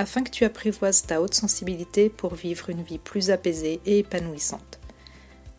afin 0.00 0.22
que 0.22 0.30
tu 0.30 0.44
apprivoises 0.44 1.02
ta 1.02 1.20
haute 1.20 1.34
sensibilité 1.34 2.08
pour 2.08 2.34
vivre 2.34 2.70
une 2.70 2.82
vie 2.82 2.98
plus 2.98 3.30
apaisée 3.30 3.82
et 3.84 3.98
épanouissante. 3.98 4.80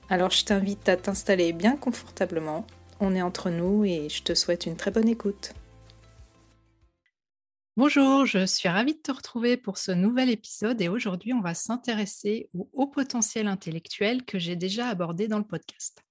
Alors 0.09 0.31
je 0.31 0.43
t'invite 0.43 0.89
à 0.89 0.97
t'installer 0.97 1.53
bien 1.53 1.77
confortablement, 1.77 2.65
on 2.99 3.13
est 3.13 3.21
entre 3.21 3.51
nous 3.51 3.85
et 3.85 4.09
je 4.09 4.23
te 4.23 4.33
souhaite 4.33 4.65
une 4.65 4.75
très 4.75 4.89
bonne 4.89 5.07
écoute. 5.07 5.53
Bonjour, 7.77 8.25
je 8.25 8.47
suis 8.47 8.67
ravie 8.67 8.95
de 8.95 8.99
te 8.99 9.11
retrouver 9.11 9.57
pour 9.57 9.77
ce 9.77 9.91
nouvel 9.91 10.31
épisode 10.31 10.81
et 10.81 10.89
aujourd'hui 10.89 11.33
on 11.33 11.41
va 11.41 11.53
s'intéresser 11.53 12.49
au 12.55 12.67
haut 12.73 12.87
potentiel 12.87 13.47
intellectuel 13.47 14.25
que 14.25 14.39
j'ai 14.39 14.55
déjà 14.55 14.87
abordé 14.87 15.27
dans 15.27 15.37
le 15.37 15.45
podcast. 15.45 16.03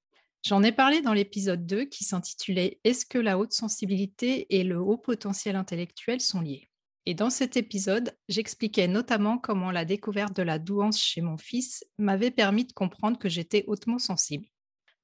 J'en 0.46 0.62
ai 0.62 0.70
parlé 0.70 1.02
dans 1.02 1.12
l'épisode 1.12 1.66
2 1.66 1.86
qui 1.86 2.04
s'intitulait 2.04 2.78
Est-ce 2.84 3.06
que 3.06 3.18
la 3.18 3.38
haute 3.38 3.52
sensibilité 3.52 4.46
et 4.56 4.62
le 4.62 4.78
haut 4.78 4.98
potentiel 4.98 5.56
intellectuel 5.56 6.20
sont 6.20 6.40
liés? 6.40 6.69
Et 7.06 7.14
dans 7.14 7.30
cet 7.30 7.56
épisode, 7.56 8.14
j'expliquais 8.28 8.86
notamment 8.86 9.38
comment 9.38 9.70
la 9.70 9.84
découverte 9.84 10.36
de 10.36 10.42
la 10.42 10.58
douance 10.58 11.00
chez 11.00 11.22
mon 11.22 11.38
fils 11.38 11.84
m'avait 11.98 12.30
permis 12.30 12.64
de 12.64 12.72
comprendre 12.72 13.18
que 13.18 13.28
j'étais 13.28 13.64
hautement 13.66 13.98
sensible. 13.98 14.46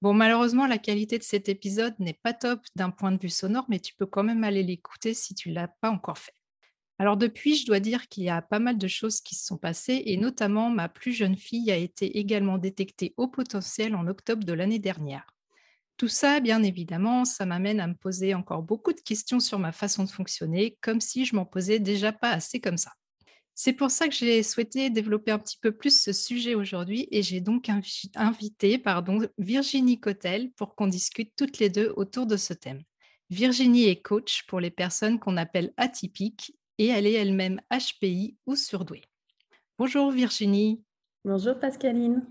Bon, 0.03 0.13
malheureusement, 0.13 0.67
la 0.67 0.77
qualité 0.77 1.19
de 1.19 1.23
cet 1.23 1.49
épisode 1.49 1.95
n'est 1.99 2.21
pas 2.23 2.35
top 2.35 2.61
d'un 2.77 2.91
point 2.91 3.13
de 3.13 3.21
vue 3.21 3.31
sonore, 3.31 3.65
mais 3.69 3.81
tu 3.81 3.95
peux 3.95 4.05
quand 4.05 4.23
même 4.23 4.45
aller 4.45 4.63
l'écouter 4.63 5.15
si 5.15 5.35
tu 5.35 5.49
ne 5.49 5.55
l'as 5.55 5.69
pas 5.69 5.91
encore 5.91 6.19
fait. 6.19 6.35
Alors 6.99 7.17
depuis, 7.17 7.57
je 7.57 7.67
dois 7.67 7.81
dire 7.81 8.09
qu'il 8.09 8.25
y 8.25 8.31
a 8.31 8.43
pas 8.43 8.59
mal 8.59 8.79
de 8.79 8.89
choses 8.89 9.21
qui 9.21 9.35
se 9.35 9.47
sont 9.47 9.59
passées, 9.59 10.03
et 10.07 10.17
notamment 10.19 10.71
ma 10.71 10.89
plus 10.89 11.13
jeune 11.13 11.37
fille 11.37 11.71
a 11.71 11.77
été 11.77 12.19
également 12.19 12.59
détectée 12.59 13.15
au 13.17 13.29
potentiel 13.29 13.95
en 13.95 14.07
octobre 14.07 14.45
de 14.45 14.53
l'année 14.53 14.79
dernière. 14.79 15.36
Tout 15.97 16.09
ça, 16.09 16.41
bien 16.41 16.63
évidemment, 16.63 17.25
ça 17.25 17.47
m'amène 17.47 17.81
à 17.81 17.87
me 17.87 17.95
poser 17.95 18.35
encore 18.35 18.63
beaucoup 18.63 18.93
de 18.93 19.01
questions 19.01 19.41
sur 19.41 19.59
ma 19.59 19.73
façon 19.73 20.05
de 20.05 20.11
fonctionner, 20.11 20.77
comme 20.83 21.01
si 21.01 21.25
je 21.25 21.35
m'en 21.35 21.47
posais 21.47 21.79
déjà 21.79 22.13
pas 22.13 22.31
assez 22.31 22.61
comme 22.61 22.77
ça. 22.77 22.93
C'est 23.55 23.73
pour 23.73 23.91
ça 23.91 24.07
que 24.07 24.15
j'ai 24.15 24.43
souhaité 24.43 24.91
développer 24.91 25.31
un 25.31 25.39
petit 25.39 25.57
peu 25.57 25.73
plus 25.73 25.99
ce 25.99 26.13
sujet 26.13 26.55
aujourd'hui 26.55 27.09
et 27.11 27.23
j'ai 27.23 27.41
donc 27.41 27.71
invité 28.15 28.77
pardon, 28.77 29.27
Virginie 29.39 29.99
Cotel 29.99 30.53
pour 30.53 30.75
qu'on 30.75 30.87
discute 30.87 31.33
toutes 31.37 31.59
les 31.59 31.71
deux 31.71 31.95
autour 31.97 32.27
de 32.27 32.37
ce 32.37 32.53
thème. 32.53 32.83
Virginie 33.31 33.87
est 33.87 34.03
coach 34.03 34.45
pour 34.47 34.61
les 34.61 34.71
personnes 34.71 35.19
qu'on 35.19 35.39
appelle 35.39 35.73
atypiques 35.79 36.55
et 36.77 36.89
elle 36.89 37.07
est 37.07 37.15
elle-même 37.15 37.63
HPI 37.71 38.37
ou 38.45 38.57
surdouée. 38.57 39.05
Bonjour 39.79 40.11
Virginie. 40.11 40.83
Bonjour 41.25 41.59
Pascaline. 41.59 42.27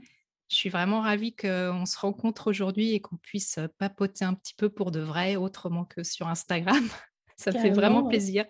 Je 0.49 0.55
suis 0.55 0.69
vraiment 0.69 1.01
ravie 1.01 1.35
qu'on 1.35 1.85
se 1.85 1.97
rencontre 1.97 2.47
aujourd'hui 2.47 2.93
et 2.93 2.99
qu'on 2.99 3.17
puisse 3.17 3.59
papoter 3.77 4.25
un 4.25 4.33
petit 4.33 4.53
peu 4.53 4.69
pour 4.69 4.91
de 4.91 4.99
vrai, 4.99 5.35
autrement 5.35 5.85
que 5.85 6.03
sur 6.03 6.27
Instagram. 6.27 6.87
Ça 7.37 7.51
me 7.51 7.59
fait 7.59 7.71
vraiment 7.71 8.07
plaisir. 8.07 8.45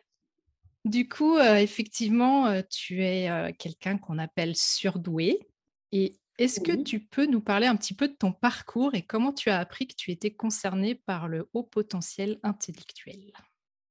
Du 0.83 1.09
coup, 1.09 1.39
effectivement, 1.39 2.61
tu 2.69 3.03
es 3.03 3.53
quelqu'un 3.57 3.97
qu'on 3.97 4.19
appelle 4.19 4.55
surdoué. 4.55 5.47
Et 5.91 6.19
est-ce 6.37 6.59
que 6.59 6.83
tu 6.83 6.99
peux 6.99 7.25
nous 7.25 7.41
parler 7.41 7.65
un 7.65 7.75
petit 7.75 7.93
peu 7.93 8.07
de 8.09 8.13
ton 8.13 8.31
parcours 8.33 8.93
et 8.93 9.01
comment 9.01 9.31
tu 9.31 9.49
as 9.49 9.57
appris 9.57 9.87
que 9.87 9.95
tu 9.95 10.11
étais 10.11 10.31
concernée 10.31 10.93
par 10.93 11.27
le 11.27 11.49
haut 11.53 11.63
potentiel 11.63 12.39
intellectuel? 12.43 13.31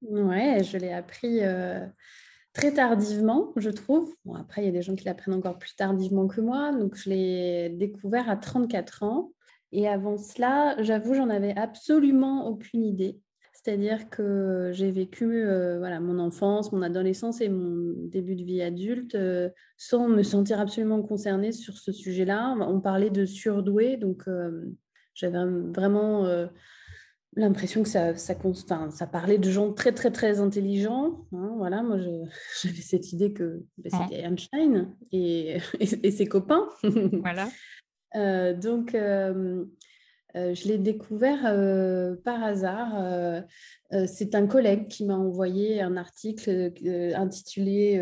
Ouais, 0.03 0.63
je 0.63 0.77
l'ai 0.77 0.93
appris 0.93 1.41
très 2.55 2.73
tardivement, 2.73 3.53
je 3.57 3.69
trouve. 3.69 4.15
Bon, 4.25 4.35
après, 4.35 4.63
il 4.63 4.65
y 4.65 4.69
a 4.69 4.73
des 4.73 4.81
gens 4.81 4.95
qui 4.95 5.05
l'apprennent 5.05 5.35
encore 5.35 5.59
plus 5.59 5.77
tardivement 5.77 6.27
que 6.27 6.41
moi. 6.41 6.73
Donc, 6.73 6.97
je 6.97 7.11
l'ai 7.11 7.69
découvert 7.69 8.31
à 8.31 8.37
34 8.37 9.03
ans. 9.03 9.33
Et 9.73 9.89
avant 9.89 10.17
cela, 10.17 10.77
j'avoue, 10.81 11.15
j'en 11.15 11.29
avais 11.29 11.55
absolument 11.59 12.47
aucune 12.49 12.85
idée. 12.85 13.19
C'est-à-dire 13.53 14.09
que 14.09 14.71
j'ai 14.73 14.91
vécu 14.91 15.45
euh, 15.45 15.79
voilà, 15.79 15.99
mon 15.99 16.19
enfance, 16.19 16.71
mon 16.71 16.83
adolescence 16.83 17.41
et 17.41 17.49
mon 17.49 17.95
début 18.09 18.37
de 18.37 18.45
vie 18.45 18.63
adulte 18.63 19.15
euh, 19.15 19.49
sans 19.77 20.09
me 20.09 20.23
sentir 20.23 20.61
absolument 20.61 21.03
concernée 21.03 21.51
sur 21.51 21.79
ce 21.79 21.91
sujet-là. 21.91 22.55
On 22.61 22.81
parlait 22.81 23.11
de 23.11 23.25
surdoué, 23.25 23.97
donc 23.97 24.29
euh, 24.29 24.67
j'avais 25.15 25.45
vraiment 25.75 26.27
l'impression 27.37 27.83
que 27.83 27.89
ça, 27.89 28.15
ça, 28.17 28.35
ça, 28.91 29.07
parlait 29.07 29.39
de 29.39 29.51
gens 29.51 29.73
très, 29.73 29.93
très, 29.93 30.11
très 30.11 30.41
intelligents. 30.41 31.27
Hein, 31.33 31.55
voilà, 31.57 31.83
moi, 31.83 31.99
j'avais 32.63 32.81
cette 32.81 33.13
idée 33.13 33.33
que 33.33 33.63
ben, 33.79 33.91
c'était 33.91 34.23
Einstein 34.23 34.95
et, 35.13 35.59
et, 35.81 36.11
ses 36.11 36.27
copains. 36.27 36.69
Voilà. 36.83 37.49
Euh, 38.17 38.55
donc, 38.55 38.95
euh, 38.95 39.65
euh, 40.37 40.55
je 40.55 40.69
l'ai 40.69 40.79
découvert 40.79 41.43
par 42.23 42.45
hasard. 42.45 43.45
C'est 44.07 44.37
un 44.37 44.47
collègue 44.47 44.87
qui 44.87 45.05
m'a 45.05 45.17
envoyé 45.17 45.83
un 45.83 45.97
article 45.97 46.71
intitulé 47.17 48.01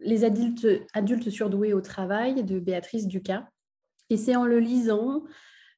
Les 0.00 0.24
adultes, 0.24 0.66
adultes 0.94 1.30
surdoués 1.30 1.74
au 1.74 1.80
travail 1.80 2.42
de 2.42 2.58
Béatrice 2.58 3.06
Ducas. 3.06 3.46
Et 4.10 4.16
c'est 4.16 4.34
en 4.34 4.46
le 4.46 4.58
lisant 4.58 5.22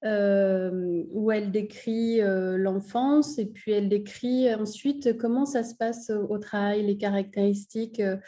euh, 0.05 1.03
où 1.13 1.31
elle 1.31 1.51
décrit 1.51 2.21
euh, 2.21 2.59
l'enfance 2.59 3.39
et 3.39 3.47
puis 3.47 3.73
elle 3.73 3.89
décrit 3.89 4.55
ensuite 4.55 5.17
comment 5.17 5.47
ça 5.47 5.65
se 5.65 5.75
passe 5.75 6.11
au 6.11 6.37
travail, 6.37 6.85
les 6.85 6.99
caractéristiques, 6.99 8.01
euh, 8.01 8.19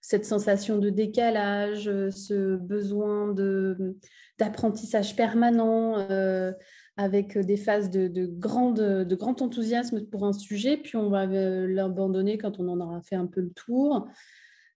cette 0.00 0.26
sensation 0.26 0.78
de 0.78 0.90
décalage, 0.90 1.90
ce 2.10 2.54
besoin 2.54 3.34
d'apprentissage 4.38 5.16
permanent 5.16 6.06
avec 6.96 7.38
des 7.38 7.56
phases 7.56 7.90
de, 7.90 8.06
de, 8.06 8.26
grande, 8.26 8.78
de 8.78 9.14
grand 9.16 9.40
enthousiasme 9.42 10.04
pour 10.04 10.26
un 10.26 10.34
sujet, 10.34 10.76
puis 10.76 10.96
on 10.96 11.08
va 11.08 11.24
l'abandonner 11.26 12.36
quand 12.36 12.60
on 12.60 12.68
en 12.68 12.80
aura 12.80 13.00
fait 13.00 13.16
un 13.16 13.26
peu 13.26 13.40
le 13.40 13.50
tour. 13.50 14.06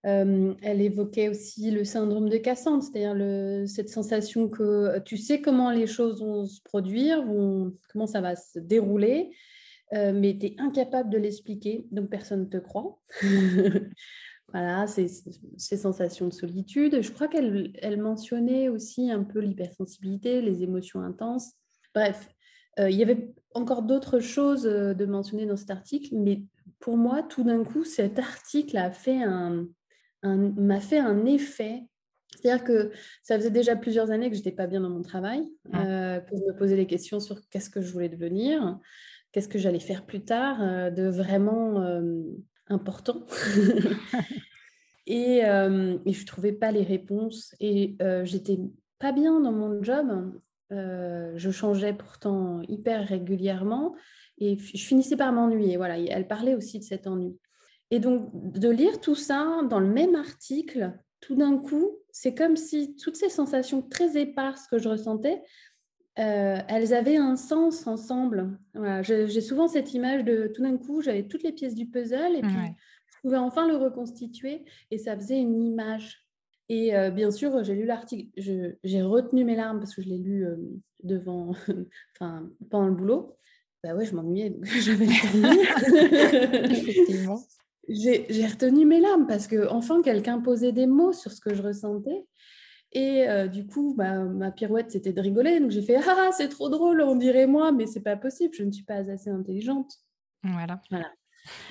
Euh, 0.07 0.55
elle 0.63 0.81
évoquait 0.81 1.29
aussi 1.29 1.71
le 1.71 1.85
syndrome 1.85 2.29
de 2.29 2.37
Cassandre, 2.37 2.85
c'est-à-dire 2.85 3.69
cette 3.69 3.89
sensation 3.89 4.49
que 4.49 4.99
tu 5.01 5.17
sais 5.17 5.41
comment 5.41 5.71
les 5.71 5.87
choses 5.87 6.21
vont 6.21 6.47
se 6.47 6.61
produire, 6.63 7.25
comment 7.93 8.07
ça 8.07 8.21
va 8.21 8.37
se 8.37 8.61
dérouler, 8.61 9.33
euh, 9.95 10.13
mais 10.15 10.39
tu 10.39 10.47
es 10.47 10.57
incapable 10.59 11.11
de 11.11 11.19
l'expliquer, 11.19 11.87
donc 11.91 12.11
personne 12.11 12.43
ne 12.43 12.47
te 12.47 12.59
croit. 12.59 13.01
voilà, 14.53 14.87
ces, 14.87 15.09
sensations 15.59 16.29
de 16.29 16.33
solitude. 16.33 17.03
Je 17.03 17.11
crois 17.11 17.27
qu'elle 17.27 17.73
elle 17.83 18.01
mentionnait 18.01 18.69
aussi 18.69 19.11
un 19.11 19.25
peu 19.25 19.41
l'hypersensibilité, 19.41 20.41
les 20.43 20.63
émotions 20.63 21.01
intenses. 21.01 21.55
Bref, 21.93 22.29
euh, 22.79 22.89
il 22.89 22.97
y 22.97 23.03
avait 23.03 23.35
encore 23.53 23.83
d'autres 23.83 24.21
choses 24.21 24.63
de 24.63 25.07
mentionner 25.07 25.47
dans 25.47 25.57
cet 25.57 25.71
article, 25.71 26.11
mais 26.13 26.45
pour 26.79 26.97
moi, 26.97 27.25
tout 27.25 27.43
d'un 27.43 27.65
coup, 27.65 27.83
cet 27.83 28.21
article 28.21 28.77
a 28.77 28.93
fait 28.93 29.21
un, 29.21 29.67
m'a 30.23 30.81
fait 30.81 30.99
un 30.99 31.25
effet. 31.27 31.85
C'est-à-dire 32.37 32.65
que 32.65 32.93
ça 33.23 33.37
faisait 33.37 33.51
déjà 33.51 33.75
plusieurs 33.75 34.11
années 34.11 34.29
que 34.29 34.37
je 34.37 34.41
n'étais 34.41 34.53
pas 34.53 34.67
bien 34.67 34.81
dans 34.81 34.91
mon 34.91 35.03
travail, 35.03 35.49
euh, 35.75 36.21
que 36.21 36.37
je 36.37 36.43
me 36.45 36.57
posais 36.57 36.77
des 36.77 36.87
questions 36.87 37.21
sur 37.21 37.41
qu'est-ce 37.49 37.71
que 37.71 37.81
je 37.81 37.93
voulais 37.93 38.09
devenir, 38.09 38.79
qu'est-ce 39.33 39.49
que 39.49 39.59
j'allais 39.59 39.81
faire 39.81 40.05
plus 40.07 40.25
tard, 40.25 40.63
euh, 40.63 40.91
de 40.91 41.09
vraiment 41.09 41.81
euh, 41.83 42.23
important. 42.69 43.27
et, 45.07 45.39
et, 45.39 45.43
je 45.43 46.21
ne 46.21 46.27
trouvais 46.27 46.53
pas 46.53 46.71
les 46.71 46.85
réponses. 46.85 47.55
Et 47.61 47.97
j'étais 48.25 48.59
pas 48.99 49.13
bien 49.13 49.41
dans 49.41 49.53
mon 49.53 49.83
job. 49.83 50.07
je 50.71 51.51
changeais 51.51 51.95
pourtant 51.95 52.61
hyper 52.69 53.09
régulièrement 53.09 53.97
et 54.37 54.59
je 54.59 54.85
finissais 54.85 55.17
par 55.17 55.33
m'ennuyer. 55.33 55.77
Voilà, 55.77 55.99
elle 55.99 56.29
parlait 56.29 56.55
aussi 56.55 56.79
de 56.79 56.85
cet 56.85 57.07
ennui. 57.07 57.39
Et 57.91 58.01
donc, 58.01 58.31
de 58.35 58.69
lire 58.69 59.01
tout 59.01 59.15
ça 59.15 59.63
dans 59.69 59.81
le 59.81 59.89
même 59.89 60.15
article, 60.15 60.93
tout 61.21 61.35
d'un 61.35 61.59
coup, 61.59 61.97
c'est 62.11 62.35
comme 62.35 62.57
si 62.57 62.97
toutes 62.97 63.17
ces 63.17 63.31
sensations 63.31 63.83
très 63.83 64.21
éparses 64.21 64.67
que 64.69 64.79
je 64.79 64.89
ressentais, 64.89 65.43
euh, 66.19 66.59
elles 66.69 66.95
avaient 66.95 67.17
un 67.17 67.37
sens 67.37 67.87
ensemble. 67.87 68.59
J'ai 69.03 69.41
souvent 69.41 69.69
cette 69.69 69.95
image 69.95 70.25
de 70.25 70.51
tout 70.55 70.63
d'un 70.63 70.77
coup, 70.77 71.01
j'avais 71.01 71.27
toutes 71.27 71.45
les 71.45 71.53
pièces 71.53 71.75
du 71.75 71.87
puzzle 71.87 72.35
et 72.37 72.43
puis 72.43 72.75
je 73.07 73.21
pouvais 73.23 73.37
enfin 73.37 73.69
le 73.69 73.77
reconstituer 73.77 74.65
et 74.91 74.99
ça 74.99 75.17
faisait 75.17 75.39
une 75.39 75.63
image. 75.63 76.25
Et 76.69 76.95
euh, 76.95 77.11
bien 77.11 77.31
sûr, 77.31 77.65
j'ai 77.65 77.75
lu 77.75 77.87
l'article, 77.87 78.29
j'ai 78.37 79.03
retenu 79.03 79.45
mes 79.45 79.57
larmes 79.57 79.79
parce 79.79 79.95
que 79.95 80.03
je 80.03 80.09
l'ai 80.09 80.19
lu 80.19 80.45
euh, 80.45 80.57
devant, 81.03 81.53
enfin, 82.15 82.51
pendant 82.69 82.89
le 82.89 82.95
boulot. 82.95 83.37
Bah 83.83 83.95
ouais, 83.95 84.05
je 84.05 84.15
m'ennuyais, 84.15 84.55
j'avais 84.81 85.07
Effectivement 86.73 87.41
j'ai 87.89 88.47
retenu 88.47 88.85
mes 88.85 89.01
larmes 89.01 89.27
parce 89.27 89.47
que 89.47 89.69
enfin 89.69 90.03
quelqu'un 90.03 90.41
posait 90.41 90.73
des 90.73 90.87
mots 90.87 91.13
sur 91.13 91.33
ce 91.33 91.41
que 91.41 91.55
je 91.55 91.63
ressentais. 91.63 92.27
Et 92.93 93.27
du 93.53 93.67
coup, 93.67 93.95
bah, 93.97 94.25
ma 94.25 94.51
pirouette, 94.51 94.91
c'était 94.91 95.13
de 95.13 95.21
rigoler. 95.21 95.61
Donc 95.61 95.71
j'ai 95.71 95.83
fait 95.83 95.97
Ah, 95.97 96.31
c'est 96.33 96.49
trop 96.49 96.71
drôle, 96.71 97.03
on 97.03 97.17
dirait 97.17 97.47
moi, 97.47 97.71
mais 97.71 97.87
c'est 97.87 98.03
pas 98.03 98.17
possible, 98.17 98.55
je 98.55 98.65
ne 98.65 98.73
suis 98.73 98.85
pas 98.85 99.11
assez 99.11 99.29
intelligente. 99.29 99.93
Voilà. 100.43 100.81
Voilà. 100.91 101.11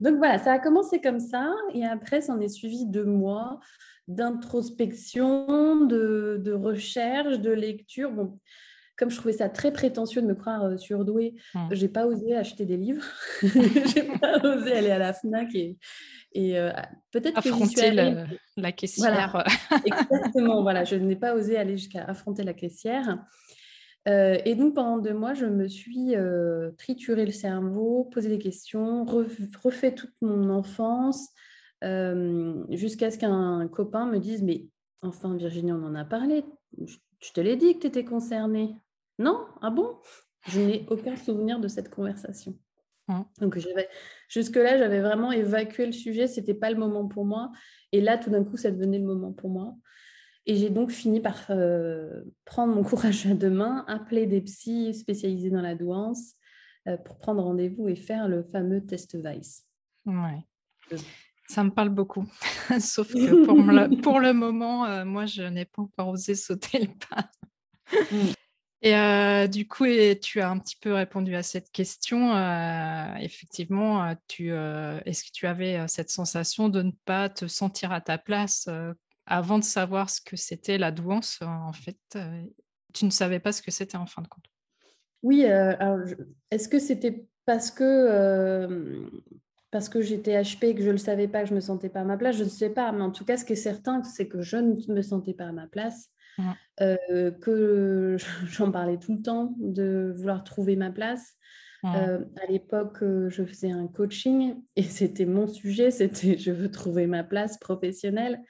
Donc 0.00 0.16
voilà, 0.16 0.38
ça 0.38 0.52
a 0.52 0.58
commencé 0.58 1.00
comme 1.00 1.20
ça. 1.20 1.52
Et 1.74 1.84
après, 1.84 2.20
ça 2.20 2.34
en 2.34 2.40
est 2.40 2.48
suivi 2.48 2.86
deux 2.86 3.04
mois 3.04 3.60
d'introspection, 4.08 5.84
de, 5.86 6.40
de, 6.42 6.52
recherche, 6.52 7.38
de 7.38 7.50
lecture. 7.50 8.12
Bon, 8.12 8.38
comme 8.96 9.10
je 9.10 9.16
trouvais 9.16 9.34
ça 9.34 9.48
très 9.48 9.72
prétentieux 9.72 10.22
de 10.22 10.26
me 10.26 10.34
croire 10.34 10.64
euh, 10.64 10.76
surdouée, 10.76 11.34
mmh. 11.54 11.68
j'ai 11.72 11.88
pas 11.88 12.06
osé 12.06 12.34
acheter 12.34 12.64
des 12.64 12.76
livres. 12.76 13.04
j'ai 13.42 14.04
pas 14.18 14.38
osé 14.42 14.72
aller 14.72 14.90
à 14.90 14.98
la 14.98 15.12
Fnac 15.12 15.54
et, 15.54 15.76
et 16.32 16.58
euh, 16.58 16.72
peut-être 17.12 17.38
affronter 17.38 17.92
la 18.56 18.72
caissière. 18.72 19.44
exactement. 19.84 20.62
Voilà, 20.62 20.84
je 20.84 20.96
n'ai 20.96 21.16
pas 21.16 21.34
osé 21.34 21.56
aller 21.56 21.76
jusqu'à 21.76 22.04
affronter 22.04 22.42
la 22.42 22.54
caissière. 22.54 23.24
Euh, 24.08 24.38
et 24.44 24.54
donc 24.54 24.74
pendant 24.74 24.98
deux 24.98 25.14
mois, 25.14 25.34
je 25.34 25.46
me 25.46 25.68
suis 25.68 26.14
trituré 26.78 27.26
le 27.26 27.32
cerveau, 27.32 28.08
posé 28.12 28.28
des 28.28 28.38
questions, 28.38 29.04
refait 29.62 29.94
toute 29.94 30.14
mon 30.22 30.48
enfance, 30.50 31.28
jusqu'à 32.70 33.10
ce 33.10 33.18
qu'un 33.18 33.68
copain 33.68 34.06
me 34.06 34.18
dise 34.18 34.42
mais 34.42 34.66
enfin 35.02 35.36
Virginie, 35.36 35.72
on 35.72 35.84
en 35.84 35.94
a 35.94 36.04
parlé. 36.04 36.44
Je 36.78 37.32
te 37.32 37.40
l'ai 37.40 37.56
dit 37.56 37.74
que 37.74 37.80
tu 37.80 37.86
étais 37.88 38.04
concernée. 38.04 38.76
Non? 39.18 39.46
Ah 39.62 39.70
bon? 39.70 39.98
Je 40.48 40.60
n'ai 40.60 40.86
aucun 40.90 41.16
souvenir 41.16 41.58
de 41.60 41.68
cette 41.68 41.90
conversation. 41.90 42.56
Mmh. 43.08 43.20
Donc 43.40 43.58
jusque-là, 44.28 44.78
j'avais 44.78 45.00
vraiment 45.00 45.32
évacué 45.32 45.86
le 45.86 45.92
sujet, 45.92 46.26
c'était 46.26 46.54
pas 46.54 46.70
le 46.70 46.76
moment 46.76 47.06
pour 47.06 47.24
moi. 47.24 47.52
Et 47.92 48.00
là, 48.00 48.18
tout 48.18 48.30
d'un 48.30 48.44
coup, 48.44 48.56
ça 48.56 48.70
devenait 48.70 48.98
le 48.98 49.04
moment 49.04 49.32
pour 49.32 49.50
moi. 49.50 49.74
Et 50.46 50.54
j'ai 50.56 50.70
donc 50.70 50.90
fini 50.90 51.20
par 51.20 51.46
euh, 51.50 52.22
prendre 52.44 52.74
mon 52.74 52.82
courage 52.84 53.26
à 53.26 53.34
deux 53.34 53.50
mains, 53.50 53.84
appeler 53.88 54.26
des 54.26 54.40
psys 54.40 54.94
spécialisés 54.94 55.50
dans 55.50 55.62
la 55.62 55.74
douance 55.74 56.34
euh, 56.88 56.96
pour 56.96 57.18
prendre 57.18 57.42
rendez-vous 57.42 57.88
et 57.88 57.96
faire 57.96 58.28
le 58.28 58.44
fameux 58.44 58.84
test 58.84 59.16
Weiss. 59.16 59.66
Ouais. 60.04 60.46
Ça 61.48 61.64
me 61.64 61.70
parle 61.70 61.90
beaucoup. 61.90 62.24
Sauf 62.80 63.12
que 63.12 63.44
pour, 63.44 63.56
le, 63.56 64.00
pour 64.02 64.20
le 64.20 64.32
moment, 64.32 64.84
euh, 64.86 65.04
moi, 65.04 65.26
je 65.26 65.42
n'ai 65.42 65.64
pas 65.64 65.82
encore 65.82 66.08
osé 66.08 66.34
sauter 66.34 66.78
le 66.78 66.88
pas. 67.08 67.30
Et 68.82 69.48
du 69.48 69.66
coup, 69.66 69.84
et 69.84 70.18
tu 70.20 70.40
as 70.40 70.50
un 70.50 70.58
petit 70.58 70.76
peu 70.76 70.92
répondu 70.92 71.34
à 71.34 71.42
cette 71.42 71.70
question. 71.70 72.32
Effectivement, 73.18 74.14
tu, 74.28 74.50
est-ce 74.50 75.24
que 75.24 75.32
tu 75.32 75.46
avais 75.46 75.88
cette 75.88 76.10
sensation 76.10 76.68
de 76.68 76.82
ne 76.82 76.92
pas 77.04 77.28
te 77.28 77.46
sentir 77.46 77.90
à 77.92 78.00
ta 78.00 78.18
place 78.18 78.68
avant 79.24 79.58
de 79.58 79.64
savoir 79.64 80.10
ce 80.10 80.20
que 80.20 80.36
c'était 80.36 80.78
la 80.78 80.92
douance 80.92 81.40
En 81.42 81.72
fait, 81.72 81.98
tu 82.92 83.06
ne 83.06 83.10
savais 83.10 83.40
pas 83.40 83.52
ce 83.52 83.62
que 83.62 83.70
c'était 83.70 83.96
en 83.96 84.06
fin 84.06 84.22
de 84.22 84.28
compte? 84.28 84.44
Oui, 85.22 85.44
est-ce 86.50 86.68
que 86.68 86.78
c'était 86.78 87.26
parce 87.46 87.70
que 87.70 89.08
parce 89.70 89.88
que 89.88 90.00
j'étais 90.00 90.40
HP 90.40 90.64
et 90.64 90.74
que 90.74 90.80
je 90.80 90.86
ne 90.86 90.92
le 90.92 90.98
savais 90.98 91.28
pas, 91.28 91.42
que 91.42 91.48
je 91.48 91.52
ne 91.52 91.56
me 91.56 91.60
sentais 91.60 91.88
pas 91.88 92.00
à 92.00 92.04
ma 92.04 92.16
place, 92.16 92.36
je 92.36 92.44
ne 92.44 92.48
sais 92.48 92.70
pas. 92.70 92.92
Mais 92.92 93.02
en 93.02 93.10
tout 93.10 93.24
cas, 93.24 93.36
ce 93.36 93.44
qui 93.44 93.52
est 93.52 93.56
certain, 93.56 94.02
c'est 94.04 94.26
que 94.26 94.40
je 94.40 94.56
ne 94.56 94.92
me 94.92 95.02
sentais 95.02 95.34
pas 95.34 95.46
à 95.46 95.52
ma 95.52 95.66
place, 95.66 96.10
euh, 96.80 97.30
que 97.30 98.16
j'en 98.46 98.70
parlais 98.70 98.98
tout 98.98 99.14
le 99.14 99.22
temps, 99.22 99.54
de 99.58 100.12
vouloir 100.16 100.44
trouver 100.44 100.76
ma 100.76 100.90
place. 100.90 101.34
Euh, 101.84 102.24
à 102.42 102.50
l'époque, 102.50 102.98
je 103.00 103.44
faisais 103.44 103.70
un 103.70 103.86
coaching 103.86 104.56
et 104.74 104.82
c'était 104.82 105.24
mon 105.24 105.46
sujet, 105.46 105.92
c'était 105.92 106.36
je 106.36 106.50
veux 106.50 106.70
trouver 106.70 107.06
ma 107.06 107.22
place 107.22 107.58
professionnelle. 107.58 108.42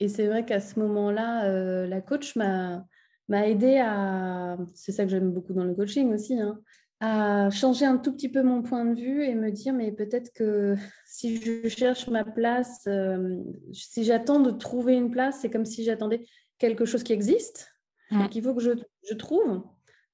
Et 0.00 0.08
c'est 0.08 0.26
vrai 0.26 0.46
qu'à 0.46 0.60
ce 0.60 0.78
moment-là, 0.80 1.86
la 1.86 2.00
coach 2.00 2.34
m'a 2.36 2.86
aidé 3.30 3.78
à, 3.78 4.56
c'est 4.74 4.92
ça 4.92 5.04
que 5.04 5.10
j'aime 5.10 5.32
beaucoup 5.32 5.52
dans 5.52 5.64
le 5.64 5.74
coaching 5.74 6.14
aussi, 6.14 6.40
hein, 6.40 6.60
à 7.00 7.50
changer 7.50 7.84
un 7.84 7.96
tout 7.96 8.12
petit 8.12 8.28
peu 8.28 8.42
mon 8.42 8.62
point 8.62 8.84
de 8.84 9.00
vue 9.00 9.24
et 9.24 9.34
me 9.34 9.50
dire, 9.50 9.72
mais 9.72 9.92
peut-être 9.92 10.32
que 10.32 10.74
si 11.06 11.40
je 11.40 11.68
cherche 11.68 12.08
ma 12.08 12.24
place, 12.24 12.84
euh, 12.88 13.36
si 13.72 14.04
j'attends 14.04 14.40
de 14.40 14.50
trouver 14.50 14.94
une 14.94 15.10
place, 15.10 15.38
c'est 15.40 15.50
comme 15.50 15.64
si 15.64 15.84
j'attendais 15.84 16.26
quelque 16.58 16.84
chose 16.84 17.04
qui 17.04 17.12
existe 17.12 17.72
et 18.10 18.28
qu'il 18.30 18.42
faut 18.42 18.54
que 18.54 18.62
je, 18.62 18.70
je, 19.08 19.14
trouve. 19.14 19.62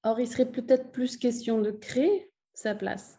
Or, 0.03 0.19
il 0.19 0.27
serait 0.27 0.51
peut-être 0.51 0.91
plus 0.91 1.17
question 1.17 1.61
de 1.61 1.71
créer 1.71 2.29
sa 2.53 2.75
place. 2.75 3.17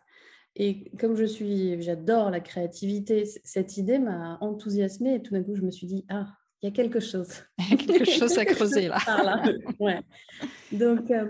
Et 0.54 0.90
comme 0.98 1.16
je 1.16 1.24
suis, 1.24 1.80
j'adore 1.82 2.30
la 2.30 2.40
créativité, 2.40 3.24
cette 3.44 3.76
idée 3.78 3.98
m'a 3.98 4.38
enthousiasmée 4.40 5.16
et 5.16 5.22
tout 5.22 5.34
d'un 5.34 5.42
coup, 5.42 5.54
je 5.54 5.62
me 5.62 5.70
suis 5.70 5.86
dit, 5.86 6.04
ah, 6.08 6.26
il 6.62 6.66
y 6.66 6.68
a 6.68 6.74
quelque 6.74 7.00
chose. 7.00 7.28
Il 7.58 7.70
y 7.70 7.74
a 7.74 7.76
quelque 7.76 8.10
chose 8.10 8.38
à 8.38 8.44
creuser 8.46 8.88
là. 8.88 8.98
là. 9.06 9.42
Ouais. 9.78 10.00
Donc, 10.72 11.10
euh, 11.10 11.26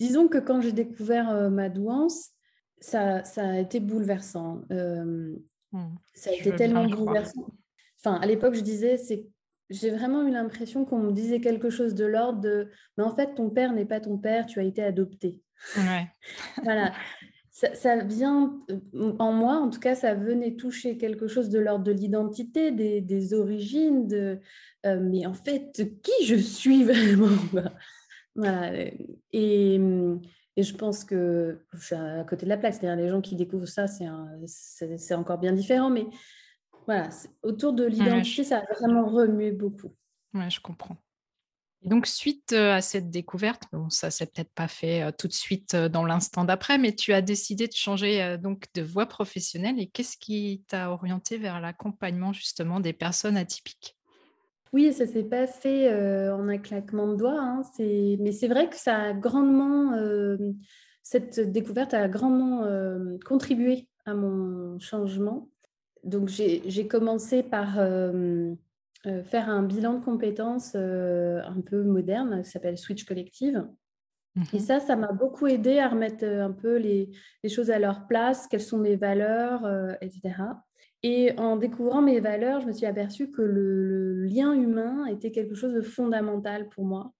Disons 0.00 0.28
que 0.28 0.38
quand 0.38 0.62
j'ai 0.62 0.72
découvert 0.72 1.28
euh, 1.28 1.50
ma 1.50 1.68
douance, 1.68 2.30
ça, 2.80 3.22
ça, 3.24 3.46
a 3.46 3.58
été 3.58 3.80
bouleversant. 3.80 4.62
Euh, 4.72 5.36
hmm. 5.72 5.94
Ça 6.14 6.30
a 6.30 6.32
été 6.32 6.56
tellement 6.56 6.86
bouleversant. 6.86 7.46
Enfin, 8.02 8.18
à 8.18 8.24
l'époque, 8.24 8.54
je 8.54 8.62
disais, 8.62 8.96
c'est 8.96 9.26
j'ai 9.68 9.90
vraiment 9.90 10.26
eu 10.26 10.32
l'impression 10.32 10.84
qu'on 10.84 10.98
me 10.98 11.12
disait 11.12 11.40
quelque 11.40 11.70
chose 11.70 11.94
de 11.94 12.04
l'ordre 12.04 12.40
de 12.40 12.70
mais 12.98 13.04
en 13.04 13.14
fait 13.14 13.36
ton 13.36 13.50
père 13.50 13.72
n'est 13.72 13.84
pas 13.84 14.00
ton 14.00 14.18
père 14.18 14.46
tu 14.46 14.58
as 14.58 14.64
été 14.64 14.82
adopté 14.82 15.38
ouais. 15.76 16.08
voilà 16.64 16.92
ça, 17.52 17.72
ça, 17.76 18.02
vient 18.02 18.58
euh, 18.72 19.12
en 19.20 19.32
moi 19.32 19.58
en 19.58 19.70
tout 19.70 19.78
cas 19.78 19.94
ça 19.94 20.14
venait 20.14 20.56
toucher 20.56 20.98
quelque 20.98 21.28
chose 21.28 21.50
de 21.50 21.60
l'ordre 21.60 21.84
de 21.84 21.92
l'identité 21.92 22.72
des, 22.72 23.00
des, 23.00 23.32
origines 23.32 24.08
de 24.08 24.40
mais 24.84 25.24
en 25.24 25.34
fait 25.34 25.70
qui 26.02 26.26
je 26.26 26.34
suis 26.34 26.82
vraiment? 26.92 27.28
Voilà. 28.40 28.72
Et, 29.32 29.78
mmh, 29.78 30.20
et, 30.56 30.62
je 30.62 30.74
pense 30.74 31.04
que 31.04 31.64
je 31.72 31.84
suis 31.84 31.94
à 31.94 32.24
côté 32.24 32.44
de 32.44 32.48
la 32.48 32.56
plaque. 32.56 32.74
C'est-à-dire 32.74 32.96
les 32.96 33.08
gens 33.08 33.20
qui 33.20 33.36
découvrent 33.36 33.66
ça, 33.66 33.86
c'est 33.86 35.14
encore 35.14 35.38
bien 35.38 35.52
différent. 35.52 35.90
Mais 35.90 36.06
voilà, 36.86 37.08
autour 37.42 37.72
de 37.72 37.84
l'identité, 37.84 38.44
ça 38.44 38.58
a 38.58 38.74
vraiment 38.74 39.06
remué 39.06 39.52
beaucoup. 39.52 39.94
Oui, 40.34 40.50
je 40.50 40.60
comprends. 40.60 40.96
Et 41.82 41.88
donc, 41.88 42.06
suite 42.06 42.52
à 42.52 42.82
cette 42.82 43.10
découverte, 43.10 43.62
bon, 43.72 43.88
ça 43.88 44.10
s'est 44.10 44.26
peut-être 44.26 44.52
pas 44.52 44.68
fait 44.68 45.12
tout 45.16 45.28
de 45.28 45.32
suite 45.32 45.74
dans 45.74 46.04
l'instant 46.04 46.44
d'après, 46.44 46.76
mais 46.76 46.94
tu 46.94 47.14
as 47.14 47.22
décidé 47.22 47.68
de 47.68 47.72
changer 47.72 48.36
donc 48.38 48.66
de 48.74 48.82
voie 48.82 49.06
professionnelle. 49.06 49.80
Et 49.80 49.86
qu'est-ce 49.86 50.18
qui 50.18 50.62
t'a 50.68 50.90
orienté 50.90 51.38
vers 51.38 51.60
l'accompagnement 51.60 52.34
justement 52.34 52.80
des 52.80 52.92
personnes 52.92 53.38
atypiques? 53.38 53.96
Oui, 54.72 54.92
ça 54.92 55.06
s'est 55.06 55.24
pas 55.24 55.46
fait 55.46 55.92
euh, 55.92 56.34
en 56.34 56.48
un 56.48 56.58
claquement 56.58 57.08
de 57.08 57.16
doigts, 57.16 57.40
hein, 57.40 57.62
mais 57.78 58.32
c'est 58.32 58.46
vrai 58.46 58.68
que 58.68 58.76
ça 58.76 58.96
a 58.98 59.12
grandement, 59.12 59.94
euh, 59.94 60.36
cette 61.02 61.40
découverte 61.40 61.92
a 61.92 62.08
grandement 62.08 62.64
euh, 62.64 63.16
contribué 63.26 63.88
à 64.06 64.14
mon 64.14 64.78
changement. 64.78 65.50
Donc 66.04 66.28
j'ai 66.28 66.88
commencé 66.88 67.42
par 67.42 67.74
faire 67.74 69.50
un 69.50 69.62
bilan 69.62 69.98
de 69.98 70.04
compétences 70.04 70.74
un 70.74 71.60
peu 71.66 71.82
moderne 71.82 72.42
qui 72.42 72.50
s'appelle 72.50 72.78
Switch 72.78 73.04
Collective. 73.04 73.66
Et 74.54 74.58
mmh 74.58 74.60
ça, 74.60 74.80
ça 74.80 74.94
m'a 74.94 75.12
beaucoup 75.12 75.48
aidé 75.48 75.78
à 75.78 75.88
remettre 75.88 76.24
un 76.24 76.52
peu 76.52 76.76
les, 76.76 77.10
les, 77.42 77.50
choses 77.50 77.70
à 77.70 77.78
leur 77.78 78.06
place, 78.06 78.46
quelles 78.46 78.62
sont 78.62 78.78
mes 78.78 78.96
valeurs, 78.96 79.68
etc. 80.00 80.32
Et 81.02 81.32
en 81.38 81.56
découvrant 81.56 82.02
mes 82.02 82.20
valeurs, 82.20 82.60
je 82.60 82.66
me 82.66 82.72
suis 82.72 82.86
aperçue 82.86 83.30
que 83.30 83.42
le, 83.42 84.24
lien 84.24 84.52
humain 84.52 85.06
était 85.06 85.30
quelque 85.30 85.54
chose 85.54 85.72
de 85.72 85.80
fondamental 85.80 86.68
pour 86.68 86.84
moi. 86.84 87.12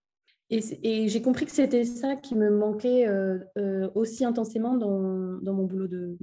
Et, 0.49 1.07
j'ai 1.07 1.21
compris 1.21 1.45
que 1.45 1.51
c'était 1.51 1.85
ça 1.85 2.17
qui 2.17 2.35
me 2.35 2.49
manquait 2.49 3.07
euh, 3.07 3.39
euh, 3.57 3.89
aussi 3.95 4.25
intensément 4.25 4.75
dans, 4.75 5.39
dans, 5.41 5.53
mon 5.53 5.63
boulot 5.63 5.87
de, 5.87 6.17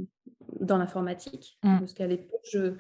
dans 0.61 0.77
l'informatique. 0.77 1.59
Mmh. 1.63 1.79
Parce 1.79 1.95
qu'à 1.95 2.07
l'époque, 2.07 2.47
je, 2.53 2.75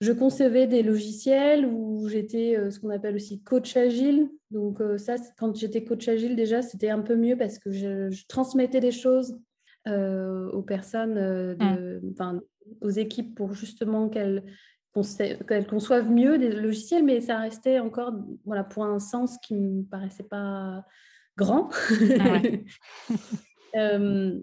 je, 0.00 0.12
concevais 0.12 0.66
des 0.66 0.82
logiciels 0.82 1.66
où 1.66 2.08
j'étais 2.08 2.56
euh, 2.56 2.70
ce 2.70 2.80
qu'on 2.80 2.88
appelle 2.88 3.14
aussi 3.14 3.42
coach 3.42 3.76
agile. 3.76 4.30
Donc 4.50 4.82
ça, 4.96 5.16
quand 5.38 5.54
j'étais 5.54 5.84
coach 5.84 6.08
agile, 6.08 6.34
déjà, 6.34 6.62
c'était 6.62 6.90
un 6.90 7.02
peu 7.02 7.14
mieux 7.14 7.36
parce 7.36 7.58
que 7.58 7.70
je, 7.70 8.26
transmettais 8.26 8.80
des 8.80 8.92
choses 8.92 9.38
aux 9.86 10.62
personnes 10.62 11.14
de, 11.14 12.00
mmh 12.00 12.40
aux 12.80 12.90
équipes 12.90 13.34
pour 13.34 13.54
justement 13.54 14.08
qu'elles 14.08 14.42
conçoivent 15.68 16.10
mieux 16.10 16.38
des 16.38 16.50
logiciels, 16.50 17.04
mais 17.04 17.20
ça 17.20 17.38
restait 17.38 17.78
encore 17.78 18.12
voilà, 18.44 18.64
pour 18.64 18.84
un 18.84 18.98
sens 18.98 19.38
qui 19.38 19.54
ne 19.54 19.80
me 19.80 19.82
paraissait 19.84 20.24
pas 20.24 20.84
grand. 21.36 21.70
Ah 22.20 22.40
euh, 23.76 24.40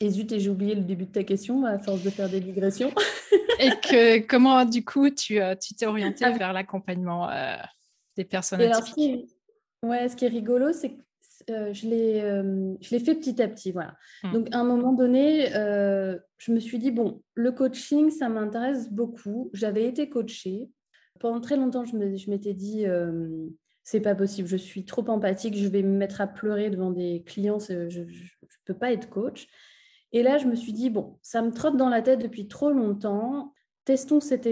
et 0.00 0.10
zut, 0.10 0.32
et 0.32 0.40
j'ai 0.40 0.50
oublié 0.50 0.74
le 0.74 0.82
début 0.82 1.06
de 1.06 1.12
ta 1.12 1.24
question 1.24 1.64
à 1.64 1.78
force 1.78 2.02
de 2.02 2.10
faire 2.10 2.28
des 2.28 2.40
digressions. 2.40 2.92
et 3.58 3.70
que, 3.70 4.18
comment, 4.26 4.64
du 4.64 4.84
coup, 4.84 5.08
tu 5.10 5.40
euh, 5.40 5.54
t'es 5.54 5.86
orientée 5.86 6.24
ah 6.24 6.32
vers 6.32 6.52
l'accompagnement 6.52 7.30
euh, 7.30 7.56
des 8.16 8.24
personnes 8.24 8.60
atypiques? 8.60 9.30
Ouais, 9.82 10.08
ce 10.08 10.16
qui 10.16 10.24
est 10.24 10.28
rigolo, 10.28 10.72
c'est 10.72 10.90
que 10.90 11.02
euh, 11.50 11.70
euh, 11.70 11.72
je 12.80 12.90
l'ai 12.90 12.98
fait 13.00 13.14
petit 13.14 13.40
à 13.42 13.48
petit. 13.48 13.72
Voilà. 13.72 13.96
Mmh. 14.22 14.32
Donc, 14.32 14.48
à 14.52 14.58
un 14.58 14.64
moment 14.64 14.92
donné, 14.92 15.54
euh, 15.54 16.18
je 16.38 16.52
me 16.52 16.60
suis 16.60 16.78
dit, 16.78 16.90
bon, 16.90 17.22
le 17.34 17.52
coaching, 17.52 18.10
ça 18.10 18.28
m'intéresse 18.28 18.90
beaucoup. 18.90 19.50
J'avais 19.52 19.86
été 19.86 20.08
coachée. 20.08 20.70
pendant 21.20 21.40
très 21.40 21.56
longtemps, 21.56 21.84
je 21.84 21.96
m'étais 22.30 22.54
dit, 22.54 22.86
c'est 23.82 24.00
pas 24.00 24.14
possible, 24.14 24.48
je 24.48 24.56
suis 24.56 24.84
trop 24.84 25.08
empathique, 25.08 25.56
je 25.56 25.68
vais 25.68 25.82
me 25.82 25.96
mettre 25.96 26.20
à 26.20 26.26
pleurer 26.26 26.70
devant 26.70 26.90
des 26.90 27.22
clients, 27.26 27.58
je 27.58 28.00
ne 28.00 28.06
peux 28.64 28.74
pas 28.74 28.92
être 28.92 29.10
coach. 29.10 29.46
Et 30.12 30.22
là, 30.22 30.38
je 30.38 30.46
me 30.46 30.54
suis 30.54 30.72
dit, 30.72 30.90
bon, 30.90 31.18
ça 31.22 31.42
me 31.42 31.50
trotte 31.50 31.76
dans 31.76 31.88
la 31.88 32.00
tête 32.02 32.20
depuis 32.20 32.46
trop 32.46 32.70
longtemps, 32.70 33.52
testons 33.84 34.20
cette, 34.20 34.48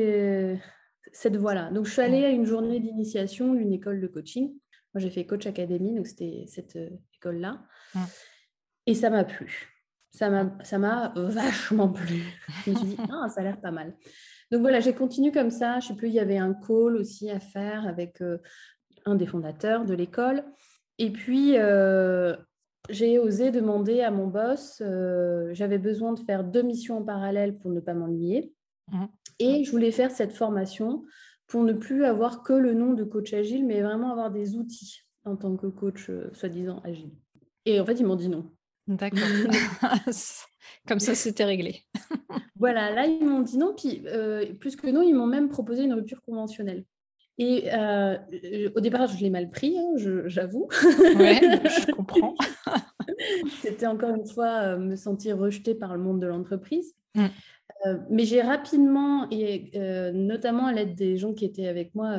cette 1.12 1.36
voie-là. 1.36 1.70
Donc, 1.70 1.86
je 1.86 1.92
suis 1.92 2.02
allée 2.02 2.24
à 2.24 2.30
une 2.30 2.46
journée 2.46 2.80
d'initiation 2.80 3.54
d'une 3.54 3.72
école 3.72 4.00
de 4.00 4.06
coaching. 4.06 4.52
Moi, 4.94 5.00
j'ai 5.00 5.10
fait 5.10 5.24
Coach 5.26 5.46
Academy, 5.46 5.94
donc 5.94 6.06
c'était 6.06 6.44
cette 6.48 6.76
école-là. 7.14 7.62
Et 8.86 8.94
ça 8.94 9.10
m'a 9.10 9.24
plu. 9.24 9.72
Ça 10.10 10.28
m'a 10.28 11.12
vachement 11.16 11.88
plu. 11.92 12.22
Je 12.64 12.70
me 12.70 12.76
suis 12.76 12.86
dit, 12.88 12.96
ah, 13.10 13.28
ça 13.28 13.40
a 13.40 13.44
l'air 13.44 13.60
pas 13.60 13.70
mal. 13.70 13.94
Donc 14.50 14.60
voilà, 14.60 14.80
j'ai 14.80 14.92
continué 14.92 15.32
comme 15.32 15.50
ça. 15.50 15.80
Je 15.80 15.86
ne 15.86 15.88
sais 15.88 15.96
plus, 15.96 16.08
il 16.08 16.14
y 16.14 16.20
avait 16.20 16.36
un 16.36 16.52
call 16.52 16.96
aussi 16.96 17.30
à 17.30 17.40
faire 17.40 17.86
avec 17.86 18.20
euh, 18.20 18.38
un 19.06 19.14
des 19.14 19.26
fondateurs 19.26 19.86
de 19.86 19.94
l'école. 19.94 20.44
Et 20.98 21.10
puis, 21.10 21.54
euh, 21.56 22.36
j'ai 22.90 23.18
osé 23.18 23.50
demander 23.50 24.02
à 24.02 24.10
mon 24.10 24.26
boss, 24.26 24.82
euh, 24.84 25.48
j'avais 25.54 25.78
besoin 25.78 26.12
de 26.12 26.20
faire 26.20 26.44
deux 26.44 26.62
missions 26.62 26.98
en 26.98 27.02
parallèle 27.02 27.58
pour 27.58 27.70
ne 27.70 27.80
pas 27.80 27.94
m'ennuyer. 27.94 28.52
Mmh. 28.88 29.04
Et 29.38 29.64
je 29.64 29.70
voulais 29.70 29.92
faire 29.92 30.10
cette 30.10 30.32
formation 30.32 31.04
pour 31.52 31.62
ne 31.64 31.74
plus 31.74 32.06
avoir 32.06 32.42
que 32.42 32.54
le 32.54 32.72
nom 32.72 32.94
de 32.94 33.04
coach 33.04 33.34
agile, 33.34 33.66
mais 33.66 33.82
vraiment 33.82 34.10
avoir 34.10 34.30
des 34.30 34.56
outils 34.56 35.02
en 35.26 35.36
tant 35.36 35.54
que 35.54 35.66
coach 35.66 36.10
soi-disant 36.32 36.80
agile. 36.82 37.10
Et 37.66 37.78
en 37.78 37.84
fait, 37.84 38.00
ils 38.00 38.06
m'ont 38.06 38.16
dit 38.16 38.30
non. 38.30 38.50
D'accord. 38.86 39.20
Comme 40.88 40.98
ça, 40.98 41.14
c'était 41.14 41.44
réglé. 41.44 41.82
voilà, 42.56 42.90
là, 42.90 43.04
ils 43.04 43.22
m'ont 43.22 43.42
dit 43.42 43.58
non. 43.58 43.74
Puis, 43.76 44.02
euh, 44.06 44.54
plus 44.54 44.76
que 44.76 44.86
non, 44.86 45.02
ils 45.02 45.14
m'ont 45.14 45.26
même 45.26 45.50
proposé 45.50 45.84
une 45.84 45.92
rupture 45.92 46.22
conventionnelle. 46.22 46.86
Et 47.36 47.64
euh, 47.74 48.16
au 48.74 48.80
départ, 48.80 49.06
je 49.08 49.18
l'ai 49.18 49.28
mal 49.28 49.50
pris, 49.50 49.78
hein, 49.78 49.92
j'avoue. 50.24 50.68
Oui, 50.82 51.38
je 51.84 51.92
comprends. 51.92 52.34
C'était 53.60 53.86
encore 53.86 54.14
une 54.14 54.26
fois 54.26 54.62
euh, 54.62 54.78
me 54.78 54.96
sentir 54.96 55.38
rejetée 55.38 55.74
par 55.74 55.94
le 55.94 56.02
monde 56.02 56.20
de 56.20 56.26
l'entreprise. 56.26 56.94
Mm. 57.14 57.26
mais 58.08 58.24
j'ai 58.24 58.40
rapidement, 58.40 59.26
et 59.30 59.70
notamment 60.14 60.66
à 60.66 60.72
l'aide 60.72 60.94
des 60.94 61.18
gens 61.18 61.34
qui 61.34 61.44
étaient 61.44 61.66
avec 61.66 61.94
moi 61.94 62.16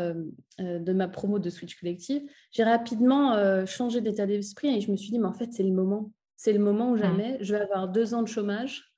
de 0.60 0.94
ma 0.94 1.08
promo 1.08 1.40
de 1.40 1.50
Switch 1.50 1.80
Collective, 1.80 2.22
j'ai 2.52 2.64
rapidement 2.64 3.66
changé 3.66 4.02
d'état 4.02 4.28
d'esprit 4.28 4.78
et 4.78 4.82
je 4.82 4.92
me 4.92 4.98
suis 4.98 5.10
dit, 5.10 5.18
mais 5.18 5.26
en 5.26 5.34
fait, 5.34 5.52
c'est 5.52 5.64
le 5.64 5.72
moment. 5.72 6.12
C'est 6.44 6.52
le 6.52 6.60
moment 6.60 6.92
où 6.92 6.96
mmh. 6.96 6.98
jamais 6.98 7.38
je 7.40 7.56
vais 7.56 7.62
avoir 7.62 7.88
deux 7.88 8.14
ans 8.14 8.22
de 8.22 8.28
chômage. 8.28 8.94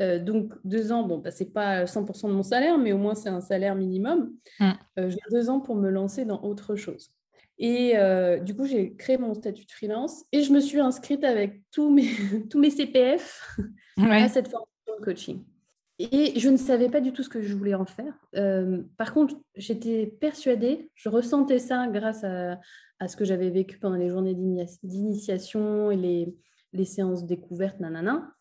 Euh, 0.00 0.18
donc, 0.18 0.52
deux 0.64 0.92
ans, 0.92 1.02
bon, 1.04 1.18
bah, 1.18 1.30
ce 1.30 1.42
n'est 1.42 1.50
pas 1.50 1.86
100% 1.86 2.28
de 2.28 2.34
mon 2.34 2.42
salaire, 2.42 2.76
mais 2.76 2.92
au 2.92 2.98
moins 2.98 3.14
c'est 3.14 3.30
un 3.30 3.40
salaire 3.40 3.74
minimum. 3.74 4.32
Mmh. 4.60 4.70
Euh, 4.98 5.08
j'ai 5.08 5.18
deux 5.30 5.48
ans 5.48 5.60
pour 5.60 5.74
me 5.74 5.88
lancer 5.88 6.26
dans 6.26 6.42
autre 6.42 6.76
chose. 6.76 7.10
Et 7.58 7.96
euh, 7.96 8.38
du 8.38 8.54
coup, 8.54 8.66
j'ai 8.66 8.94
créé 8.96 9.18
mon 9.18 9.34
statut 9.34 9.64
de 9.66 9.70
freelance 9.70 10.24
et 10.32 10.42
je 10.42 10.52
me 10.52 10.60
suis 10.60 10.80
inscrite 10.80 11.24
avec 11.24 11.62
tous 11.70 11.90
mes, 11.90 12.08
tous 12.50 12.58
mes 12.58 12.70
CPF 12.70 13.58
à 13.98 14.28
cette 14.28 14.48
formation 14.48 14.98
de 14.98 15.04
coaching. 15.04 15.44
Et 15.98 16.38
je 16.38 16.48
ne 16.48 16.56
savais 16.56 16.88
pas 16.88 17.00
du 17.00 17.12
tout 17.12 17.22
ce 17.22 17.28
que 17.28 17.42
je 17.42 17.54
voulais 17.54 17.74
en 17.74 17.84
faire. 17.84 18.14
par 18.96 19.12
contre, 19.12 19.36
j'étais 19.54 20.06
persuadée, 20.06 20.90
je 20.94 21.08
ressentais 21.08 21.60
ça 21.60 21.86
grâce 21.86 22.24
à, 22.24 22.58
à 22.98 23.08
ce 23.08 23.16
que 23.16 23.24
j'avais 23.24 23.50
vécu 23.50 23.78
pendant 23.78 23.96
les 23.96 24.08
journées 24.08 24.34
d'initiation 24.34 25.90
et 25.90 25.96
les, 25.96 26.34
les 26.72 26.84
séances 26.84 27.26
découvertes, 27.26 27.80
nanana, 27.80 28.32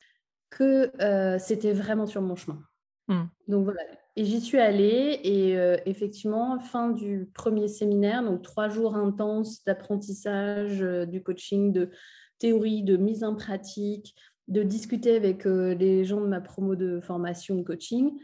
que 0.51 0.91
euh, 1.01 1.39
c'était 1.39 1.73
vraiment 1.73 2.05
sur 2.05 2.21
mon 2.21 2.35
chemin. 2.35 2.61
Hmm. 3.07 3.25
Donc 3.47 3.63
voilà. 3.63 3.81
Et 4.15 4.25
j'y 4.25 4.41
suis 4.41 4.59
allée 4.59 5.19
et 5.23 5.57
euh, 5.57 5.77
effectivement, 5.85 6.59
fin 6.59 6.89
du 6.89 7.29
premier 7.33 7.67
séminaire, 7.67 8.23
donc 8.23 8.41
trois 8.41 8.67
jours 8.67 8.95
intenses 8.95 9.63
d'apprentissage, 9.63 10.81
euh, 10.81 11.05
du 11.05 11.23
coaching, 11.23 11.71
de 11.71 11.91
théorie, 12.37 12.83
de 12.83 12.97
mise 12.97 13.23
en 13.23 13.35
pratique, 13.35 14.15
de 14.47 14.63
discuter 14.63 15.15
avec 15.15 15.45
les 15.45 16.03
gens 16.03 16.19
de 16.19 16.27
ma 16.27 16.41
promo 16.41 16.75
de 16.75 16.99
formation 16.99 17.55
de 17.55 17.63
coaching. 17.63 18.19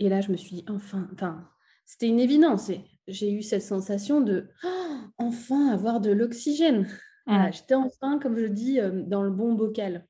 Et 0.00 0.08
là, 0.08 0.20
je 0.20 0.32
me 0.32 0.36
suis 0.36 0.56
dit, 0.56 0.64
enfin, 0.68 1.08
enfin 1.12 1.46
c'était 1.90 2.06
une 2.06 2.20
évidence. 2.20 2.70
J'ai 3.08 3.32
eu 3.32 3.42
cette 3.42 3.62
sensation 3.62 4.20
de 4.20 4.48
oh, 4.62 4.96
enfin 5.18 5.70
avoir 5.70 6.00
de 6.00 6.12
l'oxygène. 6.12 6.86
Mmh. 7.26 7.46
J'étais 7.50 7.74
enfin, 7.74 8.20
comme 8.20 8.38
je 8.38 8.46
dis, 8.46 8.78
euh, 8.78 9.02
dans 9.06 9.24
le 9.24 9.32
bon 9.32 9.54
bocal. 9.54 10.06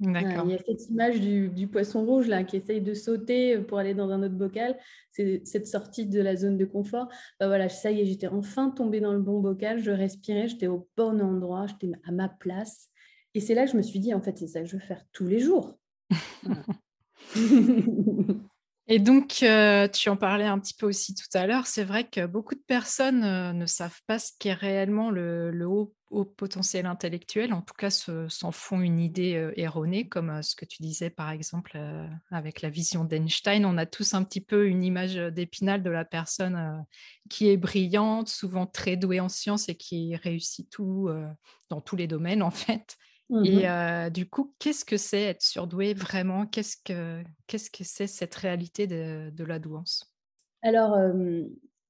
Il 0.00 0.12
y 0.12 0.54
a 0.54 0.58
cette 0.58 0.88
image 0.90 1.20
du, 1.20 1.68
poisson 1.68 2.04
rouge 2.04 2.28
là 2.28 2.44
qui 2.44 2.56
essaye 2.56 2.80
de 2.80 2.92
sauter 2.94 3.58
pour 3.58 3.78
aller 3.78 3.94
dans 3.94 4.10
un 4.10 4.22
autre 4.22 4.34
bocal. 4.34 4.76
C'est 5.10 5.40
cette 5.46 5.66
sortie 5.66 6.06
de 6.06 6.20
la 6.20 6.36
zone 6.36 6.58
de 6.58 6.64
confort. 6.64 7.08
Bah, 7.40 7.46
voilà, 7.46 7.68
ça 7.68 7.90
y 7.90 8.00
est, 8.00 8.06
j'étais 8.06 8.28
enfin 8.28 8.70
tombée 8.70 9.00
dans 9.00 9.12
le 9.12 9.20
bon 9.20 9.40
bocal. 9.40 9.78
Je 9.78 9.90
respirais, 9.90 10.48
j'étais 10.48 10.66
au 10.66 10.88
bon 10.96 11.20
endroit, 11.20 11.66
j'étais 11.66 11.92
à 12.04 12.12
ma 12.12 12.28
place. 12.28 12.90
Et 13.34 13.40
c'est 13.40 13.54
là 13.54 13.64
que 13.64 13.72
je 13.72 13.76
me 13.76 13.82
suis 13.82 14.00
dit, 14.00 14.12
en 14.14 14.20
fait, 14.20 14.36
c'est 14.38 14.48
ça 14.48 14.60
que 14.60 14.66
je 14.66 14.76
veux 14.76 14.82
faire 14.82 15.02
tous 15.12 15.26
les 15.26 15.38
jours. 15.38 15.78
Et 18.88 19.00
donc, 19.00 19.42
euh, 19.42 19.88
tu 19.88 20.08
en 20.10 20.16
parlais 20.16 20.44
un 20.44 20.60
petit 20.60 20.74
peu 20.74 20.86
aussi 20.86 21.12
tout 21.14 21.26
à 21.34 21.46
l'heure, 21.46 21.66
c'est 21.66 21.82
vrai 21.82 22.08
que 22.08 22.24
beaucoup 22.24 22.54
de 22.54 22.62
personnes 22.68 23.24
euh, 23.24 23.52
ne 23.52 23.66
savent 23.66 24.00
pas 24.06 24.20
ce 24.20 24.30
qu'est 24.38 24.52
réellement 24.52 25.10
le, 25.10 25.50
haut, 25.66 25.92
potentiel 26.36 26.86
intellectuel, 26.86 27.52
en 27.52 27.62
tout 27.62 27.74
cas 27.74 27.90
s'en 27.90 28.52
font 28.52 28.80
une 28.80 29.00
idée 29.00 29.34
euh, 29.34 29.52
erronée, 29.56 30.08
comme 30.08 30.40
ce 30.40 30.54
que 30.54 30.64
tu 30.64 30.82
disais 30.82 31.10
par 31.10 31.30
exemple 31.30 31.76
avec 32.30 32.62
la 32.62 32.70
vision 32.70 33.02
d'Einstein. 33.04 33.66
On 33.66 33.76
a 33.76 33.86
tous 33.86 34.14
un 34.14 34.22
petit 34.22 34.40
peu 34.40 34.68
une 34.68 34.84
image 34.84 35.16
d'épinal 35.16 35.82
de 35.82 35.90
la 35.90 36.04
personne 36.04 36.86
qui 37.28 37.48
est 37.48 37.56
brillante, 37.56 38.28
souvent 38.28 38.66
très 38.66 38.96
douée 38.96 39.18
en 39.18 39.28
sciences 39.28 39.68
et 39.68 39.74
qui 39.74 40.14
réussit 40.14 40.70
tout 40.70 41.10
dans 41.70 41.80
tous 41.80 41.96
les 41.96 42.06
domaines 42.06 42.42
en 42.42 42.52
fait. 42.52 42.96
Et 43.30 43.66
mmh 43.66 44.10
du 44.10 44.28
coup, 44.28 44.54
qu'est-ce 44.58 44.84
que 44.84 44.96
c'est 44.96 45.22
être 45.22 45.42
surdoué 45.42 45.94
vraiment? 45.94 46.46
Qu'est-ce 46.46 46.76
que 46.76 47.22
qu'est-ce 47.46 47.70
que 47.70 47.82
c'est 47.82 48.06
cette 48.06 48.34
réalité 48.34 48.86
de, 48.86 49.30
de 49.30 49.44
la 49.44 49.58
douance? 49.58 50.14
Alors, 50.62 50.96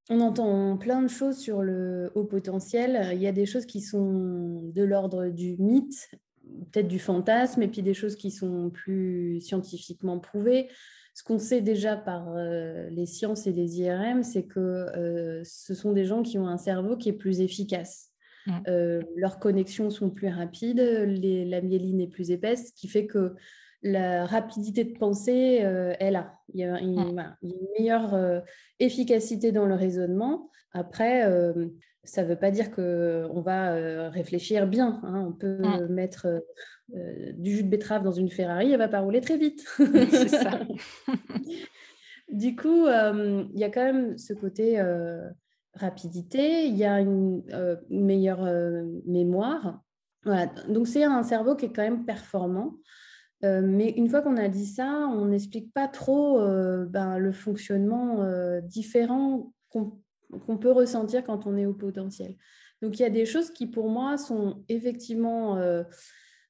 on 0.08 0.20
entend 0.20 0.76
plein 0.76 1.02
de 1.02 1.08
choses 1.08 1.36
sur 1.36 1.62
le 1.62 2.10
haut 2.14 2.24
potentiel. 2.24 3.10
Il 3.12 3.20
y 3.20 3.26
a 3.26 3.32
des 3.32 3.46
choses 3.46 3.66
qui 3.66 3.80
sont 3.80 4.62
de 4.74 4.82
l'ordre 4.82 5.28
du 5.28 5.56
mythe, 5.58 6.10
peut-être 6.72 6.88
du 6.88 6.98
fantasme, 6.98 7.62
et 7.62 7.68
puis 7.68 7.82
des 7.82 7.94
choses 7.94 8.16
qui 8.16 8.30
sont 8.30 8.70
plus 8.70 9.40
scientifiquement 9.40 10.18
prouvées. 10.18 10.68
Ce 11.14 11.22
qu'on 11.22 11.38
sait 11.38 11.60
déjà 11.60 11.96
par 11.96 12.34
les 12.34 13.06
sciences 13.06 13.46
et 13.46 13.52
les 13.52 13.80
IRM, 13.80 14.22
c'est 14.22 14.44
que 14.46 15.42
ce 15.44 15.74
sont 15.74 15.92
des 15.92 16.04
gens 16.04 16.22
qui 16.22 16.38
ont 16.38 16.48
un 16.48 16.58
cerveau 16.58 16.96
qui 16.96 17.08
est 17.08 17.14
plus 17.14 17.40
efficace. 17.40 18.10
Mmh. 18.46 18.52
Euh, 18.68 19.02
leurs 19.16 19.38
connexions 19.38 19.90
sont 19.90 20.10
plus 20.10 20.28
rapides, 20.28 20.80
la 20.80 21.60
myéline 21.60 22.00
est 22.00 22.06
plus 22.06 22.30
épaisse, 22.30 22.68
ce 22.68 22.72
qui 22.72 22.88
fait 22.88 23.06
que 23.06 23.34
la 23.82 24.26
rapidité 24.26 24.84
de 24.84 24.96
pensée 24.96 25.60
euh, 25.62 25.94
est 25.98 26.10
là. 26.10 26.38
Il 26.54 26.60
y 26.60 26.64
a 26.64 26.80
une, 26.80 26.94
mmh. 26.94 27.36
meilleure 27.78 28.14
euh, 28.14 28.40
efficacité 28.78 29.52
dans 29.52 29.66
le 29.66 29.74
raisonnement. 29.74 30.50
Après, 30.72 31.22
ça 32.04 32.22
ne 32.22 32.28
veut 32.28 32.36
pas 32.36 32.50
dire 32.50 32.70
qu'on 32.70 33.40
va 33.40 34.10
réfléchir 34.10 34.66
bien. 34.66 35.00
Hein. 35.04 35.24
On 35.28 35.32
peut 35.32 35.58
mmh. 35.58 35.86
mettre 35.88 36.26
du 36.88 37.56
jus 37.56 37.64
de 37.64 37.70
betterave 37.70 38.04
dans 38.04 38.12
une 38.12 38.30
Ferrari, 38.30 38.66
elle 38.66 38.72
ne 38.72 38.78
va 38.78 38.88
pas 38.88 39.00
rouler 39.00 39.22
très 39.22 39.38
vite. 39.38 39.64
C'est 39.78 40.28
ça. 40.28 40.60
du 42.28 42.54
coup, 42.54 42.86
il 42.86 43.58
y 43.58 43.64
a 43.64 43.70
quand 43.70 43.84
même 43.84 44.18
ce 44.18 44.34
côté 44.34 44.78
rapidité, 45.76 46.66
il 46.66 46.76
y 46.76 46.84
a 46.84 47.00
une, 47.00 47.42
euh, 47.52 47.76
meilleure 47.90 48.44
euh, 48.44 48.84
mémoire. 49.06 49.80
Voilà. 50.24 50.46
Donc 50.68 50.88
c'est 50.88 51.04
un 51.04 51.22
cerveau 51.22 51.54
qui 51.54 51.66
est 51.66 51.72
quand 51.72 51.82
même 51.82 52.04
performant. 52.04 52.76
Euh, 53.44 53.60
mais 53.62 53.90
une 53.90 54.08
fois 54.08 54.22
qu'on 54.22 54.36
a 54.36 54.48
dit 54.48 54.66
ça, 54.66 55.08
on 55.12 55.26
n'explique 55.26 55.72
pas 55.72 55.88
trop 55.88 56.38
ben, 56.86 57.18
le 57.18 57.32
fonctionnement 57.32 58.24
différent 58.62 59.52
qu'on 59.68 60.58
peut 60.58 60.72
ressentir 60.72 61.22
quand 61.22 61.46
on 61.46 61.56
est 61.56 61.66
au 61.66 61.74
potentiel. 61.74 62.34
Donc 62.82 62.98
il 62.98 63.02
y 63.02 63.06
a 63.06 63.10
des 63.10 63.26
choses 63.26 63.50
qui 63.50 63.66
pour 63.66 63.88
moi 63.88 64.16
sont 64.16 64.64
effectivement 64.68 65.56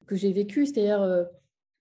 que 0.07 0.15
j'ai 0.15 0.31
vécues, 0.31 0.65
c'est-à-dire 0.65 1.27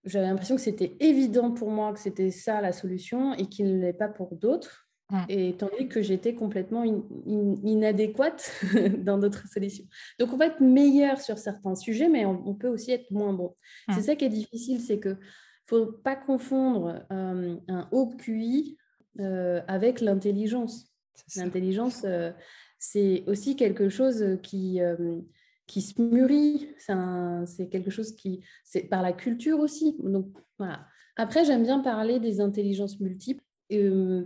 j'avais 0.04 0.26
l'impression 0.26 0.56
que 0.56 0.62
c'était 0.62 0.96
évident 1.00 1.52
pour 1.52 1.70
moi 1.70 1.92
que 1.92 2.00
c'était 2.00 2.30
ça 2.30 2.60
la 2.60 2.72
solution 2.72 3.32
et 3.34 3.46
qu'il 3.46 3.76
ne 3.76 3.80
l'est 3.80 3.92
pas 3.92 4.08
pour 4.08 4.34
d'autres. 4.36 4.85
Et 5.28 5.54
tandis 5.56 5.88
que 5.88 6.02
j'étais 6.02 6.34
complètement 6.34 6.82
inadéquate 6.84 8.50
dans 8.98 9.18
d'autres 9.18 9.46
solutions. 9.46 9.84
Donc, 10.18 10.32
on 10.32 10.36
va 10.36 10.46
être 10.46 10.60
meilleur 10.60 11.20
sur 11.20 11.38
certains 11.38 11.76
sujets, 11.76 12.08
mais 12.08 12.26
on, 12.26 12.54
peut 12.54 12.68
aussi 12.68 12.90
être 12.90 13.10
moins 13.12 13.32
bon. 13.32 13.54
C'est 13.94 14.02
ça 14.02 14.16
qui 14.16 14.24
est 14.24 14.30
difficile, 14.30 14.80
c'est 14.80 14.98
que 14.98 15.16
faut 15.66 15.86
pas 15.86 16.16
confondre 16.16 17.04
euh, 17.12 17.56
un 17.68 17.88
haut 17.90 18.08
QI 18.16 18.76
euh, 19.20 19.60
avec 19.68 20.00
l'intelligence. 20.00 20.92
L'intelligence, 21.36 22.02
euh, 22.04 22.32
c'est 22.78 23.24
aussi 23.26 23.56
quelque 23.56 23.88
chose 23.88 24.38
qui, 24.42 24.80
qui 25.66 25.82
se 25.82 26.00
mûrit. 26.00 26.68
C'est 27.46 27.68
quelque 27.68 27.90
chose 27.90 28.12
qui, 28.12 28.44
c'est 28.64 28.82
par 28.82 29.02
la 29.02 29.12
culture 29.12 29.60
aussi. 29.60 29.96
Donc, 30.00 30.26
voilà. 30.58 30.86
Après, 31.16 31.44
j'aime 31.44 31.62
bien 31.62 31.80
parler 31.80 32.20
des 32.20 32.40
intelligences 32.40 33.00
multiples 33.00 33.45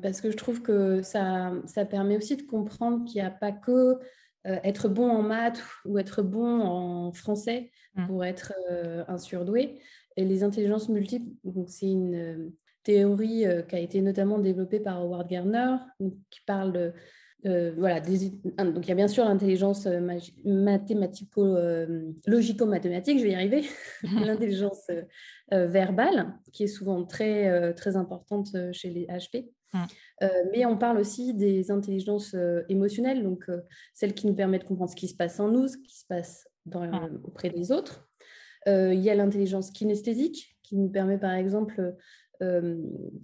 parce 0.02 0.20
que 0.20 0.30
je 0.30 0.36
trouve 0.36 0.62
que 0.62 1.02
ça, 1.02 1.52
ça 1.66 1.84
permet 1.84 2.16
aussi 2.16 2.36
de 2.36 2.42
comprendre 2.42 3.04
qu'il 3.04 3.20
n'y 3.20 3.26
a 3.26 3.30
pas 3.30 3.52
que 3.52 3.98
être 4.44 4.88
bon 4.88 5.08
en 5.10 5.22
maths 5.22 5.62
ou 5.84 5.98
être 5.98 6.22
bon 6.22 6.60
en 6.62 7.12
français 7.12 7.70
mmh. 7.94 8.06
pour 8.06 8.24
être 8.24 8.52
un 9.08 9.18
surdoué. 9.18 9.80
Et 10.16 10.24
les 10.24 10.42
intelligences 10.42 10.88
multiples, 10.88 11.30
c'est 11.66 11.90
une 11.90 12.52
théorie 12.82 13.44
qui 13.68 13.76
a 13.76 13.78
été 13.78 14.00
notamment 14.00 14.38
développée 14.38 14.80
par 14.80 15.00
Howard 15.00 15.28
Gardner, 15.28 15.76
qui 16.30 16.40
parle 16.46 16.72
de 16.72 16.92
euh, 17.46 17.72
voilà, 17.76 18.00
donc 18.00 18.84
il 18.84 18.88
y 18.88 18.92
a 18.92 18.94
bien 18.94 19.08
sûr 19.08 19.24
l'intelligence 19.24 19.86
euh, 19.86 19.98
mathématico-logico-mathématique, 20.44 23.16
euh, 23.16 23.18
je 23.18 23.24
vais 23.24 23.30
y 23.30 23.34
arriver, 23.34 23.64
l'intelligence 24.02 24.86
verbale, 25.50 26.34
qui 26.52 26.64
est 26.64 26.68
souvent 26.68 27.02
très, 27.04 27.72
très 27.74 27.96
importante 27.96 28.54
chez 28.72 28.90
les 28.90 29.06
HP. 29.06 29.50
mais 30.52 30.64
on 30.64 30.76
parle 30.76 30.98
aussi 30.98 31.34
des 31.34 31.72
intelligences 31.72 32.36
émotionnelles, 32.68 33.24
donc 33.24 33.46
celles 33.94 34.14
qui 34.14 34.28
nous 34.28 34.34
permettent 34.34 34.62
de 34.62 34.68
comprendre 34.68 34.90
ce 34.90 34.96
qui 34.96 35.08
se 35.08 35.16
passe 35.16 35.40
en 35.40 35.48
nous, 35.48 35.66
ce 35.66 35.76
qui 35.78 35.98
se 35.98 36.06
passe 36.06 36.46
auprès 37.24 37.50
des 37.50 37.72
autres. 37.72 38.08
Il 38.66 39.00
y 39.00 39.10
a 39.10 39.16
l'intelligence 39.16 39.72
kinesthésique, 39.72 40.56
qui 40.62 40.76
nous 40.76 40.88
permet 40.88 41.18
par 41.18 41.32
exemple 41.32 41.96
euh, 42.42 42.74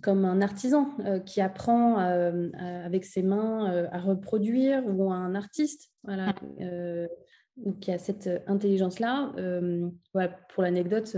comme 0.03 0.27
un 0.27 0.43
artisan 0.43 0.91
euh, 1.07 1.21
qui 1.21 1.41
apprend 1.41 2.01
euh, 2.01 2.51
avec 2.85 3.07
ses 3.07 3.23
mains 3.23 3.89
à 3.91 3.99
reproduire 3.99 4.83
ou 4.87 5.11
un 5.11 5.35
artiste. 5.35 5.91
Voilà. 6.05 6.35
il 6.59 7.09
y 7.87 7.91
a 7.91 7.99
cette 7.99 8.29
intelligence-là. 8.47 9.33
pour 10.13 10.63
l'anecdote, 10.63 11.17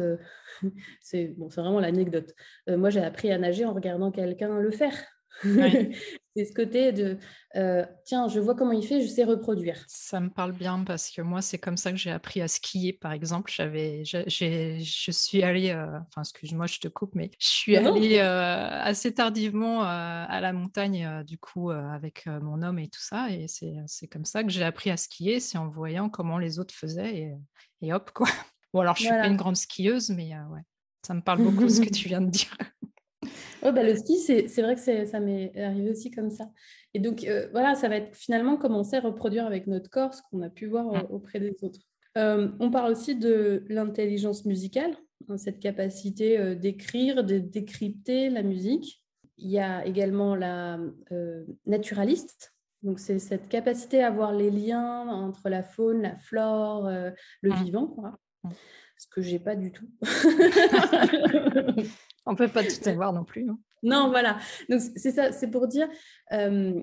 c'est 1.01 1.35
bon, 1.37 1.49
vraiment 1.49 1.81
l'anecdote. 1.81 2.33
moi, 2.69 2.91
j'ai 2.91 3.01
appris 3.01 3.33
à 3.33 3.39
nager 3.39 3.65
en 3.65 3.75
regardant 3.75 4.13
quelqu'un 4.13 4.61
le 4.61 4.71
faire. 4.71 4.95
c'est 6.39 6.45
ce 6.45 6.53
côté 6.53 6.93
de 6.93 7.19
euh, 7.57 7.85
tiens, 8.05 8.29
je 8.29 8.39
vois 8.39 8.55
comment 8.55 8.73
il 8.73 8.87
fait, 8.87 9.01
je 9.01 9.09
sais 9.09 9.25
reproduire. 9.25 9.83
Ça 9.89 10.21
me 10.21 10.29
parle 10.29 10.53
bien 10.53 10.85
parce 10.85 11.11
que 11.11 11.23
moi, 11.23 11.43
c'est 11.43 11.59
comme 11.59 11.77
ça 11.77 11.91
que 11.91 11.97
j'ai 11.97 12.13
appris 12.13 12.41
à 12.41 12.49
skier, 12.49 12.93
par 12.93 13.13
exemple. 13.13 13.51
J'avais, 13.51 14.05
je 14.05 15.11
suis 15.11 15.43
allée, 15.43 15.71
euh, 15.71 15.99
enfin, 16.09 16.23
excuse-moi, 16.23 16.67
je 16.67 16.79
te 16.79 16.89
coupe, 16.89 17.15
mais 17.15 17.31
je 17.41 17.49
suis 17.49 17.77
allée 17.77 18.19
euh, 18.19 18.83
assez 18.83 19.13
tardivement 19.13 19.83
à 19.83 20.41
la 20.41 20.53
montagne, 20.53 21.25
du 21.27 21.39
coup, 21.39 21.71
avec 21.71 22.27
mon 22.27 22.63
homme 22.63 22.79
et 22.79 22.89
tout 22.89 23.01
ça. 23.01 23.31
Et 23.31 23.47
c'est 23.49 24.09
comme 24.09 24.25
ça 24.25 24.45
que 24.45 24.51
j'ai 24.51 24.63
appris 24.63 24.91
à 24.91 24.97
skier, 24.97 25.41
c'est 25.41 25.59
en 25.59 25.69
voyant 25.69 26.09
comment 26.09 26.39
les 26.39 26.59
autres 26.59 26.75
faisaient 26.75 27.17
et, 27.17 27.35
et 27.83 27.93
hop, 27.93 28.11
quoi. 28.13 28.29
Bon, 28.75 28.81
alors, 28.81 28.97
je 28.97 29.05
suis 29.05 29.09
pas 29.09 29.27
une 29.27 29.39
grande 29.39 29.57
skieuse, 29.57 30.11
mais 30.11 30.35
ouais, 30.35 30.61
ça 31.03 31.15
me 31.15 31.23
parle 31.23 31.43
beaucoup 31.43 31.71
ce 31.71 31.81
que 31.81 31.89
tu 31.89 32.07
viens 32.07 32.21
de 32.21 32.31
dire. 32.31 32.55
Oh, 33.65 33.73
bah, 33.73 33.83
le 33.83 33.97
ski, 33.97 34.19
c'est 34.19 34.63
vrai 34.63 34.77
que 34.77 35.07
ça 35.07 35.21
m'est 35.21 35.61
arrivé 35.61 35.91
aussi 35.91 36.11
comme 36.11 36.31
ça. 36.31 36.51
Et 36.95 37.01
donc, 37.01 37.25
euh, 37.25 37.49
voilà, 37.53 37.75
ça 37.75 37.89
va 37.89 37.97
être 37.97 38.17
finalement 38.17 38.57
commencer 38.57 38.97
à 38.97 39.01
reproduire 39.01 39.47
avec 39.47 39.67
notre 39.67 39.91
corps 39.91 40.15
ce 40.15 40.23
qu'on 40.31 40.43
a 40.43 40.49
pu 40.49 40.67
voir 40.67 40.95
euh, 40.95 41.01
auprès 41.11 41.41
des 41.41 41.55
autres. 41.63 41.81
Euh, 42.17 42.49
on 42.61 42.71
parle 42.71 42.93
aussi 42.93 43.17
de 43.17 43.65
l'intelligence 43.69 44.45
musicale, 44.45 44.97
hein, 45.29 45.37
cette 45.37 45.61
capacité 45.61 46.55
d'écrire, 46.57 47.25
de 47.25 47.39
décrypter 47.39 48.31
la 48.31 48.43
musique. 48.43 49.03
Il 49.37 49.51
y 49.51 49.59
a 49.59 49.87
également 49.87 50.35
la 50.35 50.81
naturaliste, 51.67 52.55
donc 52.83 52.99
c'est 52.99 53.21
cette 53.21 53.49
capacité 53.49 54.03
à 54.03 54.11
voir 54.11 54.33
les 54.33 54.51
liens 54.51 55.07
entre 55.09 55.49
la 55.49 55.63
faune, 55.63 56.03
la 56.03 56.17
flore, 56.17 56.91
le 56.91 57.55
vivant, 57.63 57.87
quoi. 57.87 58.19
Mmh. 58.99 59.01
Ce 59.01 59.07
que 59.09 59.23
j'ai 59.23 59.39
pas 59.39 59.55
du 59.55 59.71
tout. 59.71 59.89
On 62.27 62.35
peut 62.35 62.49
pas 62.49 62.65
tout 62.65 62.89
avoir 62.89 63.13
non 63.13 63.25
plus. 63.25 63.47
Non, 63.83 64.09
voilà. 64.11 64.39
Donc 64.69 64.81
c'est 64.97 65.13
ça, 65.13 65.33
c'est 65.33 65.49
pour 65.49 65.69
dire. 65.69 65.89
Euh, 66.33 66.81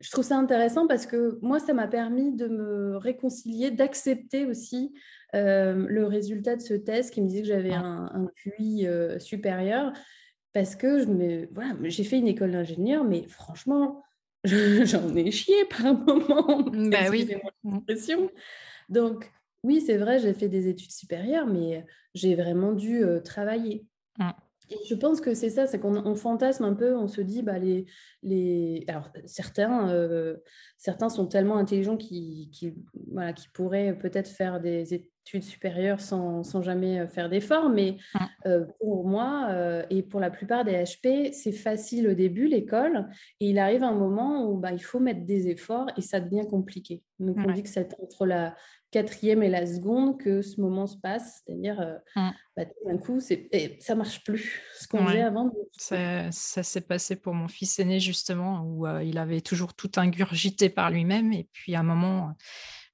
je 0.00 0.10
trouve 0.10 0.24
ça 0.24 0.36
intéressant 0.36 0.86
parce 0.86 1.06
que 1.06 1.38
moi, 1.42 1.58
ça 1.58 1.72
m'a 1.74 1.88
permis 1.88 2.32
de 2.32 2.48
me 2.48 2.96
réconcilier, 2.96 3.70
d'accepter 3.70 4.44
aussi 4.44 4.92
euh, 5.34 5.86
le 5.88 6.06
résultat 6.06 6.54
de 6.56 6.60
ce 6.60 6.74
test 6.74 7.12
qui 7.12 7.22
me 7.22 7.28
disait 7.28 7.42
que 7.42 7.48
j'avais 7.48 7.72
un, 7.72 8.10
un, 8.12 8.28
QI 8.36 8.86
euh, 8.86 9.18
supérieur 9.18 9.92
parce 10.52 10.76
que 10.76 11.00
je 11.00 11.06
me, 11.06 11.48
voilà, 11.52 11.74
j'ai 11.84 12.04
fait 12.04 12.18
une 12.18 12.28
école 12.28 12.52
d'ingénieur, 12.52 13.04
mais 13.04 13.24
franchement, 13.28 14.02
j'en 14.44 15.14
ai 15.16 15.30
chié 15.30 15.64
par 15.64 15.86
un 15.86 15.92
moment. 15.94 16.62
Bah 16.90 17.10
oui. 17.10 17.28
Donc, 18.88 19.30
oui, 19.66 19.80
c'est 19.80 19.98
vrai, 19.98 20.18
j'ai 20.18 20.32
fait 20.32 20.48
des 20.48 20.68
études 20.68 20.92
supérieures, 20.92 21.46
mais 21.46 21.84
j'ai 22.14 22.34
vraiment 22.34 22.72
dû 22.72 23.04
travailler. 23.24 23.86
Mmh 24.18 24.30
je 24.88 24.94
pense 24.94 25.20
que 25.20 25.34
c'est 25.34 25.50
ça, 25.50 25.66
c'est 25.66 25.78
qu'on 25.78 26.14
fantasme 26.16 26.64
un 26.64 26.74
peu, 26.74 26.96
on 26.96 27.08
se 27.08 27.20
dit, 27.20 27.42
bah, 27.42 27.58
les, 27.58 27.86
les... 28.22 28.84
Alors, 28.88 29.10
certains, 29.24 29.90
euh, 29.90 30.36
certains 30.76 31.08
sont 31.08 31.26
tellement 31.26 31.56
intelligents 31.56 31.96
qu'ils 31.96 32.50
qui, 32.50 32.74
voilà, 33.12 33.32
qui 33.32 33.48
pourraient 33.48 33.96
peut-être 33.96 34.28
faire 34.28 34.60
des 34.60 34.94
études 35.26 35.42
supérieures 35.42 36.00
sans, 36.00 36.42
sans 36.42 36.62
jamais 36.62 37.00
euh, 37.00 37.08
faire 37.08 37.28
d'efforts, 37.28 37.68
mais 37.68 37.96
mmh. 38.14 38.18
euh, 38.46 38.64
pour 38.80 39.06
moi 39.06 39.48
et 39.90 40.02
pour 40.02 40.20
la 40.20 40.30
plupart 40.30 40.64
des 40.64 40.72
HP, 40.72 41.32
c'est 41.32 41.52
facile 41.52 42.08
au 42.08 42.14
début, 42.14 42.46
l'école, 42.46 43.08
et 43.40 43.50
il 43.50 43.58
arrive 43.58 43.82
un 43.82 43.92
moment 43.92 44.48
où 44.48 44.56
bah, 44.56 44.72
il 44.72 44.82
faut 44.82 45.00
mettre 45.00 45.24
des 45.24 45.48
efforts 45.48 45.88
et 45.96 46.00
ça 46.00 46.20
devient 46.20 46.46
compliqué. 46.48 47.02
Donc, 47.18 47.36
on 47.38 47.50
dit 47.50 47.62
que 47.62 47.68
c'est 47.68 47.94
entre 48.00 48.26
la, 48.26 48.54
quatrième 48.90 49.42
et 49.42 49.50
la 49.50 49.66
seconde 49.66 50.18
que 50.18 50.42
ce 50.42 50.60
moment 50.60 50.86
se 50.86 50.96
passe, 50.96 51.42
c'est-à-dire 51.44 51.80
euh, 51.80 51.96
mmh. 52.14 52.30
bah, 52.56 52.64
d'un 52.86 52.98
coup, 52.98 53.20
c'est, 53.20 53.48
ça 53.80 53.94
marche 53.94 54.22
plus 54.24 54.62
ce 54.80 54.86
qu'on 54.88 55.06
faisait 55.06 55.22
avant. 55.22 55.52
Ça, 55.72 56.30
ça 56.32 56.62
s'est 56.62 56.80
passé 56.80 57.16
pour 57.16 57.34
mon 57.34 57.48
fils 57.48 57.78
aîné 57.78 58.00
justement, 58.00 58.62
où 58.62 58.86
euh, 58.86 59.02
il 59.02 59.18
avait 59.18 59.40
toujours 59.40 59.74
tout 59.74 59.90
ingurgité 59.96 60.68
par 60.68 60.90
lui-même, 60.90 61.32
et 61.32 61.48
puis 61.52 61.74
à 61.74 61.80
un 61.80 61.82
moment, 61.82 62.34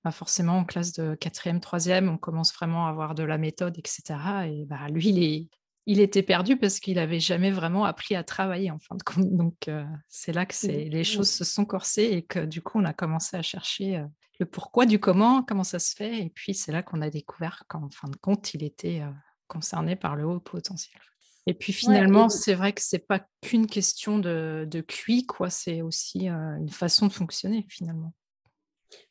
bah, 0.05 0.11
forcément 0.11 0.59
en 0.59 0.65
classe 0.65 0.93
de 0.93 1.15
quatrième, 1.15 1.61
troisième, 1.61 2.09
on 2.09 2.19
commence 2.19 2.53
vraiment 2.55 2.87
à 2.87 2.91
avoir 2.91 3.15
de 3.15 3.23
la 3.23 3.39
méthode, 3.39 3.79
etc. 3.79 4.03
Et 4.47 4.65
bah, 4.67 4.89
lui, 4.89 5.09
il 5.09 5.23
est 5.23 5.49
il 5.85 5.99
était 5.99 6.23
perdu 6.23 6.57
parce 6.57 6.79
qu'il 6.79 6.95
n'avait 6.95 7.19
jamais 7.19 7.51
vraiment 7.51 7.85
appris 7.85 8.15
à 8.15 8.23
travailler 8.23 8.71
en 8.71 8.79
fin 8.79 8.95
de 8.95 9.03
compte. 9.03 9.35
Donc 9.35 9.67
euh, 9.67 9.85
c'est 10.09 10.33
là 10.33 10.47
que 10.47 10.55
c'est, 10.55 10.85
les 10.85 11.03
choses 11.03 11.29
se 11.29 11.43
sont 11.43 11.65
corsées 11.65 12.05
et 12.05 12.23
que 12.23 12.39
du 12.39 12.63
coup 12.63 12.79
on 12.79 12.85
a 12.85 12.93
commencé 12.93 13.37
à 13.37 13.43
chercher 13.43 14.05
le 14.39 14.47
pourquoi 14.47 14.87
du 14.87 15.01
comment, 15.01 15.43
comment 15.43 15.65
ça 15.65 15.81
se 15.81 15.97
fait. 15.97 16.21
Et 16.21 16.31
puis 16.31 16.55
c'est 16.55 16.71
là 16.71 16.85
qu'on 16.85 17.03
a 17.03 17.11
découvert 17.11 17.65
qu'en 17.69 17.89
fin 17.91 18.09
de 18.09 18.17
compte 18.17 18.55
il 18.55 18.63
était 18.63 19.01
euh, 19.01 19.11
concerné 19.49 19.97
par 19.97 20.17
le 20.17 20.25
haut 20.25 20.41
potentiel. 20.41 21.01
Et 21.47 21.55
puis 21.55 21.73
finalement, 21.73 22.29
c'est 22.29 22.55
vrai 22.55 22.73
que 22.73 22.81
c'est 22.81 23.07
pas 23.07 23.21
qu'une 23.41 23.67
question 23.67 24.19
de, 24.19 24.65
de 24.71 24.81
QI, 24.81 25.27
quoi. 25.27 25.51
C'est 25.51 25.83
aussi 25.83 26.29
euh, 26.29 26.57
une 26.57 26.69
façon 26.69 27.09
de 27.09 27.13
fonctionner 27.13 27.67
finalement. 27.69 28.15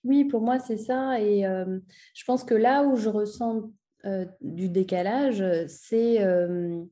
Oui, 0.03 0.25
pour 0.25 0.41
moi 0.41 0.59
c'est 0.59 0.77
ça. 0.77 1.19
Et 1.21 1.43
je 1.43 2.23
pense 2.25 2.43
que 2.43 2.53
là 2.53 2.83
où 2.83 2.95
je 2.95 3.09
ressens 3.09 3.71
euh, 4.05 4.25
du 4.41 4.67
décalage, 4.67 5.43
c'est 5.67 6.23
euh, 6.23 6.83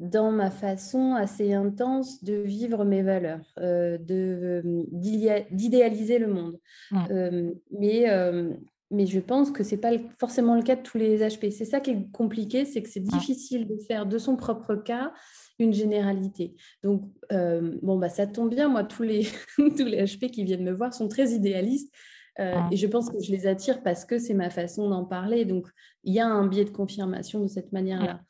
dans 0.00 0.32
ma 0.32 0.50
façon 0.50 1.14
assez 1.14 1.52
intense 1.52 2.24
de 2.24 2.34
vivre 2.34 2.84
mes 2.84 3.02
valeurs, 3.02 3.44
euh, 3.58 3.98
d'idéaliser 4.90 6.18
le 6.18 6.26
monde. 6.26 6.58
mais, 7.70 8.06
mais 8.90 9.06
je 9.06 9.20
pense 9.20 9.52
que 9.52 9.62
ce 9.62 9.76
n'est 9.76 9.80
pas 9.80 9.92
forcément 10.18 10.56
le 10.56 10.62
cas 10.62 10.74
de 10.74 10.82
tous 10.82 10.98
les 10.98 11.20
HP. 11.20 11.52
C'est 11.52 11.64
ça 11.64 11.78
qui 11.78 11.90
est 11.92 12.10
compliqué, 12.10 12.64
c'est 12.64 12.82
que 12.82 12.88
c'est 12.88 12.98
difficile 12.98 13.68
de 13.68 13.76
faire 13.86 14.06
de 14.06 14.18
son 14.18 14.34
propre 14.36 14.74
cas 14.74 15.12
une 15.60 15.72
généralité. 15.72 16.56
Donc, 16.82 17.02
bon, 17.30 17.98
bah, 17.98 18.08
ça 18.08 18.26
tombe 18.26 18.52
bien, 18.52 18.68
moi, 18.68 18.82
tous 18.82 19.04
les, 19.04 19.28
tous 19.56 19.84
les 19.84 20.02
HP 20.02 20.30
qui 20.30 20.42
viennent 20.42 20.64
me 20.64 20.72
voir 20.72 20.92
sont 20.92 21.06
très 21.06 21.30
idéalistes. 21.30 21.94
Euh, 22.38 22.54
et 22.70 22.76
je 22.76 22.86
pense 22.86 23.10
que 23.10 23.20
je 23.20 23.32
les 23.32 23.46
attire 23.46 23.82
parce 23.82 24.04
que 24.04 24.18
c'est 24.18 24.34
ma 24.34 24.50
façon 24.50 24.88
d'en 24.88 25.04
parler. 25.04 25.44
Donc, 25.44 25.66
il 26.04 26.14
y 26.14 26.20
a 26.20 26.26
un 26.26 26.46
biais 26.46 26.64
de 26.64 26.70
confirmation 26.70 27.40
de 27.40 27.48
cette 27.48 27.72
manière-là. 27.72 28.20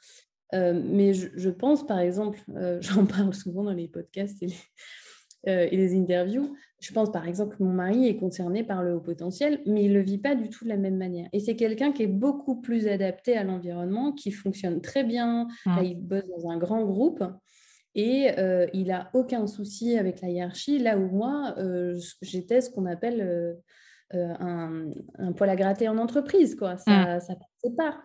Euh, 0.55 0.81
mais 0.85 1.13
je, 1.15 1.51
pense, 1.51 1.87
par 1.87 2.01
exemple, 2.01 2.41
euh, 2.57 2.79
j'en 2.81 3.07
parle 3.07 3.35
souvent 3.35 3.65
dans 3.65 3.73
les 3.73 3.89
podcasts 3.89 4.43
et 4.43 5.77
les, 5.77 5.99
interviews, 5.99 6.55
je 6.81 6.93
pense 6.93 7.11
par 7.11 7.27
exemple 7.27 7.57
que 7.57 7.63
mon 7.63 7.73
mari 7.73 8.07
est 8.07 8.17
concerné 8.17 8.63
par 8.63 8.83
le 8.83 8.95
haut 8.95 9.01
potentiel, 9.01 9.63
mais 9.65 9.85
il 9.85 9.93
ne 9.93 9.95
le 9.95 10.03
vit 10.03 10.19
pas 10.19 10.35
du 10.35 10.51
tout 10.51 10.65
de 10.65 10.69
la 10.69 10.77
même 10.77 10.99
manière. 10.99 11.29
Et 11.33 11.41
c'est 11.41 11.57
quelqu'un 11.57 11.93
qui 11.93 12.03
est 12.03 12.09
beaucoup 12.09 12.61
plus 12.61 12.89
adapté 12.89 13.37
à 13.39 13.45
l'environnement, 13.45 14.13
qui 14.13 14.33
fonctionne 14.33 14.83
très 14.83 15.03
bien. 15.03 15.49
il 15.83 15.95
bosse 15.99 16.27
dans 16.37 16.51
un 16.51 16.59
grand 16.59 16.85
groupe. 16.85 17.25
Et 17.95 18.29
il 18.75 18.87
n'a 18.89 19.11
aucun 19.15 19.47
souci 19.47 19.97
avec 19.97 20.21
la 20.21 20.29
hiérarchie, 20.29 20.79
là 20.79 20.99
où 20.99 21.09
moi, 21.09 21.55
j'étais 22.21 22.61
ce 22.61 22.69
qu'on 22.69 22.85
appelle 22.85 23.57
euh, 24.15 24.35
un, 25.19 25.33
poil 25.33 25.51
à 25.51 25.57
gratter 25.57 25.89
en 25.89 25.99
entreprise, 25.99 26.55
quoi. 26.55 26.77
Ça 26.79 26.91
ne 26.91 27.17
mm. 27.17 27.21
passait 27.21 27.77
pas. 27.77 28.01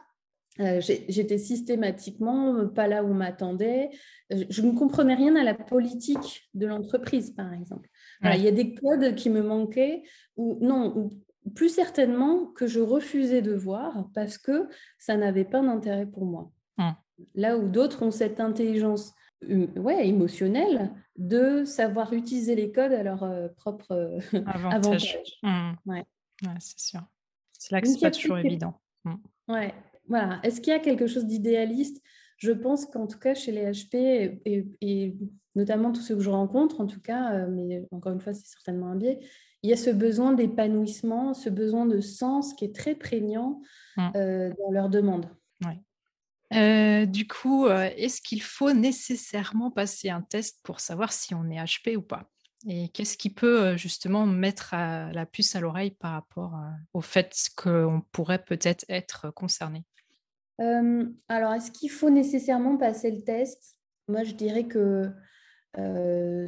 Euh, 0.62 0.80
j'étais 0.80 1.38
systématiquement 1.38 2.68
pas 2.70 2.88
là 2.88 3.04
où 3.04 3.08
on 3.08 3.14
m'attendait. 3.14 3.90
Je 4.30 4.62
ne 4.62 4.72
comprenais 4.72 5.16
rien 5.16 5.36
à 5.36 5.44
la 5.44 5.54
politique 5.54 6.50
de 6.54 6.66
l'entreprise, 6.66 7.32
par 7.32 7.54
exemple. 7.54 7.90
Il 8.24 8.42
y 8.42 8.48
a 8.48 8.52
des 8.52 8.74
codes 8.74 9.16
qui 9.16 9.30
me 9.30 9.42
manquaient, 9.42 10.04
ou 10.38 10.58
non, 10.62 10.98
ou 10.98 11.10
plus 11.54 11.70
certainement 11.70 12.48
que 12.48 12.68
je 12.68 12.80
refusais 12.80 13.42
de 13.42 13.54
voir 13.54 14.10
parce 14.14 14.38
que 14.38 14.68
ça 14.98 15.18
n'avait 15.18 15.46
pas 15.46 15.62
d'intérêt 15.62 16.08
pour 16.08 16.26
moi. 16.26 16.52
Mm. 16.78 16.92
Là 17.36 17.58
où 17.58 17.68
d'autres 17.68 18.04
ont 18.04 18.12
cette 18.12 18.40
intelligence 18.40 19.14
ouais, 19.44 20.08
émotionnel 20.08 20.92
de 21.18 21.66
savoir 21.66 22.14
utiliser 22.14 22.56
les 22.56 22.72
codes 22.72 22.92
à 22.92 23.04
leur 23.04 23.26
propre 23.56 24.18
avantage. 24.48 25.18
Mmh. 25.44 25.72
Ouais. 25.86 26.06
c'est 26.60 26.80
sûr. 26.80 27.02
C'est 27.58 27.72
là 27.72 27.82
que 27.82 27.88
c'est 27.88 28.00
pas 28.00 28.12
toujours 28.12 28.38
évident. 28.38 28.80
Mmh. 29.06 29.16
Ouais, 29.48 29.74
voilà. 30.08 30.40
Est-ce 30.44 30.62
qu'il 30.62 30.74
y 30.74 30.76
a 30.76 30.80
quelque 30.80 31.08
chose 31.08 31.26
d'idéaliste? 31.26 32.02
Je 32.38 32.52
pense 32.52 32.86
qu'en 32.86 33.08
tout 33.08 33.20
cas, 33.20 33.34
chez 33.34 33.52
les 33.52 33.72
HP, 33.72 34.42
et, 34.46 35.16
notamment 35.56 35.94
tous 35.94 36.02
ceux 36.02 36.16
que 36.16 36.22
je 36.22 36.30
rencontre, 36.30 36.82
en 36.82 36.86
tout 36.86 37.00
cas, 37.00 37.46
mais 37.48 37.88
encore 37.92 38.12
une 38.12 38.20
fois, 38.20 38.34
c'est 38.34 38.48
certainement 38.48 38.88
un 38.88 38.96
biais, 38.96 39.20
il 39.64 39.70
y 39.70 39.74
a 39.74 39.78
ce 39.78 39.90
besoin 39.90 40.34
d'épanouissement, 40.34 41.34
ce 41.34 41.50
besoin 41.50 41.86
de 41.86 42.02
sens 42.02 42.54
qui 42.54 42.66
est 42.66 42.76
très 42.76 42.94
prégnant 42.94 43.62
mmh. 43.96 44.12
dans 44.60 44.72
leur 44.72 44.90
demande. 44.90 45.28
Ouais. 45.66 45.80
Euh, 46.54 47.06
du 47.06 47.28
coup, 47.28 47.66
euh, 47.66 47.90
est-ce 47.98 48.22
qu'il 48.22 48.42
faut 48.42 48.72
nécessairement 48.72 49.72
passer 49.72 50.10
un 50.10 50.22
test 50.22 50.60
pour 50.64 50.80
savoir 50.80 51.12
si 51.12 51.34
on 51.34 51.50
est 51.50 51.58
HP 51.58 51.98
ou 51.98 52.02
pas? 52.02 52.30
Et 52.68 52.90
qu'est-ce 52.90 53.18
qui 53.18 53.30
peut 53.30 53.62
euh, 53.62 53.78
justement 53.78 54.26
mettre 54.26 54.74
la 54.74 55.26
puce 55.26 55.56
à 55.56 55.60
l'oreille 55.60 55.92
par 55.92 56.12
rapport 56.12 56.56
au 56.94 57.02
fait 57.02 57.36
qu'on 57.56 58.04
pourrait 58.12 58.44
peut-être 58.44 58.86
être 58.90 59.32
concerné? 59.32 59.84
Alors, 61.28 61.54
est-ce 61.54 61.72
qu'il 61.72 61.92
faut 61.92 62.10
nécessairement 62.10 62.78
passer 62.78 63.12
le 63.12 63.24
test? 63.24 63.78
Moi, 64.08 64.24
je 64.24 64.34
dirais 64.34 64.66
que 64.66 65.12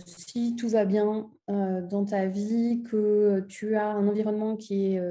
si 0.05 0.55
tout 0.55 0.69
va 0.69 0.85
bien 0.85 1.29
dans 1.47 2.05
ta 2.05 2.27
vie, 2.27 2.83
que 2.83 3.45
tu 3.49 3.75
as 3.75 3.87
un 3.87 4.07
environnement 4.07 4.55
qui 4.55 4.93
est 4.93 5.01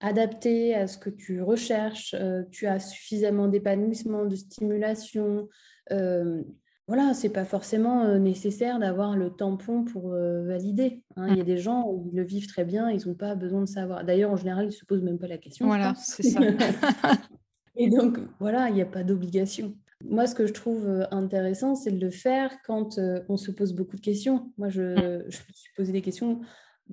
adapté 0.00 0.74
à 0.74 0.86
ce 0.86 0.98
que 0.98 1.10
tu 1.10 1.42
recherches, 1.42 2.14
euh, 2.18 2.42
tu 2.50 2.66
as 2.66 2.80
suffisamment 2.80 3.48
d'épanouissement, 3.48 4.24
de 4.24 4.34
stimulation. 4.34 5.48
Euh, 5.92 6.42
voilà, 6.88 7.14
c'est 7.14 7.28
pas 7.28 7.44
forcément 7.44 8.04
euh, 8.04 8.18
nécessaire 8.18 8.78
d'avoir 8.78 9.16
le 9.16 9.30
tampon 9.30 9.84
pour 9.84 10.10
valider. 10.10 11.04
Hein. 11.16 11.28
Il 11.30 11.36
y 11.36 11.40
a 11.40 11.44
des 11.44 11.58
gens 11.58 12.02
qui 12.02 12.16
le 12.16 12.24
vivent 12.24 12.48
très 12.48 12.64
bien, 12.64 12.90
ils 12.90 13.06
n'ont 13.06 13.14
pas 13.14 13.34
besoin 13.34 13.60
de 13.60 13.68
savoir. 13.68 14.04
D'ailleurs, 14.04 14.30
en 14.32 14.36
général, 14.36 14.64
ils 14.64 14.68
ne 14.68 14.72
se 14.72 14.84
posent 14.84 15.02
même 15.02 15.18
pas 15.18 15.28
la 15.28 15.38
question. 15.38 15.66
Voilà, 15.66 15.94
c'est 15.96 16.22
ça. 16.22 16.40
Et 17.76 17.88
donc, 17.88 18.18
voilà, 18.40 18.68
il 18.68 18.74
n'y 18.74 18.82
a 18.82 18.86
pas 18.86 19.04
d'obligation. 19.04 19.74
Moi, 20.04 20.26
ce 20.26 20.34
que 20.34 20.46
je 20.46 20.52
trouve 20.52 21.06
intéressant, 21.10 21.74
c'est 21.74 21.92
de 21.92 22.00
le 22.00 22.10
faire 22.10 22.50
quand 22.66 22.98
on 23.28 23.36
se 23.36 23.50
pose 23.50 23.74
beaucoup 23.74 23.96
de 23.96 24.00
questions. 24.00 24.50
Moi, 24.58 24.70
je, 24.70 24.82
mm. 24.82 25.24
je 25.28 25.38
me 25.38 25.52
suis 25.52 25.70
posé 25.76 25.92
des 25.92 26.02
questions 26.02 26.40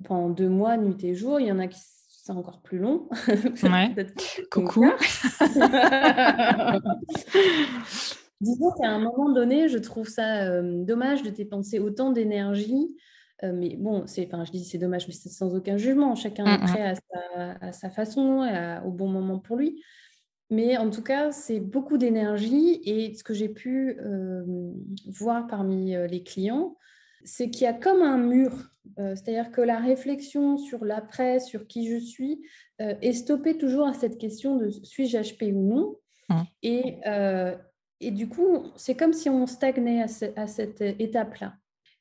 pendant 0.04 0.28
deux 0.28 0.48
mois, 0.48 0.76
nuit 0.76 1.02
et 1.04 1.14
jour. 1.14 1.40
Il 1.40 1.46
y 1.46 1.52
en 1.52 1.58
a 1.58 1.66
qui 1.66 1.80
encore 2.36 2.60
plus 2.62 2.78
long. 2.78 3.08
Coucou. 4.50 4.84
Disons 8.40 8.70
qu'à 8.80 8.90
un 8.90 9.00
moment 9.00 9.30
donné, 9.32 9.68
je 9.68 9.78
trouve 9.78 10.08
ça 10.08 10.44
euh, 10.44 10.84
dommage 10.84 11.22
de 11.22 11.30
dépenser 11.30 11.80
autant 11.80 12.12
d'énergie. 12.12 12.96
Euh, 13.42 13.52
mais 13.52 13.76
bon, 13.76 14.04
c'est, 14.06 14.26
enfin, 14.26 14.44
je 14.44 14.52
dis 14.52 14.64
c'est 14.64 14.78
dommage, 14.78 15.08
mais 15.08 15.14
c'est 15.14 15.28
sans 15.28 15.54
aucun 15.54 15.76
jugement. 15.76 16.14
Chacun 16.14 16.46
est 16.46 16.58
prêt 16.58 16.94
à 17.36 17.72
sa, 17.72 17.90
façon, 17.90 18.48
au 18.84 18.90
bon 18.90 19.08
moment 19.08 19.38
pour 19.38 19.56
lui. 19.56 19.82
Mais 20.50 20.78
en 20.78 20.88
tout 20.90 21.02
cas, 21.02 21.30
c'est 21.32 21.60
beaucoup 21.60 21.98
d'énergie. 21.98 22.80
Et 22.84 23.14
ce 23.14 23.24
que 23.24 23.34
j'ai 23.34 23.48
pu 23.48 23.98
euh, 24.00 24.44
voir 25.06 25.46
parmi 25.46 25.94
les 26.08 26.22
clients, 26.22 26.76
c'est 27.24 27.50
qu'il 27.50 27.62
y 27.62 27.66
a 27.66 27.72
comme 27.72 28.02
un 28.02 28.18
mur 28.18 28.68
euh, 28.98 29.14
c'est-à-dire 29.14 29.50
que 29.50 29.60
la 29.60 29.78
réflexion 29.78 30.58
sur 30.58 30.84
l'après, 30.84 31.40
sur 31.40 31.66
qui 31.66 31.88
je 31.88 31.98
suis, 31.98 32.42
euh, 32.80 32.94
est 33.02 33.12
stoppée 33.12 33.56
toujours 33.56 33.86
à 33.86 33.94
cette 33.94 34.18
question 34.18 34.56
de 34.56 34.70
suis-je 34.70 35.18
HP 35.18 35.52
ou 35.52 35.62
non. 35.62 35.96
Mmh. 36.28 36.42
Et, 36.62 36.96
euh, 37.06 37.56
et, 38.00 38.10
du 38.10 38.28
coup, 38.28 38.66
c'est 38.76 38.96
comme 38.96 39.12
si 39.12 39.28
on 39.28 39.46
stagnait 39.46 40.02
à, 40.02 40.46
cette 40.46 40.80
étape-là. 40.80 41.54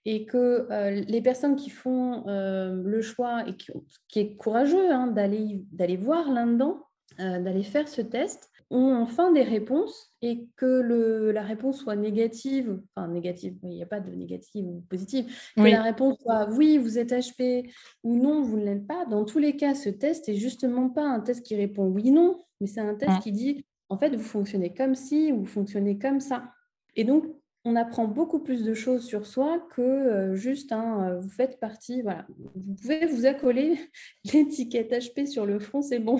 Et 0.05 0.25
que 0.25 0.67
les 1.05 1.21
personnes 1.21 1.57
qui 1.57 1.69
font 1.69 2.23
le 2.27 3.01
choix, 3.01 3.45
et 3.45 3.57
qui, 3.57 3.71
qui 4.07 4.19
est 4.21 4.35
courageux 4.37 4.89
hein, 4.89 5.07
d'aller 5.07 5.97
voir 5.97 6.31
là-dedans, 6.31 6.81
d'aller 7.17 7.63
faire 7.63 7.89
ce 7.89 8.01
test, 8.01 8.49
ont 8.69 8.95
enfin 8.95 9.31
des 9.31 9.43
réponses 9.43 10.13
et 10.21 10.47
que 10.57 10.65
le, 10.65 11.31
la 11.31 11.41
réponse 11.41 11.79
soit 11.79 11.95
négative, 11.95 12.81
enfin 12.95 13.07
négative, 13.07 13.55
il 13.63 13.69
n'y 13.69 13.83
a 13.83 13.85
pas 13.85 13.99
de 13.99 14.11
négative 14.11 14.65
ou 14.65 14.83
positive, 14.89 15.25
que 15.55 15.61
la 15.61 15.81
réponse 15.81 16.17
soit 16.21 16.49
oui, 16.51 16.77
vous 16.77 16.97
êtes 16.97 17.11
HP 17.11 17.71
ou 18.03 18.17
non, 18.17 18.41
vous 18.41 18.57
ne 18.57 18.65
l'êtes 18.65 18.85
pas. 18.85 19.05
Dans 19.05 19.23
tous 19.23 19.39
les 19.39 19.55
cas, 19.55 19.73
ce 19.73 19.89
test 19.89 20.27
est 20.27 20.35
justement 20.35 20.89
pas 20.89 21.07
un 21.07 21.21
test 21.21 21.45
qui 21.45 21.55
répond 21.55 21.85
oui, 21.85 22.11
non, 22.11 22.39
mais 22.59 22.67
c'est 22.67 22.81
un 22.81 22.95
test 22.95 23.11
ah. 23.15 23.19
qui 23.21 23.31
dit 23.31 23.65
en 23.89 23.97
fait, 23.97 24.15
vous 24.15 24.23
fonctionnez 24.23 24.73
comme 24.73 24.95
ci 24.95 25.31
ou 25.31 25.41
vous 25.41 25.45
fonctionnez 25.45 25.97
comme 25.97 26.19
ça. 26.19 26.51
Et 26.95 27.03
donc, 27.03 27.25
on 27.63 27.75
apprend 27.75 28.07
beaucoup 28.07 28.39
plus 28.39 28.63
de 28.63 28.73
choses 28.73 29.05
sur 29.05 29.25
soi 29.25 29.59
que 29.75 29.81
euh, 29.81 30.35
juste 30.35 30.71
euh, 30.71 31.19
vous 31.19 31.29
faites 31.29 31.59
partie. 31.59 32.01
Voilà. 32.01 32.25
Vous 32.55 32.75
pouvez 32.75 33.05
vous 33.05 33.25
accoler 33.25 33.77
l'étiquette 34.33 34.91
HP 34.91 35.25
sur 35.25 35.45
le 35.45 35.59
front, 35.59 35.81
c'est 35.81 35.99
bon. 35.99 36.19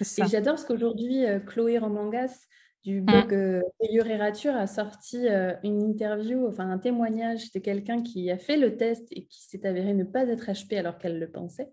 Et 0.00 0.26
j'adore 0.28 0.58
ce 0.58 0.66
qu'aujourd'hui, 0.66 1.24
euh, 1.24 1.40
Chloé 1.40 1.78
Romangas 1.78 2.46
du 2.84 3.00
mmh. 3.00 3.04
blog 3.04 3.34
euh, 3.34 4.18
Rature 4.18 4.54
a 4.54 4.66
sorti 4.66 5.26
une 5.64 5.82
interview, 5.82 6.46
enfin 6.46 6.70
un 6.70 6.78
témoignage 6.78 7.50
de 7.52 7.58
quelqu'un 7.58 8.02
qui 8.02 8.30
a 8.30 8.38
fait 8.38 8.56
le 8.56 8.76
test 8.76 9.08
et 9.10 9.26
qui 9.26 9.42
s'est 9.42 9.66
avéré 9.66 9.92
ne 9.92 10.04
pas 10.04 10.24
être 10.26 10.50
HP 10.50 10.78
alors 10.78 10.98
qu'elle 10.98 11.18
le 11.18 11.30
pensait. 11.30 11.70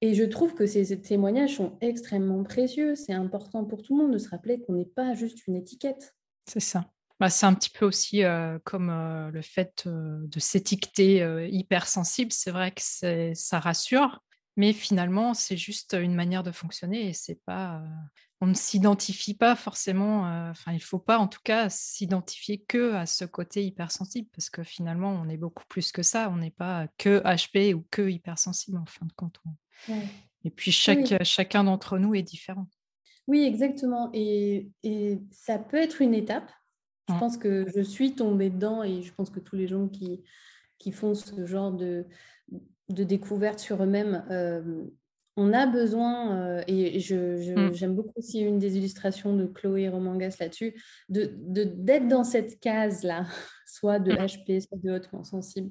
Et 0.00 0.14
je 0.14 0.24
trouve 0.24 0.54
que 0.54 0.64
ces 0.64 0.98
témoignages 1.02 1.56
sont 1.56 1.76
extrêmement 1.82 2.42
précieux. 2.42 2.94
C'est 2.94 3.12
important 3.12 3.66
pour 3.66 3.82
tout 3.82 3.94
le 3.94 4.04
monde 4.04 4.14
de 4.14 4.18
se 4.18 4.30
rappeler 4.30 4.62
qu'on 4.62 4.72
n'est 4.72 4.86
pas 4.86 5.12
juste 5.12 5.46
une 5.46 5.56
étiquette. 5.56 6.14
C'est 6.46 6.60
ça. 6.60 6.86
Bah, 7.18 7.28
c'est 7.28 7.44
un 7.44 7.52
petit 7.52 7.68
peu 7.68 7.84
aussi 7.84 8.22
comme 8.64 9.30
le 9.30 9.42
fait 9.42 9.86
de 9.86 10.40
s'étiqueter 10.40 11.48
hypersensible. 11.50 12.32
C'est 12.32 12.50
vrai 12.50 12.70
que 12.70 12.80
ça 13.34 13.60
rassure, 13.60 14.22
mais 14.60 14.74
finalement, 14.74 15.32
c'est 15.32 15.56
juste 15.56 15.94
une 15.94 16.14
manière 16.14 16.42
de 16.42 16.50
fonctionner 16.50 17.08
et 17.08 17.12
c'est 17.14 17.42
pas. 17.46 17.82
on 18.42 18.46
ne 18.46 18.52
s'identifie 18.52 19.32
pas 19.32 19.56
forcément. 19.56 20.24
Enfin, 20.50 20.72
il 20.72 20.82
faut 20.82 20.98
pas, 20.98 21.16
en 21.16 21.28
tout 21.28 21.40
cas, 21.42 21.70
s'identifier 21.70 22.58
que 22.58 22.92
à 22.92 23.06
ce 23.06 23.24
côté 23.24 23.64
hypersensible 23.64 24.28
parce 24.36 24.50
que 24.50 24.62
finalement, 24.62 25.12
on 25.12 25.30
est 25.30 25.38
beaucoup 25.38 25.64
plus 25.66 25.92
que 25.92 26.02
ça. 26.02 26.28
On 26.28 26.36
n'est 26.36 26.50
pas 26.50 26.88
que 26.98 27.22
HP 27.24 27.72
ou 27.72 27.86
que 27.90 28.06
hypersensible 28.10 28.76
en 28.76 28.84
fin 28.84 29.06
de 29.06 29.12
compte. 29.14 29.40
Et 30.44 30.50
puis 30.50 30.72
chaque, 30.72 31.24
chacun 31.24 31.64
d'entre 31.64 31.96
nous 31.96 32.14
est 32.14 32.22
différent. 32.22 32.68
Oui, 33.28 33.44
exactement. 33.44 34.10
Et, 34.12 34.68
et 34.82 35.22
ça 35.30 35.58
peut 35.58 35.78
être 35.78 36.02
une 36.02 36.12
étape 36.12 36.52
je 37.08 37.18
pense 37.18 37.36
que 37.38 37.66
je 37.74 37.80
suis 37.80 38.14
tombée 38.14 38.50
dedans 38.50 38.84
et 38.84 39.02
je 39.02 39.12
pense 39.12 39.30
que 39.30 39.40
tous 39.40 39.56
les 39.56 39.66
gens 39.66 39.88
qui, 39.88 40.22
qui 40.78 40.92
font 40.92 41.16
ce 41.16 41.44
genre 41.44 41.72
de, 41.72 42.06
de 42.92 43.04
découverte 43.04 43.58
sur 43.58 43.82
eux-mêmes, 43.82 44.24
euh, 44.30 44.84
on 45.36 45.52
a 45.52 45.66
besoin, 45.66 46.36
euh, 46.36 46.62
et 46.66 46.98
mm. 46.98 47.72
j'aime 47.72 47.94
beaucoup 47.94 48.12
aussi 48.16 48.40
une 48.40 48.58
des 48.58 48.76
illustrations 48.76 49.34
de 49.34 49.46
Chloé 49.46 49.88
Romangas 49.88 50.36
là-dessus, 50.40 50.74
d'être 51.08 51.52
de, 51.52 51.64
d'être 51.64 52.08
dans 52.08 52.24
cette 52.24 52.60
case-là, 52.60 53.26
soit 53.66 53.98
de 53.98 54.12
HP, 54.12 54.56
mm. 54.56 54.60
soit 54.60 54.78
de 54.82 54.90
hautement 54.90 55.24
sensible, 55.24 55.70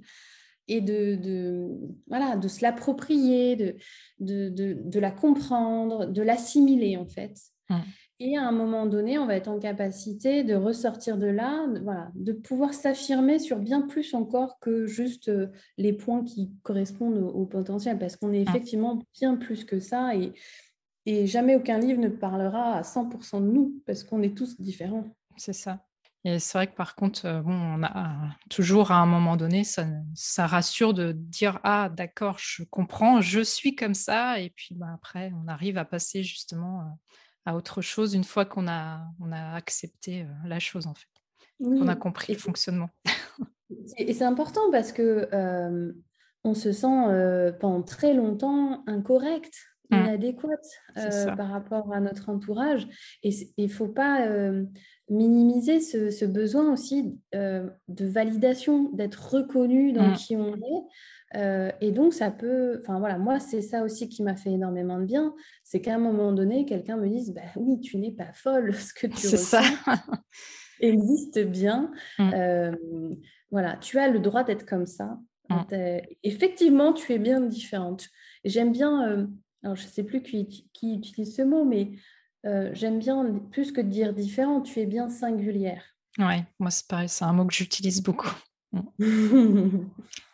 et 0.67 0.81
de, 0.81 1.15
de, 1.15 1.67
voilà, 2.07 2.37
de 2.37 2.47
se 2.47 2.61
l'approprier, 2.61 3.55
de, 3.55 3.75
de, 4.19 4.49
de, 4.49 4.99
la 4.99 5.11
comprendre, 5.11 6.05
de 6.05 6.21
l'assimiler 6.21 6.95
en 6.97 7.07
fait. 7.07 7.35
Mm. 7.69 7.79
Et 8.21 8.35
à 8.35 8.45
un 8.45 8.51
moment 8.51 8.85
donné, 8.85 9.17
on 9.17 9.25
va 9.25 9.35
être 9.35 9.47
en 9.47 9.59
capacité 9.59 10.43
de 10.43 10.53
ressortir 10.53 11.17
de 11.17 11.27
là, 11.27 11.67
de, 11.67 11.79
voilà, 11.79 12.11
de 12.15 12.33
pouvoir 12.33 12.73
s'affirmer 12.73 13.39
sur 13.39 13.59
bien 13.59 13.81
plus 13.81 14.13
encore 14.13 14.59
que 14.59 14.85
juste 14.87 15.29
euh, 15.29 15.47
les 15.77 15.93
points 15.93 16.25
qui 16.25 16.51
correspondent 16.63 17.17
au, 17.17 17.45
potentiel, 17.45 17.97
parce 17.97 18.17
qu'on 18.17 18.33
est 18.33 18.41
effectivement 18.41 19.01
bien 19.17 19.37
plus 19.37 19.63
que 19.63 19.79
ça, 19.79 20.15
et, 20.15 20.33
et 21.05 21.27
jamais 21.27 21.55
aucun 21.55 21.79
livre 21.79 22.01
ne 22.01 22.09
parlera 22.09 22.73
à 22.73 22.81
100% 22.81 23.39
de 23.41 23.51
nous, 23.51 23.81
parce 23.85 24.03
qu'on 24.03 24.21
est 24.21 24.37
tous 24.37 24.59
différents. 24.59 25.05
C'est 25.37 25.53
ça. 25.53 25.85
Et 26.25 26.39
c'est 26.39 26.57
vrai 26.57 26.67
que 26.67 26.75
par 26.75 26.95
contre, 26.95 27.25
euh, 27.25 27.41
bon, 27.41 27.53
on 27.53 27.83
a 27.83 28.35
toujours 28.49 28.91
à 28.91 28.97
un 28.97 29.05
moment 29.05 29.37
donné, 29.37 29.63
ça, 29.63 29.85
ça 30.13 30.47
rassure 30.47 30.93
de 30.93 31.13
dire 31.13 31.61
ah 31.63 31.87
d'accord, 31.87 32.37
je 32.37 32.63
comprends, 32.63 33.21
je 33.21 33.39
suis 33.39 33.75
comme 33.75 33.93
ça, 33.93 34.41
et 34.41 34.49
puis 34.49 34.75
bah, 34.75 34.87
après, 34.93 35.31
on 35.41 35.47
arrive 35.47 35.77
à 35.77 35.85
passer 35.85 36.21
justement 36.23 36.81
euh, 36.81 36.83
à 37.49 37.55
autre 37.55 37.81
chose 37.81 38.13
une 38.13 38.23
fois 38.23 38.45
qu'on 38.45 38.67
a, 38.67 39.01
on 39.19 39.31
a 39.31 39.55
accepté 39.55 40.21
euh, 40.21 40.47
la 40.47 40.59
chose, 40.59 40.85
en 40.85 40.93
fait. 40.93 41.07
On 41.61 41.87
a 41.87 41.95
compris 41.95 42.33
le 42.33 42.39
fonctionnement. 42.39 42.89
Et 43.97 44.13
c'est 44.13 44.23
important 44.23 44.71
parce 44.71 44.91
que 44.91 45.27
euh, 45.33 45.91
on 46.43 46.53
se 46.53 46.71
sent 46.71 47.07
euh, 47.07 47.51
pendant 47.51 47.81
très 47.81 48.13
longtemps 48.13 48.83
incorrect, 48.87 49.53
mmh. 49.89 49.95
inadéquate 49.95 50.67
par 51.35 51.49
rapport 51.49 51.91
à 51.91 51.99
notre 51.99 52.29
entourage. 52.29 52.87
Et 53.23 53.31
il 53.57 53.65
ne 53.65 53.71
faut 53.71 53.89
pas 53.89 54.25
minimiser 55.09 55.81
ce, 55.81 56.25
besoin 56.25 56.71
aussi 56.71 57.19
de 57.33 58.05
validation, 58.05 58.89
d'être 58.93 59.33
reconnu 59.33 59.91
dans 59.91 60.11
mmh. 60.11 60.13
qui 60.13 60.35
on 60.37 60.55
est. 60.55 60.83
Euh, 61.35 61.71
et 61.81 61.91
donc, 61.91 62.13
ça 62.13 62.31
peut, 62.31 62.79
enfin 62.81 62.99
voilà, 62.99 63.17
moi, 63.17 63.39
c'est 63.39 63.61
ça 63.61 63.83
aussi 63.83 64.09
qui 64.09 64.23
m'a 64.23 64.35
fait 64.35 64.51
énormément 64.51 64.99
de 64.99 65.05
bien, 65.05 65.33
c'est 65.63 65.81
qu'à 65.81 65.95
un 65.95 65.99
moment 65.99 66.31
donné, 66.31 66.65
quelqu'un 66.65 66.97
me 66.97 67.07
dise, 67.07 67.33
bah 67.33 67.41
oui, 67.55 67.79
tu 67.79 67.97
n'es 67.97 68.11
pas 68.11 68.31
folle, 68.33 68.73
ce 68.75 68.93
que 68.93 69.07
tu 69.07 69.17
C'est 69.17 69.37
ça. 69.37 69.61
existe 70.79 71.39
bien. 71.39 71.91
Mmh. 72.17 72.75
voilà, 73.51 73.77
tu 73.77 73.99
as 73.99 74.07
le 74.07 74.19
droit 74.19 74.43
d'être 74.43 74.65
comme 74.65 74.85
ça. 74.85 75.19
Mmh. 75.49 75.99
Effectivement, 76.23 76.93
tu 76.93 77.13
es 77.13 77.19
bien 77.19 77.41
différente. 77.41 78.07
J'aime 78.45 78.71
bien, 78.71 79.27
alors 79.63 79.75
je 79.75 79.83
ne 79.83 79.89
sais 79.89 80.03
plus 80.03 80.23
qui, 80.23 80.69
qui, 80.71 80.95
utilise 80.95 81.35
ce 81.35 81.41
mot, 81.41 81.65
mais 81.65 81.91
j'aime 82.73 82.99
bien, 82.99 83.39
plus 83.51 83.71
que 83.71 83.81
de 83.81 83.89
dire 83.89 84.13
différent, 84.13 84.61
tu 84.61 84.79
es 84.79 84.85
bien 84.85 85.09
singulière. 85.09 85.83
Ouais, 86.17 86.45
moi 86.59 86.71
c'est 86.71 86.87
pareil, 86.87 87.09
c'est 87.09 87.25
un 87.25 87.33
mot 87.33 87.45
que 87.45 87.53
j'utilise 87.53 88.01
beaucoup. 88.01 88.31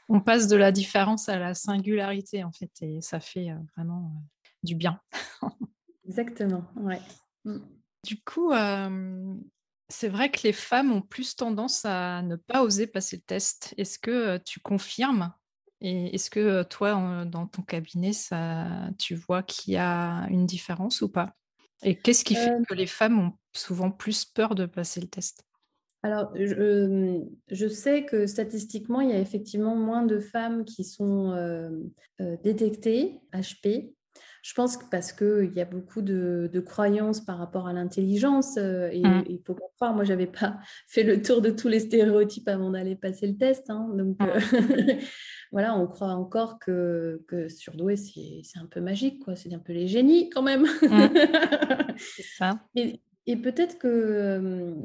On 0.10 0.20
passe 0.20 0.48
de 0.48 0.56
la 0.56 0.72
différence 0.72 1.30
à 1.30 1.39
la 1.39 1.54
singularité 1.54 2.44
en 2.44 2.52
fait, 2.52 2.72
et 2.82 3.02
ça 3.02 3.20
fait 3.20 3.50
vraiment 3.76 4.12
du 4.63 4.76
bien. 4.76 5.00
Exactement, 6.08 6.63
ouais. 6.78 7.02
Mmh. 7.44 7.60
Du 8.04 8.22
coup, 8.22 8.52
c'est 9.89 10.10
vrai 10.10 10.30
que 10.30 10.44
les 10.44 10.54
femmes 10.54 10.91
ont 10.91 11.02
plus 11.02 11.36
tendance 11.36 11.86
à 11.86 12.22
ne 12.22 12.36
pas 12.36 12.63
oser 12.63 12.88
passer 12.88 13.18
le 13.18 13.24
test. 13.24 13.74
Est-ce 13.78 13.98
que 13.98 14.38
tu 14.38 14.60
confirmes 14.60 15.34
Et 15.82 16.13
est-ce 16.13 16.30
que 16.30 16.63
toi, 16.63 17.26
dans 17.26 17.48
ton 17.48 17.63
cabinet, 17.63 18.13
ça, 18.13 18.68
tu 19.00 19.15
vois 19.15 19.41
qu'il 19.41 19.74
y 19.74 19.78
a 19.78 20.28
une 20.30 20.46
différence 20.46 21.02
ou 21.02 21.10
pas? 21.10 21.34
Et 21.82 21.96
qu'est-ce 22.00 22.24
qui 22.24 22.36
fait 22.36 22.54
que 22.68 22.74
les 22.74 22.88
femmes 22.88 23.20
ont 23.20 23.34
souvent 23.54 23.91
plus 23.91 24.26
peur 24.26 24.56
de 24.56 24.65
passer 24.65 25.02
le 25.02 25.08
test? 25.08 25.44
Alors, 26.06 26.32
je, 26.36 27.68
sais 27.68 28.06
que 28.06 28.28
statistiquement, 28.28 29.02
il 29.02 29.10
y 29.10 29.13
a 29.13 29.20
effectivement 29.20 29.76
moins 29.76 30.04
de 30.04 30.20
femmes 30.20 30.65
qui 30.65 30.84
sont 30.84 31.34
détectées 32.44 33.20
HP 33.34 33.96
je 34.46 34.54
pense 34.54 34.78
que 34.78 34.86
parce 34.91 35.12
qu'il 35.12 35.54
y 35.56 35.60
a 35.60 35.65
beaucoup 35.65 36.04
de, 36.04 36.63
croyances 36.63 37.20
par 37.20 37.39
rapport 37.39 37.68
à 37.68 37.74
l'intelligence 37.74 38.58
euh, 38.58 38.91
et 38.91 39.02
il 39.28 39.41
faut 39.44 39.56
pas 39.56 39.65
croire, 39.76 39.96
moi 39.96 40.04
j'avais 40.04 40.28
pas 40.28 40.60
fait 40.88 41.02
le 41.02 41.20
tour 41.20 41.41
de 41.41 41.50
tous 41.50 41.68
les 41.68 41.80
stéréotypes 41.80 42.48
avant 42.48 42.70
d'aller 42.70 42.96
passer 42.96 43.26
le 43.26 43.38
test. 43.38 43.72
Hein, 43.72 43.89
donc 43.96 44.18
euh, 44.22 44.39
voilà, 45.52 45.76
on 45.76 45.88
croit 45.88 46.12
encore 46.12 46.60
que, 46.60 47.24
que 47.28 47.50
surdoué 47.50 47.96
c'est 47.96 48.60
un 48.60 48.68
peu 48.68 48.82
magique, 48.82 49.24
quoi. 49.24 49.36
C'est 49.36 49.52
un 49.52 49.58
peu 49.58 49.74
les 49.74 49.88
génies 49.88 50.30
quand 50.30 50.44
même. 50.44 50.68
c'est 51.98 52.26
ça. 52.38 52.60
Et, 52.76 53.02
et 53.26 53.38
peut-être 53.38 53.80
que 53.80 54.76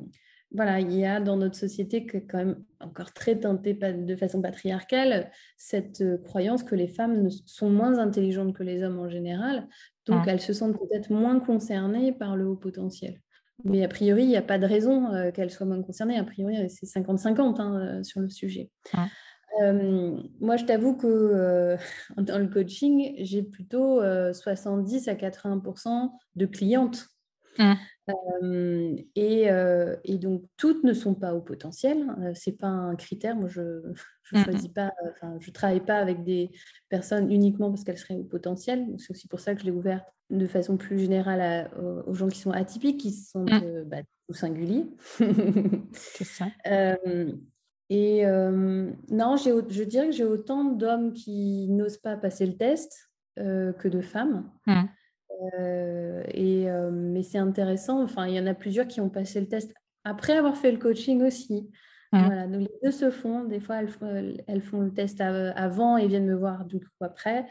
voilà, 0.52 0.80
il 0.80 0.92
y 0.92 1.04
a 1.04 1.20
dans 1.20 1.36
notre 1.36 1.56
société 1.56 2.06
que 2.06 2.18
quand 2.18 2.38
même 2.38 2.62
encore 2.80 3.12
très 3.12 3.38
teintée 3.38 3.74
de 3.74 4.16
façon 4.16 4.42
patriarcale 4.42 5.30
cette 5.56 6.00
euh, 6.00 6.18
croyance 6.18 6.64
que 6.64 6.74
les 6.74 6.88
femmes 6.88 7.28
sont 7.46 7.70
moins 7.70 7.98
intelligentes 7.98 8.54
que 8.54 8.64
les 8.64 8.82
hommes 8.82 8.98
en 8.98 9.08
général, 9.08 9.68
donc 10.06 10.26
elles 10.26 10.40
se 10.40 10.52
sentent 10.52 10.76
peut-être 10.78 11.10
moins 11.10 11.38
concernées 11.38 12.12
par 12.12 12.36
le 12.36 12.46
haut 12.46 12.56
potentiel. 12.56 13.20
Mais 13.64 13.84
a 13.84 13.88
priori, 13.88 14.24
il 14.24 14.28
n'y 14.28 14.36
a 14.36 14.42
pas 14.42 14.58
de 14.58 14.66
raison 14.66 15.12
euh, 15.12 15.30
qu'elles 15.30 15.50
soient 15.50 15.66
moins 15.66 15.82
concernées. 15.82 16.18
A 16.18 16.24
priori, 16.24 16.56
euh, 16.56 16.66
c'est 16.68 16.86
50-50 16.86 17.60
hein, 17.60 18.02
sur 18.02 18.20
le 18.20 18.28
sujet. 18.28 18.70
moi, 20.40 20.56
je 20.56 20.64
t'avoue 20.64 20.96
que 20.96 21.76
dans 22.16 22.38
le 22.38 22.48
coaching, 22.48 23.14
j'ai 23.18 23.42
plutôt 23.42 24.00
70 24.00 25.06
à 25.06 25.14
80% 25.14 26.10
de 26.34 26.46
clientes 26.46 27.06
et, 29.14 29.48
et, 30.04 30.18
donc, 30.18 30.42
toutes 30.56 30.84
ne 30.84 30.92
sont 30.92 31.14
pas 31.14 31.34
au 31.34 31.40
potentiel. 31.40 32.06
Ce 32.34 32.50
n'est 32.50 32.56
pas 32.56 32.68
un 32.68 32.96
critère. 32.96 33.36
Moi, 33.36 33.48
je 33.48 33.60
ne 33.60 33.92
mmh 34.32 34.44
choisis 34.44 34.68
pas, 34.68 34.92
je 35.40 35.50
travaille 35.50 35.84
pas 35.84 35.98
avec 35.98 36.22
des 36.22 36.50
personnes 36.88 37.30
uniquement 37.32 37.70
parce 37.70 37.84
qu'elles 37.84 37.98
seraient 37.98 38.16
au 38.16 38.24
potentiel. 38.24 38.86
C'est 38.98 39.10
aussi 39.10 39.28
pour 39.28 39.40
ça 39.40 39.54
que 39.54 39.60
je 39.60 39.66
l'ai 39.66 39.72
ouverte 39.72 40.06
de 40.30 40.46
façon 40.46 40.76
plus 40.76 40.98
générale 40.98 41.70
aux 42.06 42.14
gens 42.14 42.28
qui 42.28 42.38
sont 42.38 42.52
atypiques, 42.52 43.00
qui 43.00 43.12
sont 43.12 43.44
mmh. 43.44 43.84
bah, 43.86 44.02
singuliers. 44.30 44.86
C'est 45.92 46.24
ça. 46.24 46.46
et 47.90 48.24
non, 48.24 49.36
je 49.36 49.84
dirais 49.84 50.06
que 50.06 50.14
j'ai 50.14 50.24
autant 50.24 50.64
d'hommes 50.64 51.12
qui 51.12 51.68
n'osent 51.68 51.98
pas 51.98 52.16
passer 52.16 52.46
le 52.46 52.56
test 52.56 53.10
que 53.36 53.88
de 53.88 54.00
femmes. 54.00 54.50
Euh, 55.58 56.22
et, 56.28 56.70
euh, 56.70 56.90
mais 56.90 57.22
c'est 57.22 57.38
intéressant. 57.38 58.02
Enfin, 58.02 58.26
il 58.26 58.34
y 58.34 58.40
en 58.40 58.46
a 58.46 58.54
plusieurs 58.54 58.86
qui 58.86 59.00
ont 59.00 59.08
passé 59.08 59.40
le 59.40 59.48
test 59.48 59.72
après 60.04 60.36
avoir 60.36 60.56
fait 60.56 60.72
le 60.72 60.78
coaching 60.78 61.22
aussi. 61.22 61.68
Mmh. 62.12 62.24
Voilà, 62.24 62.46
donc 62.46 62.60
les 62.62 62.78
deux 62.82 62.90
se 62.90 63.10
font. 63.10 63.44
Des 63.44 63.60
fois, 63.60 63.76
elles, 63.76 64.44
elles 64.46 64.62
font 64.62 64.80
le 64.80 64.92
test 64.92 65.20
avant 65.20 65.96
et 65.96 66.08
viennent 66.08 66.26
me 66.26 66.34
voir 66.34 66.64
du 66.64 66.80
coup 66.80 67.04
après. 67.04 67.46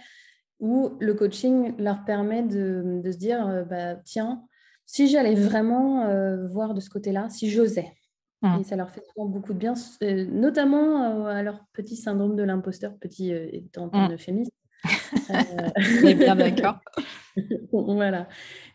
Ou 0.59 0.97
le 0.99 1.13
coaching 1.13 1.75
leur 1.77 2.03
permet 2.03 2.43
de, 2.43 3.01
de 3.01 3.11
se 3.11 3.17
dire 3.17 3.47
euh, 3.47 3.63
bah, 3.63 3.95
tiens, 3.95 4.43
si 4.85 5.07
j'allais 5.07 5.35
vraiment 5.35 6.07
voir 6.47 6.73
de 6.73 6.79
ce 6.79 6.89
côté-là, 6.89 7.29
si 7.29 7.49
j'osais. 7.49 7.93
Mmh. 8.41 8.61
Et 8.61 8.63
ça 8.63 8.75
leur 8.75 8.89
fait 8.89 9.03
beaucoup 9.15 9.53
de 9.53 9.59
bien, 9.59 9.75
notamment 10.01 11.27
à 11.27 11.43
leur 11.43 11.63
petit 11.73 11.95
syndrome 11.95 12.35
de 12.35 12.41
l'imposteur, 12.41 12.97
petit 12.99 13.31
étant 13.31 13.91
un 13.93 14.09
mmh. 14.09 14.13
euphémisme. 14.13 14.51
Bien 16.03 16.35
d'accord. 16.35 16.79
voilà. 17.71 18.27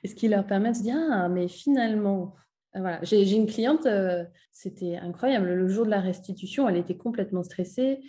Et 0.02 0.08
ce 0.08 0.14
qui 0.14 0.28
leur 0.28 0.46
permet 0.46 0.72
de 0.72 0.76
se 0.76 0.82
dire, 0.82 0.96
ah, 1.10 1.28
mais 1.28 1.48
finalement, 1.48 2.34
euh, 2.76 2.80
voilà. 2.80 2.98
J'ai 3.02 3.30
une 3.32 3.46
cliente, 3.46 3.86
euh, 3.86 4.24
c'était 4.52 4.96
incroyable. 4.96 5.52
Le 5.52 5.68
jour 5.68 5.84
de 5.84 5.90
la 5.90 6.00
restitution, 6.00 6.68
elle 6.68 6.76
était 6.76 6.96
complètement 6.96 7.42
stressée 7.42 8.00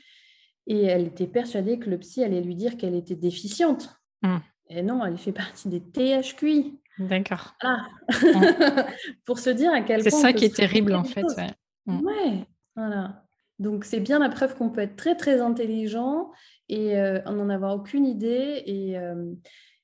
et 0.68 0.84
elle 0.86 1.08
était 1.08 1.28
persuadée 1.28 1.80
que 1.80 1.89
le 1.89 1.98
psy 2.00 2.24
allait 2.24 2.41
lui 2.41 2.56
dire 2.56 2.78
qu'elle 2.78 2.96
était 2.96 3.15
déficiente. 3.15 3.89
Mmh. 4.24 4.38
Et 4.70 4.82
non, 4.82 5.06
elle 5.06 5.18
fait 5.18 5.32
partie 5.32 5.70
des 5.70 5.82
THQI. 5.82 6.80
D'accord. 6.98 7.56
Pour 9.26 9.38
se 9.39 9.50
dire 9.50 9.72
à 9.74 9.82
quel 9.82 10.02
point. 10.02 10.10
C'est 10.10 10.22
ça 10.22 10.34
qui 10.34 10.46
est 10.46 10.56
terrible 10.56 10.96
en 10.96 11.04
fait. 11.04 11.24
Ouais. 11.24 11.52
Mmh. 11.86 12.06
ouais. 12.06 12.48
Voilà. 12.76 13.26
Donc 13.60 13.86
c'est 13.86 14.00
bien 14.00 14.20
la 14.20 14.30
preuve 14.30 14.56
qu'on 14.56 14.70
peut 14.70 14.82
être 14.82 14.96
très 14.96 15.15
très 15.15 15.39
intelligent 15.39 16.32
et 16.68 16.98
euh, 16.98 17.22
en 17.26 17.34
n'en 17.34 17.50
avoir 17.50 17.76
aucune 17.76 18.06
idée 18.06 18.63
et, 18.65 18.98
euh, 18.98 19.34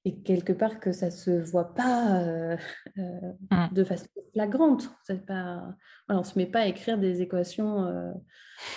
et, 0.05 0.21
quelque 0.21 0.53
part 0.53 0.79
que 0.79 0.91
ça 0.91 1.07
ne 1.07 1.11
se 1.11 1.31
voit 1.31 1.73
pas 1.73 2.21
euh, 2.21 2.57
mmh. 2.97 3.73
de 3.73 3.83
façon 3.83 4.07
flagrante. 4.33 4.89
Pas, 5.27 5.75
on 6.09 6.19
ne 6.19 6.23
se 6.23 6.37
met 6.37 6.45
pas 6.45 6.61
à 6.61 6.65
écrire 6.67 6.97
des 6.97 7.21
équations 7.21 8.13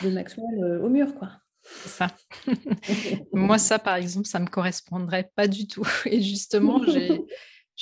de 0.02 0.10
Maxwell 0.10 0.80
au 0.82 0.88
mur. 0.88 1.14
quoi. 1.14 1.30
Ça. 1.62 2.08
Moi, 3.32 3.58
ça, 3.58 3.78
par 3.78 3.96
exemple, 3.96 4.26
ça 4.26 4.38
ne 4.38 4.44
me 4.44 4.50
correspondrait 4.50 5.30
pas 5.34 5.48
du 5.48 5.66
tout. 5.66 5.86
Et 6.06 6.20
justement, 6.20 6.82
je 6.84 7.18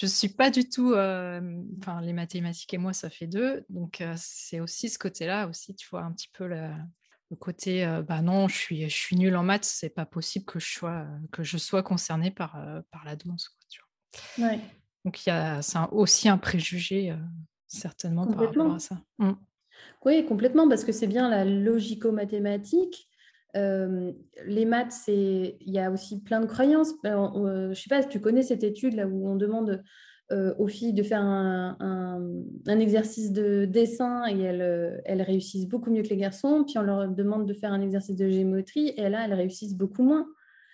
ne 0.02 0.09
suis 0.09 0.28
pas 0.28 0.50
du 0.50 0.68
tout. 0.68 0.92
Enfin, 0.92 2.00
les 2.02 2.12
mathématiques 2.12 2.72
et 2.74 2.78
moi, 2.78 2.92
ça 2.92 3.11
fait 3.11 3.26
deux. 3.26 3.64
Donc, 3.68 4.02
c'est 4.16 4.61
aussi 4.61 4.88
ce 4.88 4.98
côté-là, 4.98 5.48
aussi, 5.48 5.74
tu 5.74 5.88
vois, 5.90 6.02
un 6.02 6.12
petit 6.12 6.31
peu 6.33 6.46
la, 6.46 6.76
le 7.33 7.37
côté 7.37 7.87
bah 8.07 8.21
non, 8.21 8.47
je 8.47 8.57
suis, 8.57 8.90
je 8.90 8.95
suis 8.95 9.16
nulle 9.16 9.37
en 9.37 9.42
maths, 9.42 9.64
c'est 9.64 9.88
pas 9.88 10.05
possible 10.05 10.45
que 10.45 10.61
je 10.61 10.71
sois, 10.71 11.07
que 11.33 11.42
je 11.42 11.57
sois 11.57 11.83
concernée 11.83 12.31
par, 12.31 12.62
par 12.90 13.07
la 13.07 13.16
danse. 13.16 13.59
Donc 15.05 15.16
c'est 15.16 15.79
aussi 15.92 16.29
un 16.29 16.37
préjugé 16.37 17.16
certainement 17.66 18.27
par 18.27 18.45
rapport 18.47 18.75
à 18.75 18.79
ça. 18.79 19.01
Mmh. 19.18 19.33
Oui, 20.05 20.27
complètement, 20.27 20.68
parce 20.68 20.85
que 20.85 20.92
c'est 20.92 21.07
bien 21.07 21.31
la 21.31 21.47
logico-mathématique. 21.47 23.09
les 23.55 24.64
maths, 24.66 24.92
c'est, 24.92 25.57
il 25.59 25.73
y 25.73 25.79
a 25.79 25.90
aussi 25.90 26.21
plein 26.21 26.40
de 26.40 26.47
croyances. 26.47 26.92
Ben, 27.03 27.33
je 27.73 27.81
sais 27.81 27.88
pas, 27.88 28.05
tu 28.05 28.21
connais 28.21 28.42
cette 28.42 28.62
étude 28.62 28.92
là 28.92 29.07
où 29.07 29.27
on 29.27 29.37
demande 29.37 29.83
euh, 30.33 30.55
aux 30.59 30.66
filles 30.66 30.95
de 30.95 31.03
faire 31.03 31.21
un, 31.21 32.18
exercice 32.66 33.33
de 33.33 33.66
dessin 33.66 34.27
et 34.27 34.40
elles, 34.40 34.62
euh, 34.62 34.97
elles, 35.05 35.21
réussissent 35.21 35.68
beaucoup 35.68 35.90
mieux 35.90 36.03
que 36.03 36.09
les 36.09 36.16
garçons. 36.16 36.64
Puis 36.66 36.79
on 36.79 36.83
leur 36.83 37.07
demande 37.09 37.47
de 37.47 37.53
faire 37.53 37.73
un 37.73 37.83
exercice 37.83 38.16
de 38.16 38.29
géométrie 38.29 38.95
et 38.97 39.09
là, 39.09 39.27
elles 39.27 39.35
réussissent 39.35 39.77
beaucoup 39.77 40.03
moins. 40.03 40.27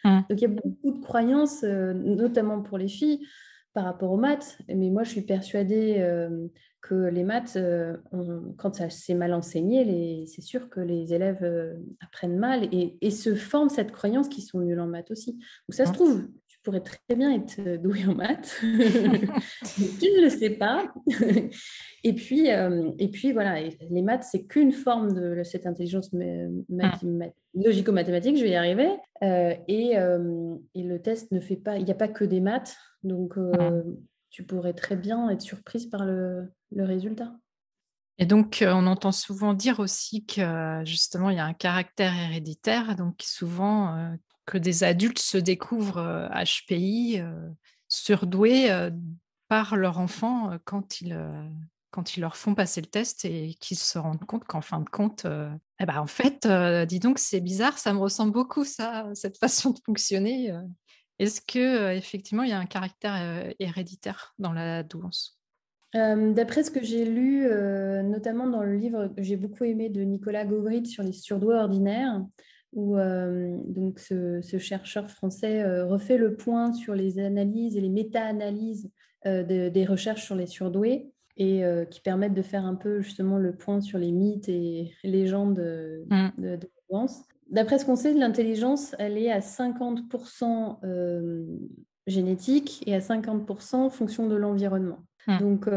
Mmh. 0.05 0.21
Donc 0.31 0.40
il 0.40 0.42
y 0.42 0.44
a 0.44 0.49
beaucoup 0.49 0.92
de 0.92 1.05
croyances, 1.05 1.64
euh, 1.64 1.92
notamment 1.92 2.62
pour 2.62 2.79
les 2.79 2.88
filles, 2.88 3.27
par 3.75 3.85
rapport 3.85 4.12
aux 4.12 4.16
maths. 4.16 4.59
Mais 4.68 4.90
moi, 4.90 5.03
je 5.03 5.11
suis 5.11 5.23
persuadée 5.23 6.07
que 6.81 6.94
les 6.94 7.25
maths, 7.25 7.59
quand 8.57 8.75
ça 8.75 8.90
s'est 8.90 9.14
mal 9.14 9.35
enseigné, 9.35 10.25
c'est 10.27 10.40
sûr 10.40 10.68
que 10.71 10.81
les 10.81 11.12
élèves 11.12 11.77
apprennent 12.01 12.38
mal 12.38 12.64
et, 12.73 12.97
et, 13.01 13.11
se 13.11 13.35
forment 13.35 13.68
cette 13.68 13.92
croyance 13.92 14.29
qu'ils 14.29 14.44
sont 14.44 14.61
nuls 14.61 14.81
en 14.81 14.87
maths 14.87 15.11
aussi. 15.11 15.33
Donc 15.35 15.75
ça 15.75 15.87
se 15.87 15.92
trouve, 15.92 16.23
pourrais 16.68 16.81
très 16.83 17.16
bien 17.16 17.35
être 17.35 17.59
euh, 17.61 17.78
douée 17.78 18.04
en 18.07 18.14
maths. 18.14 18.59
tu 18.61 18.66
ne 18.66 20.22
le 20.22 20.28
sais 20.28 20.50
pas. 20.50 20.92
et, 22.04 22.12
puis, 22.12 22.50
euh, 22.50 22.90
et 22.98 23.09
puis, 23.09 23.33
voilà, 23.33 23.59
les 23.62 24.02
maths, 24.02 24.24
c'est 24.31 24.44
qu'une 24.44 24.72
forme 24.72 25.14
de 25.14 25.42
cette 25.44 25.66
intelligence 25.66 26.11
ah. 26.83 26.98
logico-mathématique, 27.54 28.37
je 28.37 28.42
vais 28.42 28.50
y 28.50 28.57
arriver. 28.57 28.90
Euh, 29.22 29.54
et, 29.66 29.92
et, 30.74 30.83
le 30.83 30.98
test 31.00 31.33
ne 31.33 31.40
fait 31.40 31.57
pas, 31.57 31.78
il 31.78 31.87
n'y 31.87 31.90
a 31.90 31.94
pas 31.94 32.09
que 32.09 32.24
des 32.24 32.40
maths. 32.40 32.76
Donc, 33.02 33.35
ah. 33.38 33.70
tu 34.28 34.44
pourrais 34.44 34.74
très 34.74 34.96
bien 34.96 35.31
être 35.31 35.40
surprise 35.40 35.87
par 35.87 36.04
le, 36.04 36.52
le 36.72 36.85
résultat. 36.85 37.33
Et 38.18 38.26
donc, 38.26 38.62
on 38.66 38.87
entend 38.87 39.12
souvent 39.12 39.54
dire 39.54 39.81
aussi 39.81 40.26
que 40.26 40.83
justement, 40.85 41.31
il 41.31 41.37
y 41.37 41.40
a 41.40 41.46
un 41.46 41.54
caractère 41.54 42.12
héréditaire. 42.14 42.94
Donc, 42.94 43.22
souvent, 43.22 44.12
que 44.48 44.58
des 44.58 44.82
adultes 44.82 45.18
se 45.18 45.37
découvrent 45.37 46.28
HPI, 46.32 47.20
euh, 47.20 47.50
surdoués 47.88 48.70
euh, 48.70 48.90
par 49.48 49.76
leur 49.76 49.98
enfant 49.98 50.50
euh, 50.50 50.56
quand 50.64 51.02
ils, 51.02 51.16
quand 51.90 52.16
ils 52.16 52.20
leur 52.20 52.37
font 52.37 52.54
passer 52.54 52.80
le 52.80 52.87
test 52.87 53.26
et 53.26 53.54
qu'ils 53.61 53.76
se 53.76 53.98
rendent 53.98 54.24
compte 54.24 54.44
qu'en 54.44 54.62
fin 54.62 54.80
de 54.80 54.88
compte, 54.88 55.26
eh 55.80 55.87
ben, 55.87 55.98
en 56.00 56.06
fait, 56.06 56.48
dis 56.87 56.98
donc, 56.98 57.18
c'est 57.18 57.40
bizarre, 57.40 57.78
ça 57.78 57.92
me 57.92 57.98
ressemble 57.98 58.32
beaucoup, 58.32 58.64
ça, 58.64 59.06
cette 59.14 59.38
façon 59.40 59.70
de 59.70 59.78
fonctionner. 59.84 60.52
Est-ce 61.18 61.40
que 61.40 61.92
effectivement 61.92 62.44
il 62.44 62.50
y 62.50 62.52
a 62.52 62.58
un 62.58 62.66
caractère 62.66 63.52
héréditaire 63.58 64.34
dans 64.38 64.52
la 64.52 64.82
douance 64.82 65.38
D'après 65.94 66.62
ce 66.62 66.70
que 66.70 66.84
j'ai 66.84 67.06
lu, 67.06 67.48
notamment 68.04 68.46
dans 68.46 68.62
le 68.62 68.76
livre 68.76 69.08
que 69.08 69.22
j'ai 69.22 69.37
beaucoup 69.37 69.64
aimé 69.64 69.88
de 69.88 70.02
Nicolas 70.02 70.44
Gauvrit 70.44 70.87
sur 70.87 71.02
les 71.02 71.12
surdoués 71.12 71.56
ordinaires, 71.56 72.22
où 72.72 72.96
donc 72.96 73.98
ce, 73.98 74.40
chercheur 74.59 75.11
français 75.11 75.83
refait 75.83 76.18
le 76.18 76.37
point 76.37 76.72
sur 76.72 76.94
les 76.94 77.18
analyses 77.18 77.76
et 77.76 77.81
les 77.81 77.88
méta-analyses 77.88 78.90
des 79.24 79.87
recherches 79.88 80.24
sur 80.24 80.35
les 80.35 80.46
surdoués 80.46 81.11
et 81.37 81.62
qui 81.90 82.00
permettent 82.00 82.35
de 82.35 82.42
faire 82.42 82.64
un 82.64 82.74
peu 82.74 83.00
justement 83.00 83.38
le 83.38 83.52
point 83.52 83.81
sur 83.81 83.98
les 83.98 84.12
mythes 84.12 84.48
et 84.48 84.92
légendes 85.04 85.59
mmh. 86.11 86.31
de, 86.38 86.57
de, 86.57 86.70
D'après 87.50 87.78
ce 87.78 87.87
qu'on 87.87 87.96
sait 87.96 88.12
de 88.14 88.20
l'intelligence, 88.20 88.94
elle 88.98 89.16
est 89.16 89.33
à 89.33 89.40
50% 89.40 90.78
génétique 92.07 92.83
et 92.87 92.94
à 92.94 93.00
50% 93.00 93.90
fonction 93.90 94.28
de 94.28 94.37
l'environnement. 94.37 94.98
Mmh. 95.26 95.38
Donc, 95.38 95.68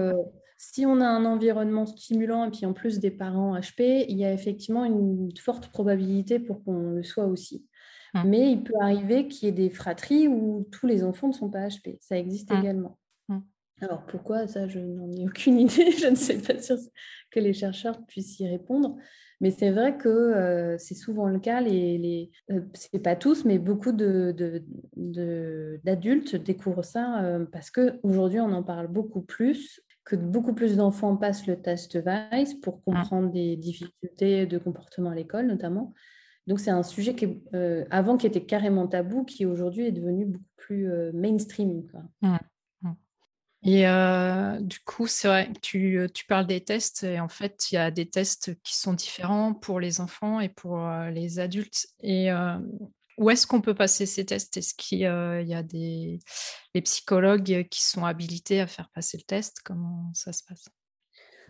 si 0.63 0.86
on 0.86 1.02
a 1.02 1.08
un 1.08 1.26
environnement 1.26 1.88
stimulant 1.88 2.45
et 2.45 2.52
puis 2.52 2.67
en 2.67 2.74
plus 2.74 3.00
des 3.00 3.10
parents 3.10 3.58
HP, 3.58 4.06
il 4.08 4.15
y 4.15 4.26
a 4.26 4.32
effectivement 4.32 4.86
une 4.86 5.36
forte 5.36 5.69
probabilité 5.69 6.38
pour 6.38 6.63
qu'on 6.63 6.91
le 6.91 7.04
soit 7.04 7.26
aussi. 7.26 7.65
Mmh. 8.13 8.24
Mais 8.28 8.52
il 8.52 8.63
peut 8.63 8.76
arriver 8.80 9.28
qu'il 9.28 9.47
y 9.47 9.50
ait 9.50 9.56
des 9.56 9.71
fratries 9.71 10.28
où 10.28 10.67
tous 10.71 10.86
les 10.86 11.04
enfants 11.04 11.30
ne 11.30 11.34
sont 11.34 11.50
pas 11.50 11.67
HP. 11.67 11.97
Ça 12.00 12.15
existe 12.15 12.52
mmh. 12.52 12.60
également. 12.60 13.00
Mmh. 13.28 13.39
Alors 13.82 14.06
pourquoi? 14.06 14.47
Ça, 14.47 14.67
je 14.67 14.78
n'en 14.78 15.12
ai 15.12 15.26
aucune 15.26 15.60
idée. 15.62 15.93
je 15.93 16.06
ne 16.06 16.15
sais 16.15 16.38
pas 16.38 16.60
sûr 16.60 16.78
que 17.32 17.39
les 17.39 17.54
chercheurs 17.54 18.06
puissent 18.06 18.39
y 18.39 18.47
répondre. 18.47 18.97
Mais 19.39 19.50
c'est 19.50 19.71
vrai 19.71 19.97
que 19.97 20.10
euh, 20.10 20.78
c'est 20.78 20.93
souvent 20.93 21.26
le 21.26 21.39
cas. 21.39 21.60
Les, 21.62 21.97
les 21.97 22.30
euh, 22.52 22.62
c'est 22.76 23.02
pas 23.02 23.15
tous, 23.15 23.45
mais 23.45 23.58
beaucoup 23.58 23.93
d'adultes 23.93 24.76
de, 24.95 26.38
découvrent 26.38 26.86
ça 26.86 27.24
euh, 27.24 27.45
parce 27.52 27.71
qu'aujourd'hui, 27.71 28.39
on 28.39 28.52
en 28.52 28.62
parle 28.62 28.86
beaucoup 28.86 29.24
plus 29.24 29.82
que 30.03 30.15
beaucoup 30.15 30.53
plus 30.53 30.77
d'enfants 30.77 31.15
passent 31.15 31.47
le 31.47 31.61
test 31.61 31.97
VICE 31.97 32.55
pour 32.55 32.77
mmh. 32.77 32.81
comprendre 32.85 33.31
des 33.31 33.55
difficultés 33.55 34.45
de 34.45 34.57
comportement 34.57 35.11
à 35.11 35.15
l'école 35.15 35.47
notamment. 35.47 35.93
Donc 36.47 36.59
c'est 36.59 36.71
un 36.71 36.83
sujet 36.83 37.15
qui, 37.15 37.41
euh, 37.53 37.85
avant 37.91 38.17
qui 38.17 38.25
était 38.25 38.43
carrément 38.45 38.87
tabou, 38.87 39.23
qui 39.23 39.45
aujourd'hui 39.45 39.85
est 39.87 39.91
devenu 39.91 40.25
beaucoup 40.25 40.45
plus 40.57 40.91
euh, 40.91 41.11
mainstream. 41.13 41.83
Mmh. 42.21 42.37
Mmh. 42.81 42.91
Et 43.63 43.87
euh, 43.87 44.59
du 44.59 44.79
coup, 44.79 45.05
c'est 45.05 45.27
vrai, 45.27 45.51
tu, 45.61 46.07
tu, 46.13 46.25
parles 46.25 46.47
des 46.47 46.61
tests, 46.61 47.03
et 47.03 47.19
en 47.19 47.29
fait, 47.29 47.71
il 47.71 47.75
y 47.75 47.77
a 47.77 47.91
des 47.91 48.09
tests 48.09 48.59
qui 48.63 48.75
sont 48.75 48.93
différents 48.93 49.53
pour 49.53 49.79
les 49.79 50.01
enfants 50.01 50.39
et 50.39 50.49
pour 50.49 50.83
les 51.11 51.39
adultes. 51.39 51.85
Et 52.01 52.31
où 53.21 53.29
est-ce 53.29 53.45
qu'on 53.45 53.62
peut 53.62 53.75
passer 53.75 54.07
ces 54.07 54.25
tests? 54.25 54.57
Est-ce 54.57 54.73
qu'il 54.73 54.97
y 54.97 55.05
a 55.05 55.63
des 55.63 56.19
psychologues 56.84 57.67
qui 57.69 57.84
sont 57.84 58.03
habilités 58.03 58.60
à 58.60 58.67
faire 58.67 58.89
passer 58.89 59.17
le 59.17 59.23
test? 59.23 59.57
Comment 59.63 60.10
ça 60.13 60.34
se 60.34 60.43
passe? 60.43 60.67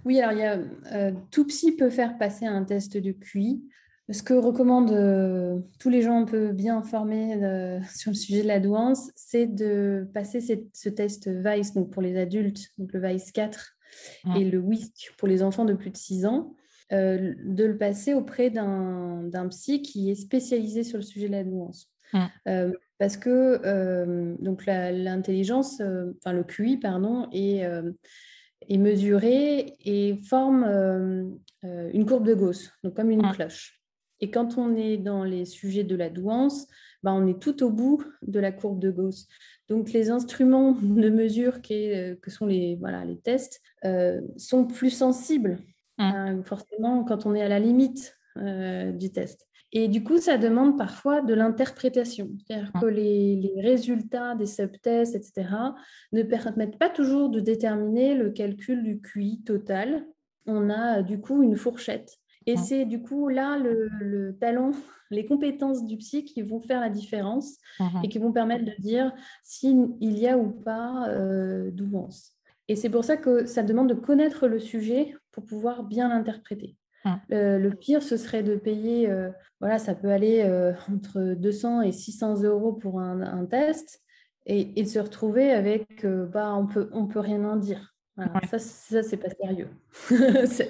Oui, 0.04 0.20
alors 0.20 0.34
il 0.34 0.40
y 0.40 0.44
a, 0.44 1.12
tout 1.32 1.46
psy 1.46 1.72
peut 1.72 1.90
faire 1.90 2.18
passer 2.18 2.46
un 2.46 2.66
test 2.66 2.98
de 2.98 3.12
QI. 3.14 3.64
Ce 4.10 4.22
que 4.22 4.34
recommandent 4.34 5.64
tous 5.80 5.90
les 5.90 6.02
gens 6.02 6.20
un 6.20 6.26
peu 6.26 6.52
bien 6.52 6.78
informés 6.78 7.40
sur 7.96 8.12
le 8.12 8.18
sujet 8.18 8.44
de 8.44 8.48
la 8.48 8.60
douance, 8.60 9.10
c'est 9.16 9.48
de 9.48 10.10
passer 10.14 10.68
ce 10.74 10.90
test 10.90 11.30
VICE 11.30 11.74
donc 11.74 11.90
pour 11.92 12.02
les 12.02 12.18
adultes, 12.18 12.68
donc 12.78 12.92
le 12.92 13.00
VICE 13.00 13.32
4 13.32 13.78
mmh. 14.26 14.36
et 14.36 14.44
le 14.44 14.60
WISC 14.60 15.14
pour 15.18 15.30
les 15.30 15.42
enfants 15.42 15.64
de 15.64 15.74
plus 15.74 15.92
de 15.92 15.98
6 15.98 16.26
ans. 16.26 16.54
Euh, 16.94 17.36
de 17.46 17.64
le 17.64 17.78
passer 17.78 18.14
auprès 18.14 18.50
d'un 18.50 19.48
psy 19.50 19.82
qui 19.82 20.12
est 20.12 20.16
spécialisé 20.16 20.84
sur 20.84 20.98
le 20.98 21.04
sujet 21.04 21.28
de 21.28 21.32
la 21.32 21.46
nuance. 21.46 21.90
Mmh. 22.12 22.20
Euh, 22.50 22.74
parce 22.98 23.16
que 23.16 23.62
euh, 23.66 24.36
donc 24.40 24.66
l'intelligence, 24.66 25.82
enfin 26.20 26.34
le 26.34 26.44
QI, 26.44 26.76
pardon, 26.78 27.30
est, 27.32 27.64
est 28.68 28.78
mesuré 28.78 29.78
et 29.86 30.18
forme 30.18 30.66
une 31.64 32.06
courbe 32.06 32.28
de 32.28 32.34
Gauss, 32.34 32.72
donc 32.84 32.96
comme 32.96 33.10
une 33.10 33.26
mmh. 33.26 33.36
cloche. 33.36 33.80
Et 34.20 34.30
quand 34.30 34.58
on 34.58 34.76
est 34.76 34.98
dans 34.98 35.24
les 35.24 35.46
sujets 35.46 35.86
de 35.86 35.96
la 35.96 36.10
douance, 36.10 36.68
bah, 37.04 37.14
on 37.14 37.26
est 37.26 37.42
tout 37.42 37.64
au 37.64 37.70
bout 37.72 38.04
de 38.22 38.40
la 38.40 38.52
courbe 38.52 38.80
de 38.80 38.92
Gauss. 38.92 39.28
Donc 39.70 39.94
les 39.94 40.10
instruments 40.10 40.74
de 40.74 41.10
mesure 41.10 41.62
que 41.62 42.30
sont 42.30 42.48
les, 42.48 42.76
voilà, 42.76 43.06
les 43.06 43.18
tests 43.18 43.62
sont 44.36 44.66
plus 44.66 44.90
sensibles 44.90 45.58
Mmh. 45.98 46.04
Euh, 46.04 46.44
forcément 46.44 47.04
quand 47.04 47.26
on 47.26 47.36
est 47.36 47.42
à 47.42 47.50
la 47.50 47.60
limite 47.60 48.18
euh, 48.38 48.92
du 48.92 49.12
test. 49.12 49.48
Et 49.74 49.88
du 49.88 50.04
coup, 50.04 50.18
ça 50.18 50.38
demande 50.38 50.78
parfois 50.78 51.22
de 51.22 51.34
l'interprétation. 51.34 52.30
C'est-à-dire 52.46 52.72
mmh. 52.76 52.80
que 52.82 52.86
les, 52.86 53.54
résultats 53.58 54.36
des 54.36 54.46
subtests, 54.46 55.16
etc., 55.16 55.48
ne 56.12 56.24
permettent 56.24 56.78
pas 56.78 56.90
toujours 56.90 57.30
de 57.30 57.40
déterminer 57.40 58.16
le 58.16 58.32
calcul 58.32 58.84
du 58.84 59.02
QI 59.02 59.44
total. 59.44 60.06
On 60.46 60.70
a 60.70 61.02
du 61.04 61.22
coup 61.22 61.42
une 61.42 61.56
fourchette. 61.56 62.18
Et 62.48 62.56
mmh. 62.56 62.58
c'est 62.58 62.86
du 62.86 63.02
coup 63.02 63.30
là 63.30 63.58
le, 63.58 64.36
talent, 64.40 64.72
les 65.12 65.26
compétences 65.26 65.86
du 65.86 65.98
psy 65.98 66.26
qui 66.26 66.42
vont 66.42 66.60
faire 66.60 66.82
la 66.82 66.90
différence 66.90 67.58
et 68.04 68.10
qui 68.10 68.18
vont 68.18 68.32
permettre 68.32 68.66
de 68.66 68.82
dire 68.82 69.14
s'il 69.44 69.94
y 70.02 70.28
a 70.28 70.38
ou 70.38 70.50
pas 70.50 71.08
euh, 71.10 71.70
douance. 71.72 72.34
Et 72.72 72.78
c'est 72.78 72.90
pour 72.90 73.04
ça 73.04 73.18
que 73.18 73.46
ça 73.46 73.64
demande 73.64 73.90
de 73.90 73.94
connaître 73.94 74.48
le 74.48 74.58
sujet 74.58 75.14
pour 75.34 75.44
pouvoir 75.44 75.84
bien 75.84 76.08
l'interpréter. 76.08 76.78
Hum. 77.04 77.20
le 77.30 77.70
pire, 77.72 78.02
ce 78.02 78.16
serait 78.16 78.44
de 78.44 78.56
payer, 78.56 79.10
euh, 79.10 79.30
voilà, 79.60 79.78
ça 79.78 79.94
peut 79.94 80.10
aller 80.10 80.44
euh, 80.44 80.72
entre 80.90 81.34
200 81.34 81.82
et 81.82 81.92
600 81.92 82.44
euros 82.44 82.72
pour 82.72 83.02
un, 83.02 83.46
test 83.46 84.02
et, 84.46 84.80
et, 84.80 84.84
de 84.84 84.88
se 84.88 85.00
retrouver 85.00 85.52
avec, 85.52 86.06
euh, 86.06 86.28
bah, 86.28 86.56
on 86.56 86.66
peut, 86.66 86.90
on 86.94 87.08
peut 87.08 87.20
rien 87.20 87.44
en 87.44 87.58
dire. 87.58 87.94
Ça, 88.50 88.58
ça 88.58 89.04
c'est 89.04 89.18
pas 89.18 89.32
sérieux. 89.32 89.68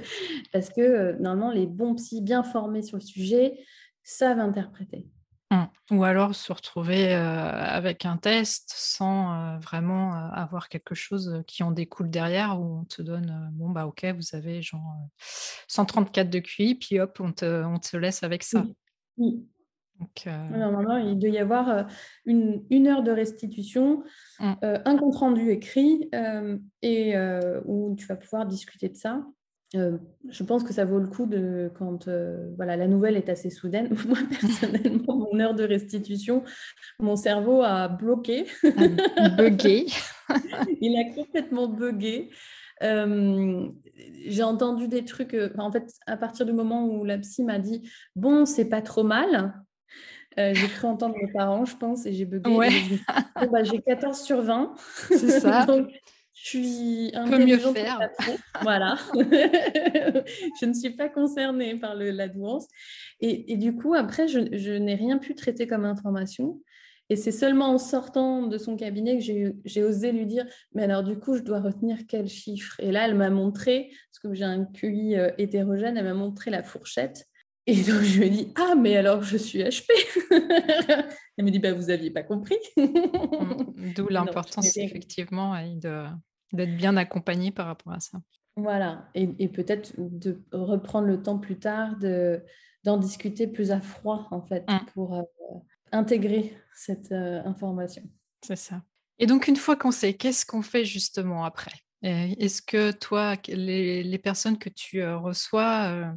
Parce 0.52 0.72
que 0.72 1.22
normalement, 1.22 1.52
les 1.52 1.68
bons 1.68 1.94
psys 1.94 2.22
bien 2.22 2.42
formés 2.42 2.82
sur 2.82 2.98
le 2.98 3.04
sujet 3.04 3.60
savent 4.02 4.40
interpréter. 4.40 5.06
Mmh. 5.52 5.66
Ou 5.92 6.04
alors 6.06 6.34
se 6.34 6.54
retrouver 6.54 7.12
avec 7.14 8.06
un 8.06 8.16
test 8.16 8.72
sans 8.74 9.60
vraiment 9.60 10.14
avoir 10.14 10.70
quelque 10.70 10.96
chose 10.96 11.44
qui 11.46 11.62
en 11.62 11.72
découle 11.72 12.10
derrière 12.10 12.58
où 12.58 12.80
on 12.80 12.86
te 12.86 13.02
donne 13.02 13.52
bon 13.52 13.70
bah 13.70 13.86
ok 13.86 14.06
vous 14.16 14.34
avez 14.38 14.62
genre 14.62 14.96
134 15.68 16.30
de 16.30 16.40
QI 16.40 16.76
puis 16.76 17.02
hop 17.02 17.20
on 17.20 17.34
te, 17.34 17.66
on 17.66 17.78
te 17.80 17.98
laisse 17.98 18.24
avec 18.24 18.44
ça. 18.44 18.64
Oui. 19.18 19.46
Normalement 20.26 20.96
il 20.96 21.20
doit 21.20 21.30
y 21.30 21.38
avoir 21.38 21.86
une, 22.26 22.64
une 22.70 22.88
heure 22.88 23.04
de 23.04 23.12
restitution, 23.12 24.04
mmh. 24.40 24.54
un 24.62 24.98
compte 24.98 25.18
rendu 25.18 25.52
écrit 25.52 26.10
et 26.82 27.14
où 27.66 27.94
tu 27.98 28.08
vas 28.08 28.16
pouvoir 28.16 28.46
discuter 28.46 28.88
de 28.88 28.96
ça. 28.96 29.22
Euh, 29.76 29.98
je 30.30 30.44
pense 30.44 30.64
que 30.64 30.74
ça 30.74 30.84
vaut 30.84 31.00
le 31.00 31.08
coup 31.08 31.26
de 31.26 31.72
quand 31.78 32.10
euh, 32.10 32.52
voilà 32.58 32.76
la 32.76 32.88
nouvelle 32.88 33.16
est 33.16 33.30
assez 33.30 33.50
soudaine. 33.50 33.90
Moi 34.08 34.18
personnellement, 34.30 35.16
mon 35.16 35.40
heure 35.40 35.56
de 35.56 35.64
restitution, 35.64 36.44
mon 37.00 37.16
cerveau 37.16 37.62
a 37.62 37.88
bloqué, 37.88 38.48
a 39.18 39.30
bugué. 39.30 39.86
Il 40.82 41.00
a 41.00 41.16
complètement 41.16 41.68
bugué. 41.68 42.30
Euh, 42.84 43.70
j'ai 44.26 44.44
entendu 44.44 44.88
des 44.88 45.06
trucs. 45.06 45.38
en 45.58 45.72
fait, 45.72 45.90
à 46.06 46.18
partir 46.18 46.46
du 46.46 46.52
moment 46.52 46.86
où 46.86 47.06
la 47.06 47.18
psy 47.20 47.44
m'a 47.44 47.60
dit 47.60 47.90
bon, 48.16 48.46
c'est 48.46 48.66
pas 48.66 48.82
trop 48.82 49.04
mal. 49.04 49.54
j'ai 50.38 50.68
cru 50.68 50.88
entendre 50.88 51.16
mes 51.16 51.32
parents, 51.32 51.64
je 51.64 51.78
pense, 51.78 52.06
et 52.06 52.12
j'ai 52.12 52.26
bugué. 52.26 52.52
Bah, 53.52 53.64
j'ai 53.64 53.82
14 53.82 54.20
sur 54.20 54.42
20. 54.42 54.74
C'est 55.12 55.40
ça. 55.40 55.66
Je 56.44 56.50
suis 56.50 57.12
un 57.14 57.30
peu 57.30 57.38
mieux 57.46 57.60
faire. 57.60 58.00
Voilà. 58.62 58.98
je 59.14 60.66
ne 60.66 60.74
suis 60.74 60.90
pas 60.90 61.08
concernée 61.08 61.76
par 61.76 61.96
le, 61.96 62.10
la 62.10 62.28
douance. 62.28 62.68
Et, 63.20 63.58
du 63.58 63.76
coup, 63.76 63.94
après, 63.94 64.28
je, 64.28 64.78
n'ai 64.78 64.96
rien 64.96 65.20
pu 65.20 65.36
traiter 65.36 65.68
comme 65.68 65.86
information. 65.86 66.60
Et 67.10 67.16
c'est 67.16 67.32
seulement 67.32 67.74
en 67.74 67.78
sortant 67.78 68.48
de 68.48 68.58
son 68.58 68.76
cabinet 68.76 69.20
que 69.20 69.54
j'ai 69.66 69.84
osé 69.84 70.12
lui 70.14 70.26
dire, 70.26 70.46
mais 70.74 70.84
alors 70.84 71.04
du 71.04 71.20
coup, 71.20 71.36
je 71.36 71.42
dois 71.42 71.60
retenir 71.60 71.98
quel 72.08 72.30
chiffre? 72.30 72.80
Et 72.80 72.92
là, 72.92 73.06
elle 73.06 73.16
m'a 73.16 73.30
montré, 73.30 73.92
parce 74.10 74.20
que 74.20 74.34
j'ai 74.34 74.46
un 74.46 74.64
QI 74.64 75.18
euh, 75.18 75.30
hétérogène, 75.38 75.98
elle 75.98 76.06
m'a 76.06 76.14
montré 76.14 76.50
la 76.50 76.64
fourchette. 76.64 77.28
Et 77.68 77.76
donc, 77.76 78.02
je 78.02 78.20
lui 78.20 78.28
ai 78.28 78.30
dit, 78.30 78.54
ah, 78.56 78.76
mais 78.76 78.96
alors, 78.96 79.22
je 79.22 79.38
suis 79.38 79.60
HP. 79.60 79.92
elle 81.38 81.46
me 81.46 81.52
dit, 81.52 81.60
bah, 81.60 81.74
vous 81.74 81.88
n'aviez 81.88 82.10
pas 82.10 82.24
compris. 82.24 82.58
Mmh, 82.78 83.94
d'où 83.96 84.08
l'importance, 84.10 84.78
effectivement, 84.78 85.54
de, 85.76 86.06
d'être 86.54 86.76
bien 86.76 86.98
accompagné 86.98 87.52
par 87.52 87.68
rapport 87.68 87.94
à 87.94 88.00
ça. 88.00 88.20
Voilà, 88.58 89.10
et, 89.16 89.48
peut-être 89.48 89.94
de 89.98 90.44
reprendre 90.52 91.08
le 91.08 91.22
temps 91.22 91.38
plus 91.38 91.58
tard 91.58 91.98
de, 91.98 92.44
d'en 92.84 92.98
discuter 92.98 93.48
plus 93.48 93.72
à 93.72 93.80
froid, 93.80 94.28
en 94.32 94.42
fait, 94.42 94.70
mmh. 94.70 94.86
pour 94.94 95.16
euh, 95.16 95.24
intégrer 95.92 96.54
cette 96.76 97.12
euh, 97.12 97.42
information. 97.46 98.04
C'est 98.42 98.58
ça. 98.58 98.82
Et 99.20 99.26
donc, 99.26 99.48
une 99.48 99.56
fois 99.56 99.76
qu'on 99.76 99.92
sait, 99.92 100.16
qu'est-ce 100.16 100.46
qu'on 100.46 100.62
fait 100.62 100.84
justement 100.84 101.46
après? 101.46 101.74
Est-ce 102.04 102.64
que 102.64 102.92
toi, 102.92 103.36
les, 103.48 104.18
personnes 104.18 104.58
que 104.58 104.70
tu 104.70 105.06
reçois, 105.06 106.12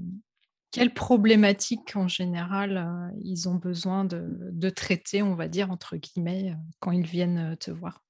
quelles 0.70 0.95
problématiques 0.95 1.95
en 1.95 2.09
général 2.09 3.12
ils 3.22 3.51
ont 3.51 3.57
besoin 3.57 4.07
de, 4.07 4.70
traiter, 4.70 5.22
on 5.22 5.35
va 5.35 5.47
dire, 5.47 5.70
entre 5.70 5.99
guillemets, 5.99 6.55
quand 6.80 6.91
ils 6.93 7.07
viennent 7.07 7.55
te 7.59 7.70
voir? 7.70 8.03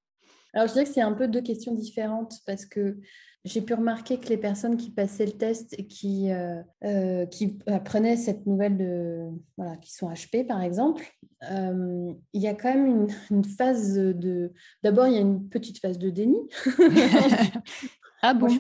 Alors, 0.55 0.69
je 0.69 0.73
dirais 0.73 0.85
que 0.85 0.93
c'est 0.93 1.01
un 1.01 1.13
peu 1.13 1.29
deux 1.29 1.43
questions 1.43 1.75
différentes 1.75 2.35
parce 2.47 2.65
que 2.65 2.97
j'ai 3.45 3.61
pu 3.61 3.75
remarquer 3.75 4.19
que 4.19 4.29
les 4.29 4.39
personnes 4.39 4.77
qui 4.77 4.91
passaient 4.91 5.27
le 5.27 5.33
test 5.33 5.75
et 5.79 5.87
qui, 5.87 6.33
euh, 6.33 6.63
euh, 6.85 7.27
qui 7.27 7.59
apprenaient 7.67 8.17
cette 8.17 8.47
nouvelle 8.47 8.79
de, 8.79 9.29
voilà, 9.59 9.77
qui 9.77 9.93
sont 9.93 10.09
HP 10.11 10.47
par 10.47 10.63
exemple, 10.63 11.05
euh, 11.51 12.13
il 12.33 12.41
y 12.41 12.49
a 12.49 12.55
quand 12.55 12.75
même 12.75 13.07
une, 13.31 13.45
phase 13.45 13.95
de. 13.95 14.53
D'abord, 14.83 15.09
il 15.09 15.15
y 15.15 15.19
a 15.19 15.21
une 15.21 15.49
petite 15.49 15.79
phase 15.79 15.99
de 15.99 16.09
déni. 16.09 16.39
ah 18.23 18.33
bon? 18.33 18.49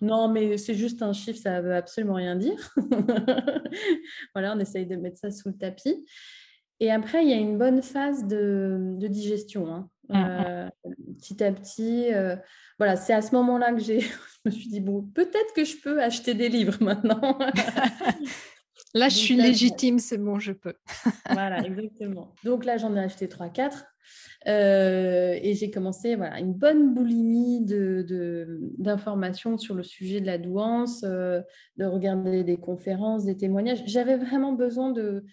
Non, 0.00 0.26
mais 0.28 0.58
c'est 0.58 0.74
juste 0.74 1.00
un 1.02 1.12
chiffre, 1.12 1.38
ça 1.38 1.60
ne 1.60 1.66
veut 1.68 1.74
absolument 1.76 2.14
rien 2.14 2.34
dire. 2.34 2.74
voilà, 4.34 4.56
on 4.56 4.58
essaye 4.58 4.86
de 4.86 4.96
mettre 4.96 5.18
ça 5.18 5.30
sous 5.30 5.50
le 5.50 5.56
tapis. 5.56 6.04
Et 6.80 6.90
après, 6.90 7.22
il 7.22 7.30
y 7.30 7.32
a 7.32 7.38
une 7.38 7.58
bonne 7.58 7.80
phase 7.80 8.26
de, 8.26 8.94
de 8.98 9.06
digestion. 9.06 9.72
Hein. 9.72 9.88
Mmh, 10.08 10.18
mmh. 10.18 11.14
petit 11.16 11.42
à 11.42 11.52
petit 11.52 12.10
voilà, 12.78 12.96
c'est 12.96 13.12
à 13.12 13.22
ce 13.22 13.34
moment-là 13.34 13.72
que 13.72 13.80
j'ai, 13.80 14.00
je 14.00 14.06
me 14.46 14.50
suis 14.50 14.68
dit, 14.68 14.80
bon, 14.80 15.02
peut-être 15.02 15.52
que 15.54 15.64
je 15.64 15.76
peux 15.76 16.02
acheter 16.02 16.34
des 16.34 16.48
livres 16.48 16.82
maintenant. 16.82 17.38
là, 18.94 19.08
je 19.08 19.16
suis 19.16 19.36
légitime, 19.36 19.98
c'est 19.98 20.18
bon, 20.18 20.38
je 20.38 20.52
peux. 20.52 20.74
voilà, 21.30 21.64
exactement. 21.64 22.34
Donc 22.44 22.64
là, 22.64 22.76
j'en 22.76 22.96
ai 22.96 23.00
acheté 23.00 23.26
3-4. 23.26 23.84
Euh, 24.46 25.38
et 25.40 25.54
j'ai 25.54 25.70
commencé 25.70 26.16
voilà, 26.16 26.38
une 26.38 26.52
bonne 26.52 26.92
boulimie 26.92 27.64
d'informations 28.78 29.52
de, 29.52 29.60
sur 29.60 29.74
le 29.74 29.82
sujet 29.82 30.20
de 30.20 30.26
la 30.26 30.36
douance, 30.36 31.02
euh, 31.04 31.40
de 31.78 31.86
regarder 31.86 32.44
des 32.44 32.58
conférences, 32.58 33.24
des 33.24 33.38
témoignages. 33.38 33.82
J'avais 33.86 34.18
vraiment 34.18 34.52
besoin 34.52 34.90
de, 34.90 35.24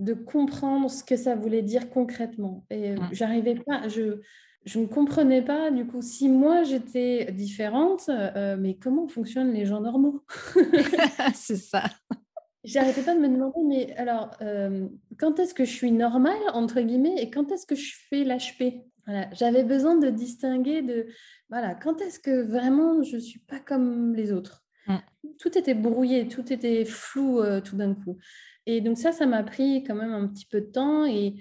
de 0.00 0.14
comprendre 0.14 0.90
ce 0.90 1.04
que 1.04 1.16
ça 1.16 1.36
voulait 1.36 1.62
dire 1.62 1.90
concrètement. 1.90 2.64
Et 2.70 2.92
mmh. 2.92 3.08
j'arrivais 3.12 3.54
pas, 3.54 3.86
je, 3.88 4.20
je 4.64 4.80
ne 4.80 4.86
comprenais 4.86 5.42
pas, 5.42 5.70
du 5.70 5.86
coup, 5.86 6.02
si 6.02 6.28
moi 6.28 6.64
j'étais 6.64 7.30
différente, 7.32 8.08
euh, 8.08 8.56
mais 8.58 8.74
comment 8.74 9.06
fonctionnent 9.08 9.52
les 9.52 9.66
gens 9.66 9.80
normaux? 9.80 10.24
C'est 11.34 11.56
ça. 11.56 11.84
J'arrêtais 12.64 13.02
pas 13.02 13.14
de 13.14 13.20
me 13.20 13.28
demander, 13.28 13.60
mais 13.66 13.94
alors, 13.96 14.32
euh, 14.42 14.88
quand 15.18 15.38
est-ce 15.38 15.54
que 15.54 15.64
je 15.64 15.72
suis 15.72 15.92
normale, 15.92 16.40
entre 16.52 16.80
guillemets, 16.80 17.22
et 17.22 17.30
quand 17.30 17.52
est-ce 17.52 17.66
que 17.66 17.74
je 17.74 17.94
fais 18.08 18.24
l'HP 18.24 18.84
voilà. 19.06 19.28
J'avais 19.32 19.64
besoin 19.64 19.96
de 19.96 20.08
distinguer 20.10 20.82
de, 20.82 21.06
voilà, 21.48 21.74
quand 21.74 22.00
est-ce 22.00 22.20
que 22.20 22.42
vraiment 22.42 23.02
je 23.02 23.16
ne 23.16 23.20
suis 23.20 23.40
pas 23.40 23.58
comme 23.58 24.14
les 24.14 24.30
autres? 24.30 24.62
Mm. 24.86 24.96
Tout 25.38 25.56
était 25.58 25.74
brouillé, 25.74 26.28
tout 26.28 26.52
était 26.52 26.84
flou 26.84 27.40
euh, 27.40 27.60
tout 27.60 27.76
d'un 27.76 27.94
coup. 27.94 28.18
Et 28.76 28.80
donc 28.80 28.98
ça, 28.98 29.12
ça 29.12 29.26
m'a 29.26 29.42
pris 29.42 29.84
quand 29.84 29.94
même 29.94 30.12
un 30.12 30.26
petit 30.26 30.46
peu 30.46 30.60
de 30.60 30.66
temps 30.66 31.06
et 31.06 31.36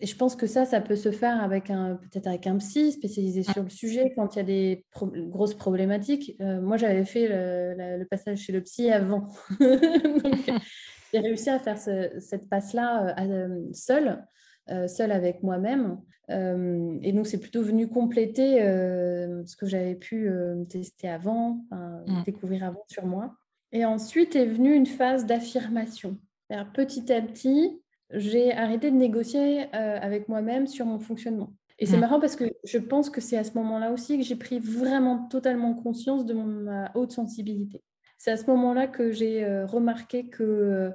et 0.00 0.06
je 0.06 0.16
pense 0.16 0.36
que 0.36 0.46
ça, 0.46 0.64
ça 0.64 0.80
peut 0.80 0.96
se 0.96 1.10
faire 1.10 1.42
avec 1.42 1.70
un, 1.70 1.96
peut-être 1.96 2.28
avec 2.28 2.46
un 2.46 2.56
psy 2.58 2.92
spécialisé 2.92 3.42
sur 3.42 3.64
le 3.64 3.68
sujet 3.68 4.12
quand 4.14 4.36
il 4.36 4.38
y 4.38 4.42
a 4.42 4.44
des 4.44 4.84
grosses 5.28 5.54
problématiques. 5.54 6.36
Euh, 6.40 6.60
moi, 6.60 6.76
j'avais 6.76 7.04
fait 7.04 7.26
le, 7.28 8.04
passage 8.04 8.38
chez 8.38 8.52
le 8.52 8.62
psy 8.62 8.92
avant. 8.92 9.26
j'ai 11.12 11.18
réussi 11.18 11.50
à 11.50 11.58
faire 11.58 11.78
cette 11.78 12.48
passe-là 12.48 13.18
euh, 13.18 13.28
euh, 13.28 13.72
seule, 13.72 14.24
seule 14.86 15.10
avec 15.10 15.42
moi-même. 15.42 15.98
et 16.28 17.12
donc, 17.12 17.26
c'est 17.26 17.40
plutôt 17.40 17.62
venu 17.62 17.88
compléter 17.88 18.58
ce 18.60 19.56
que 19.56 19.66
j'avais 19.66 19.96
pu 19.96 20.30
tester 20.68 21.08
avant, 21.08 21.64
mmh. 21.72 22.22
découvrir 22.24 22.64
avant 22.64 22.84
sur 22.88 23.04
moi. 23.04 23.34
Et 23.72 23.84
ensuite 23.84 24.34
est 24.36 24.46
venue 24.46 24.74
une 24.74 24.86
phase 24.86 25.26
d'affirmation. 25.26 26.16
Petit 26.72 27.12
à 27.12 27.20
petit, 27.20 27.80
j'ai 28.10 28.52
arrêté 28.52 28.90
de 28.90 28.96
négocier 28.96 29.66
euh, 29.74 29.98
avec 30.00 30.28
moi-même 30.28 30.66
sur 30.66 30.86
mon 30.86 30.98
fonctionnement. 30.98 31.52
Et 31.78 31.86
c'est 31.86 31.96
mmh. 31.96 32.00
marrant 32.00 32.20
parce 32.20 32.34
que 32.34 32.44
je 32.64 32.78
pense 32.78 33.10
que 33.10 33.20
c'est 33.20 33.36
à 33.36 33.44
ce 33.44 33.52
moment-là 33.54 33.92
aussi 33.92 34.18
que 34.18 34.24
j'ai 34.24 34.34
pris 34.34 34.58
vraiment 34.58 35.28
totalement 35.28 35.74
conscience 35.74 36.24
de 36.24 36.34
ma 36.34 36.90
haute 36.94 37.12
sensibilité. 37.12 37.82
C'est 38.16 38.32
à 38.32 38.36
ce 38.36 38.46
moment-là 38.46 38.88
que 38.88 39.12
j'ai 39.12 39.44
euh, 39.44 39.64
remarqué 39.64 40.28
que, 40.28 40.90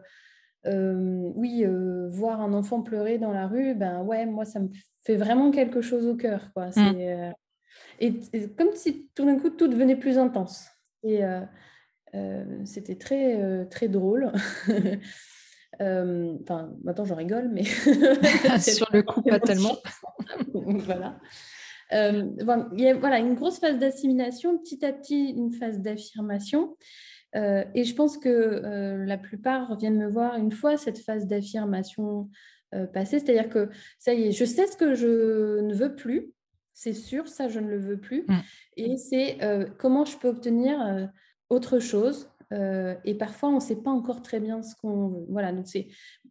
euh, 0.66 1.32
oui, 1.36 1.66
voir 2.10 2.42
un 2.42 2.54
enfant 2.54 2.82
pleurer 2.82 3.18
dans 3.18 3.32
la 3.32 3.48
rue, 3.48 3.76
ben 3.76 4.02
ouais, 4.02 4.26
moi, 4.26 4.44
ça 4.44 4.60
me 4.60 4.70
fait 5.06 5.16
vraiment 5.16 5.52
quelque 5.52 5.82
chose 5.82 6.06
au 6.06 6.16
cœur. 6.16 6.52
Quoi. 6.54 6.68
Mmh. 6.76 7.34
Et, 8.00 8.20
et, 8.34 8.50
comme 8.50 8.74
si 8.74 9.10
tout 9.16 9.26
d'un 9.26 9.40
coup, 9.40 9.52
tout 9.52 9.68
devenait 9.68 9.96
plus 9.96 10.18
intense. 10.18 10.68
Et 11.04 11.22
c'était 12.66 12.96
très, 12.96 13.66
très 13.70 13.88
drôle. 13.88 14.32
Euh, 15.82 16.36
enfin, 16.44 16.72
maintenant 16.84 17.06
j'en 17.06 17.16
rigole, 17.16 17.50
mais. 17.52 17.64
Sur 18.60 18.90
le 18.94 19.02
coup, 19.02 19.22
pas 19.22 19.40
tellement. 19.40 19.78
voilà. 20.54 21.20
Euh, 21.92 22.30
il 22.74 22.80
y 22.80 22.88
a 22.88 22.94
voilà, 22.96 23.20
une 23.20 23.36
grosse 23.36 23.60
phase 23.60 23.78
d'assimilation, 23.78 24.58
petit 24.58 24.86
à 24.86 24.94
petit 24.94 25.30
une 25.30 25.52
phase 25.52 25.80
d'affirmation. 25.80 26.78
Euh, 27.36 27.64
et 27.74 27.84
je 27.84 27.96
pense 27.96 28.18
que 28.18 29.04
la 29.06 29.18
plupart 29.18 29.76
viennent 29.78 29.98
me 29.98 30.08
voir 30.08 30.38
une 30.38 30.52
fois 30.52 30.78
cette 30.78 31.00
phase 31.00 31.28
d'affirmation 31.28 32.30
passée, 32.94 33.20
c'est-à-dire 33.20 33.50
que 33.50 33.70
ça 34.00 34.14
y 34.14 34.28
est, 34.28 34.32
je 34.32 34.46
sais 34.46 34.66
ce 34.66 34.76
que 34.76 34.96
je 34.96 35.60
ne 35.62 35.74
veux 35.76 35.96
plus, 35.96 36.32
c'est 36.74 36.94
sûr, 36.94 37.28
ça 37.28 37.48
je 37.48 37.60
ne 37.60 37.68
le 37.68 37.78
veux 37.78 37.98
plus. 37.98 38.26
Mm. 38.28 38.40
Et 38.78 38.98
c'est 38.98 39.38
comment 39.78 40.06
je 40.06 40.18
peux 40.18 40.28
obtenir 40.28 41.10
autre 41.50 41.80
chose 41.80 42.30
euh, 42.54 42.96
et 43.04 43.16
parfois, 43.16 43.50
on 43.50 43.56
ne 43.56 43.60
sait 43.60 43.82
pas 43.82 43.92
encore 43.92 44.22
très 44.22 44.40
bien 44.40 44.62
ce 44.62 44.76
qu'on 44.76 45.08
veut. 45.08 45.26
Voilà, 45.30 45.52
donc 45.52 45.68
c'est 45.68 45.88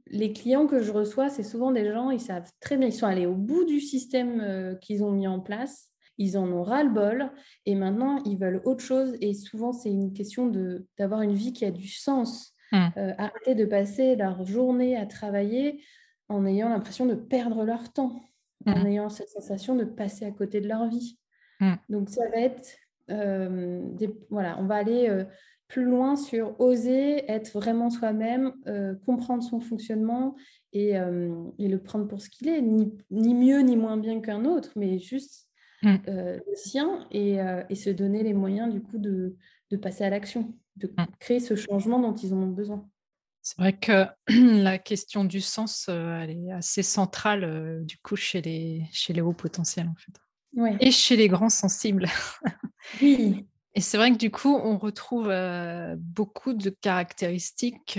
les 0.07 0.33
clients 0.33 0.67
que 0.67 0.81
je 0.81 0.93
reçois, 0.93 1.29
c'est 1.29 1.43
souvent 1.43 1.73
des 1.73 1.91
gens, 1.91 2.11
ils 2.11 2.21
savent 2.21 2.51
très 2.61 2.77
bien, 2.77 2.89
ils 2.89 2.93
sont 2.93 3.07
allés 3.07 3.27
au 3.27 3.35
bout 3.35 3.65
du 3.65 3.81
système 3.81 4.41
euh, 4.41 4.75
qu'ils 4.77 5.03
ont 5.03 5.11
mis 5.11 5.27
en 5.27 5.41
place, 5.41 5.91
ils 6.19 6.37
en 6.37 6.47
ont 6.53 6.63
ras-le-bol, 6.63 7.31
et 7.67 7.75
maintenant, 7.75 8.23
ils 8.25 8.39
veulent 8.39 8.63
autre 8.65 8.85
chose. 8.85 9.17
Et 9.21 9.35
souvent, 9.35 9.73
c'est 9.73 9.91
une 9.91 10.13
question 10.13 10.53
d'avoir 10.99 11.23
une 11.23 11.35
vie 11.35 11.53
qui 11.53 11.65
a 11.65 11.71
du 11.71 11.89
sens. 11.89 12.55
Mmh. 12.73 12.89
Euh, 12.97 13.13
arrêter 13.19 13.55
de 13.55 13.67
passer 13.67 14.17
leur 14.17 14.47
journée 14.47 14.97
à 14.97 15.05
travailler 15.05 15.83
en 16.31 16.47
ayant 16.47 16.71
l'impression 16.71 17.05
de 17.05 17.15
perdre 17.15 17.65
leur 17.65 17.93
temps, 17.93 18.23
en 18.67 18.79
mmh. 18.79 18.87
ayant 18.87 19.09
cette 19.11 19.29
sensation 19.29 19.77
de 19.77 19.85
passer 19.85 20.25
à 20.25 20.31
côté 20.31 20.61
de 20.61 20.69
leur 20.69 20.89
vie. 20.89 21.19
Mmh. 21.61 21.75
Donc, 21.89 22.09
ça 22.09 22.23
va 22.31 22.39
être... 22.39 22.79
Des, 23.09 24.11
voilà, 24.31 24.57
on 24.59 24.67
va 24.67 24.77
aller 24.77 25.25
plus 25.73 25.85
loin 25.85 26.17
sur 26.17 26.61
oser 26.61 27.25
être 27.31 27.51
vraiment 27.53 27.89
soi-même, 27.89 28.53
euh, 28.67 28.95
comprendre 29.07 29.43
son 29.43 29.59
fonctionnement 29.59 30.37
euh, 30.77 31.35
et, 31.59 31.69
le 31.69 31.79
prendre 31.79 32.07
pour 32.07 32.21
ce 32.21 32.29
qu'il 32.29 32.49
est, 32.49 32.61
ni, 32.61 32.93
mieux 33.11 33.61
ni 33.61 33.75
moins 33.75 33.97
bien 33.97 34.21
qu'un 34.21 34.45
autre, 34.45 34.69
mais 34.77 34.99
juste 34.99 35.49
mm. 35.83 35.95
euh, 36.09 36.39
le 36.47 36.55
sien 36.57 37.07
et, 37.11 37.39
se 37.75 37.89
donner 37.89 38.23
les 38.23 38.35
moyens 38.35 38.71
du 38.71 38.83
coup 38.83 38.99
de, 38.99 39.35
passer 39.81 40.05
à 40.05 40.11
l'action, 40.11 40.55
de 40.77 40.89
mm. 40.89 41.07
créer 41.19 41.41
ce 41.41 41.57
changement 41.57 41.99
dont 41.99 42.15
ils 42.15 42.35
ont 42.35 42.47
besoin. 42.49 42.87
C'est 43.41 43.57
vrai 43.57 43.73
que 43.73 44.05
la 44.63 44.77
question 44.77 45.25
du 45.25 45.41
sens, 45.41 45.89
elle 45.89 46.31
est 46.33 46.53
assez 46.53 46.83
centrale 46.83 47.83
du 47.87 47.97
coup 47.97 48.17
chez 48.17 48.43
les, 48.43 48.85
chez 48.93 49.15
les 49.15 49.23
hauts 49.23 49.33
potentiels 49.33 49.89
en 49.89 49.97
fait. 49.97 50.22
Et 50.81 50.91
chez 50.91 51.17
les 51.17 51.29
grands 51.29 51.49
sensibles. 51.49 52.07
oui, 53.03 53.47
et 53.75 53.81
c'est 53.81 53.97
vrai 53.97 54.13
que 54.13 54.19
du 54.19 54.31
coup, 54.31 54.55
on 54.55 54.77
retrouve 54.77 55.33
beaucoup 55.97 56.53
de 56.53 56.71
caractéristiques 56.71 57.99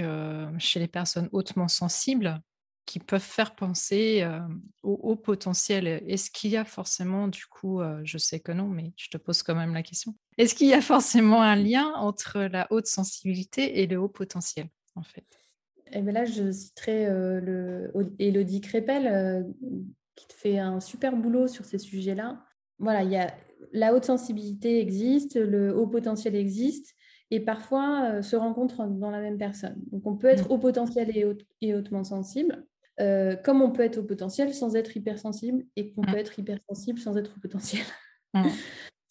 chez 0.59 0.79
les 0.79 0.87
personnes 0.87 1.29
hautement 1.31 1.67
sensibles 1.67 2.39
qui 2.85 2.99
peuvent 2.99 3.21
faire 3.21 3.55
penser 3.55 4.27
au 4.83 4.99
haut 5.01 5.15
potentiel. 5.15 5.87
Est-ce 5.87 6.29
qu'il 6.29 6.51
y 6.51 6.57
a 6.57 6.65
forcément, 6.65 7.27
du 7.27 7.45
coup, 7.47 7.81
je 8.03 8.17
sais 8.19 8.39
que 8.39 8.51
non, 8.51 8.67
mais 8.67 8.93
je 8.97 9.09
te 9.09 9.17
pose 9.17 9.41
quand 9.41 9.55
même 9.55 9.73
la 9.73 9.81
question, 9.81 10.15
est-ce 10.37 10.53
qu'il 10.53 10.67
y 10.67 10.73
a 10.73 10.81
forcément 10.81 11.41
un 11.41 11.55
lien 11.55 11.91
entre 11.95 12.41
la 12.41 12.67
haute 12.71 12.87
sensibilité 12.87 13.81
et 13.81 13.87
le 13.87 13.97
haut 13.97 14.09
potentiel, 14.09 14.67
en 14.95 15.03
fait? 15.03 15.25
Eh 15.91 16.01
bien 16.01 16.11
là, 16.11 16.25
je 16.25 16.51
citerai 16.51 17.05
le, 17.41 17.91
Elodie 18.19 18.61
Crépel, 18.61 19.45
qui 20.15 20.25
fait 20.35 20.59
un 20.59 20.79
super 20.79 21.15
boulot 21.15 21.47
sur 21.47 21.65
ces 21.65 21.77
sujets-là. 21.77 22.43
Voilà, 22.79 23.03
il 23.03 23.11
y 23.11 23.17
a 23.17 23.33
la 23.71 23.93
haute 23.93 24.05
sensibilité 24.05 24.79
existe, 24.79 25.35
le 25.35 25.75
haut 25.75 25.87
potentiel 25.87 26.35
existe, 26.35 26.95
et 27.31 27.39
parfois 27.39 28.03
euh, 28.05 28.21
se 28.21 28.35
rencontrent 28.35 28.85
dans 28.87 29.09
la 29.09 29.19
même 29.19 29.37
personne. 29.37 29.75
Donc 29.91 30.05
on 30.05 30.15
peut 30.15 30.27
être 30.27 30.49
mm. 30.49 30.51
haut 30.51 30.57
potentiel 30.57 31.37
et, 31.61 31.73
hautement 31.73 32.03
sensible, 32.03 32.65
euh, 32.99 33.35
comme 33.35 33.61
on 33.61 33.71
peut 33.71 33.83
être 33.83 33.97
haut 33.97 34.03
potentiel 34.03 34.53
sans 34.53 34.75
être 34.75 34.95
hypersensible, 34.95 35.65
et 35.75 35.91
qu'on 35.93 36.01
mm. 36.01 36.11
peut 36.11 36.17
être 36.17 36.37
hypersensible 36.37 36.99
sans 36.99 37.17
être 37.17 37.33
haut 37.35 37.41
potentiel. 37.41 37.83
Mm. 38.33 38.47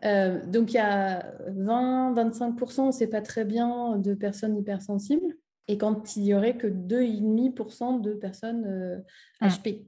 Euh, 0.05 0.45
donc 0.45 0.73
il 0.73 0.75
y 0.75 0.81
a 0.81 1.33
20-25%, 1.51 2.81
on 2.81 2.87
ne 2.89 2.91
sait 2.91 3.07
pas 3.07 3.23
très 3.23 3.45
bien, 3.45 3.99
de 3.99 4.15
personnes 4.15 4.59
hypersensibles, 4.59 5.37
et 5.69 5.79
quand 5.79 6.17
il 6.17 6.25
y 6.25 6.35
aurait 6.35 6.57
que 6.57 6.67
2,5% 6.67 8.01
de 8.01 8.13
personnes 8.15 9.05
HP. 9.41 9.87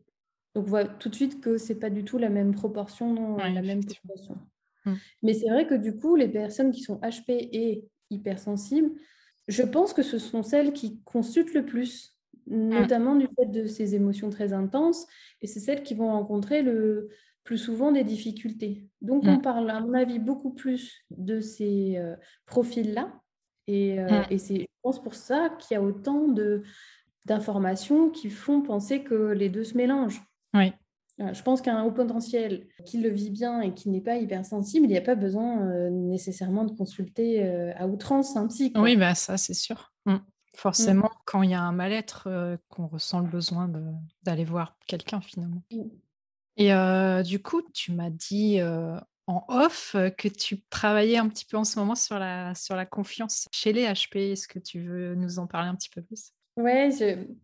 Donc, 0.54 0.66
on 0.66 0.68
voit 0.68 0.84
tout 0.84 1.08
de 1.08 1.14
suite 1.14 1.40
que 1.40 1.58
c'est 1.58 1.74
pas 1.74 1.90
du 1.90 2.04
tout 2.04 2.18
la 2.18 2.30
même 2.30 2.54
proportion, 2.54 3.36
la 3.36 3.62
même 3.62 3.84
proportion. 3.84 4.38
Mmh. 4.84 4.92
Mais 5.22 5.34
c'est 5.34 5.48
vrai 5.48 5.66
que 5.66 5.74
du 5.74 5.96
coup, 5.96 6.16
les 6.16 6.28
personnes 6.28 6.70
qui 6.70 6.82
sont 6.82 6.96
HP 7.00 7.48
et 7.52 7.84
hypersensibles, 8.10 8.90
je 9.48 9.62
pense 9.62 9.92
que 9.92 10.02
ce 10.02 10.18
sont 10.18 10.42
celles 10.42 10.72
qui 10.72 11.00
consultent 11.04 11.54
le 11.54 11.64
plus, 11.64 12.18
mmh. 12.46 12.68
notamment 12.68 13.16
du 13.16 13.26
fait 13.36 13.46
de 13.46 13.66
ces 13.66 13.94
émotions 13.94 14.30
très 14.30 14.52
intenses, 14.52 15.06
et 15.42 15.46
c'est 15.46 15.60
celles 15.60 15.82
qui 15.82 15.94
vont 15.94 16.12
rencontrer 16.12 16.62
le 16.62 17.08
plus 17.42 17.58
souvent 17.58 17.92
des 17.92 18.04
difficultés. 18.04 18.86
Donc, 19.02 19.24
on 19.24 19.36
mmh. 19.36 19.42
parle, 19.42 19.70
à 19.70 19.80
mon 19.80 19.92
avis, 19.92 20.18
beaucoup 20.18 20.54
plus 20.54 21.04
de 21.10 21.40
ces 21.40 21.96
euh, 21.96 22.16
profils-là, 22.46 23.12
et, 23.66 23.98
euh, 23.98 24.22
et 24.30 24.38
c'est, 24.38 24.60
je 24.60 24.66
pense, 24.82 25.02
pour 25.02 25.14
ça 25.14 25.50
qu'il 25.58 25.74
y 25.74 25.78
a 25.78 25.82
autant 25.82 26.28
de, 26.28 26.62
d'informations 27.24 28.10
qui 28.10 28.30
font 28.30 28.60
penser 28.60 29.02
que 29.02 29.32
les 29.32 29.48
deux 29.48 29.64
se 29.64 29.76
mélangent. 29.76 30.22
Oui. 30.54 30.72
Je 31.18 31.42
pense 31.42 31.62
qu'un 31.62 31.84
haut 31.84 31.92
potentiel 31.92 32.66
qui 32.84 32.98
le 32.98 33.08
vit 33.08 33.30
bien 33.30 33.60
et 33.60 33.72
qui 33.72 33.88
n'est 33.88 34.00
pas 34.00 34.16
hypersensible, 34.16 34.86
il 34.86 34.90
n'y 34.90 34.98
a 34.98 35.02
pas 35.02 35.14
besoin 35.14 35.62
euh, 35.62 35.88
nécessairement 35.90 36.64
de 36.64 36.72
consulter 36.72 37.44
euh, 37.44 37.72
à 37.76 37.86
outrance 37.86 38.36
un 38.36 38.48
psy. 38.48 38.72
Oui, 38.74 38.96
bah 38.96 39.14
ça 39.14 39.36
c'est 39.36 39.54
sûr. 39.54 39.92
Mmh. 40.06 40.16
Forcément, 40.56 41.06
mmh. 41.06 41.22
quand 41.24 41.42
il 41.42 41.50
y 41.50 41.54
a 41.54 41.62
un 41.62 41.70
mal-être, 41.70 42.26
euh, 42.26 42.56
qu'on 42.68 42.88
ressent 42.88 43.20
le 43.20 43.28
besoin 43.28 43.70
d'aller 44.24 44.44
voir 44.44 44.76
quelqu'un 44.88 45.20
finalement. 45.20 45.62
Mmh. 45.70 45.82
Et 46.56 47.22
du 47.24 47.40
coup, 47.42 47.62
tu 47.72 47.92
m'as 47.92 48.10
dit 48.10 48.60
en 49.26 49.44
off 49.48 49.96
que 50.16 50.28
tu 50.28 50.62
travaillais 50.68 51.18
un 51.18 51.28
petit 51.28 51.44
peu 51.44 51.56
en 51.56 51.64
ce 51.64 51.78
moment 51.78 51.94
sur 51.94 52.18
la, 52.18 52.54
sur 52.54 52.76
la 52.76 52.86
confiance 52.86 53.48
chez 53.52 53.72
les 53.72 53.86
HP. 53.86 54.32
Est-ce 54.32 54.46
que 54.46 54.58
tu 54.58 54.80
veux 54.80 55.14
nous 55.14 55.38
en 55.38 55.46
parler 55.46 55.68
un 55.68 55.74
petit 55.74 55.90
peu 55.90 56.02
plus? 56.02 56.32
Ouais, 56.56 56.90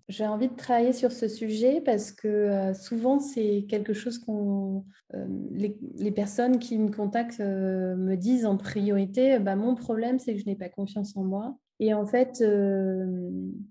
j'ai 0.09 0.27
envie 0.27 0.47
de 0.47 0.55
travailler 0.55 0.93
sur 0.93 1.11
ce 1.11 1.27
sujet 1.27 1.81
parce 1.81 2.13
que 2.13 2.29
euh, 2.29 2.75
souvent 2.75 3.19
c'est 3.19 3.67
quelque 3.69 3.93
chose 3.93 4.21
qu'on 4.21 4.85
euh, 5.15 5.27
les, 5.51 6.13
personnes 6.13 6.61
qui 6.61 6.79
me 6.79 6.93
contactent 6.93 7.41
euh, 7.41 7.97
me 7.97 8.15
disent 8.15 8.47
en 8.47 8.57
priorité 8.57 9.41
bah, 9.41 9.57
mon 9.57 9.75
problème 9.75 10.21
c'est 10.21 10.35
que 10.35 10.41
je 10.41 10.47
n'ai 10.47 10.55
pas 10.55 10.69
confiance 10.69 11.17
en 11.17 11.25
moi. 11.25 11.59
Et 11.83 11.95
en 11.95 12.05
fait, 12.05 12.45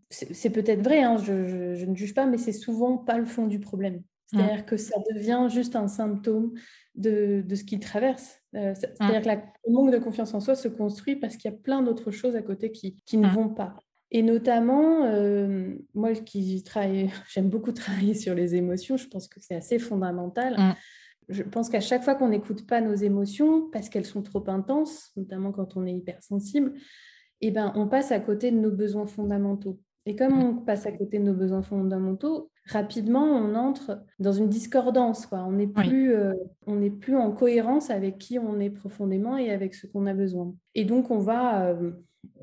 c'est 0.10 0.50
peut-être 0.50 0.82
vrai, 0.82 1.04
hein, 1.04 1.18
je, 1.18 1.76
je, 1.76 1.86
ne 1.86 1.94
juge 1.94 2.16
pas, 2.16 2.26
mais 2.26 2.40
c'est 2.40 2.54
souvent 2.54 2.98
pas 2.98 3.20
le 3.20 3.26
fond 3.26 3.46
du 3.46 3.60
problème. 3.60 4.02
C'est-à-dire 4.26 4.66
que 4.66 4.78
ça 4.78 4.98
devient 5.14 5.48
juste 5.48 5.76
un 5.76 5.88
symptôme 5.88 6.54
de, 6.96 7.44
de 7.46 7.56
ce 7.56 7.64
qu'il 7.64 7.80
traverse. 7.80 8.42
C'est-à-dire 8.52 9.22
que 9.22 9.30
le 9.68 9.74
manque 9.74 9.92
de 9.92 10.00
confiance 10.00 10.34
en 10.34 10.40
soi 10.40 10.56
se 10.56 10.68
construit 10.68 11.18
parce 11.18 11.38
qu'il 11.38 11.52
y 11.52 11.54
a 11.54 11.58
plein 11.58 11.84
d'autres 11.84 12.10
choses 12.10 12.36
à 12.36 12.42
côté 12.42 12.72
qui, 12.72 12.96
qui 13.06 13.18
ne 13.18 13.28
vont 13.28 13.50
pas. 13.50 13.76
Et 14.12 14.24
notamment, 14.24 15.06
euh, 15.06 15.76
moi 15.94 16.14
qui 16.14 16.64
travaille, 16.64 17.12
j'aime 17.30 17.50
beaucoup 17.50 17.72
travailler 17.72 18.14
sur 18.14 18.34
les 18.34 18.56
émotions, 18.56 18.98
je 18.98 19.08
pense 19.08 19.28
que 19.28 19.40
c'est 19.40 19.56
assez 19.56 19.80
fondamental. 19.80 20.56
Mm. 20.58 20.76
Je 21.30 21.44
pense 21.44 21.70
qu'à 21.70 21.80
chaque 21.80 22.04
fois 22.04 22.16
qu'on 22.16 22.30
n'écoute 22.30 22.66
pas 22.66 22.82
nos 22.82 22.96
émotions, 22.96 23.70
parce 23.72 23.88
qu'elles 23.88 24.06
sont 24.06 24.24
trop 24.24 24.44
intenses, 24.48 25.12
notamment 25.16 25.52
quand 25.52 25.78
on 25.78 25.86
est 25.86 25.94
hypersensible, 25.94 26.74
eh 27.42 27.52
ben, 27.52 27.72
on 27.76 27.88
passe 27.88 28.12
à 28.12 28.20
côté 28.20 28.52
de 28.52 28.58
nos 28.58 28.72
besoins 28.72 29.06
fondamentaux. 29.06 29.80
Et 30.08 30.16
comme 30.16 30.34
mm. 30.34 30.44
on 30.44 30.56
passe 30.56 30.88
à 30.88 30.92
côté 30.92 31.20
de 31.20 31.24
nos 31.24 31.36
besoins 31.36 31.62
fondamentaux, 31.62 32.50
rapidement, 32.66 33.26
on 33.26 33.54
entre 33.54 34.02
dans 34.18 34.32
une 34.32 34.50
discordance. 34.50 35.28
Quoi. 35.28 35.46
On 35.48 35.52
n'est 35.52 35.68
plus, 35.68 36.14
euh, 36.14 36.34
plus 37.00 37.16
en 37.16 37.32
cohérence 37.32 37.92
avec 37.92 38.18
qui 38.18 38.40
on 38.40 38.60
est 38.60 38.72
profondément 38.72 39.38
et 39.38 39.52
avec 39.52 39.76
ce 39.76 39.86
qu'on 39.86 40.08
a 40.08 40.16
besoin. 40.16 40.56
Et 40.74 40.84
donc, 40.84 41.12
on 41.12 41.20
va 41.20 41.68
euh, 41.68 41.92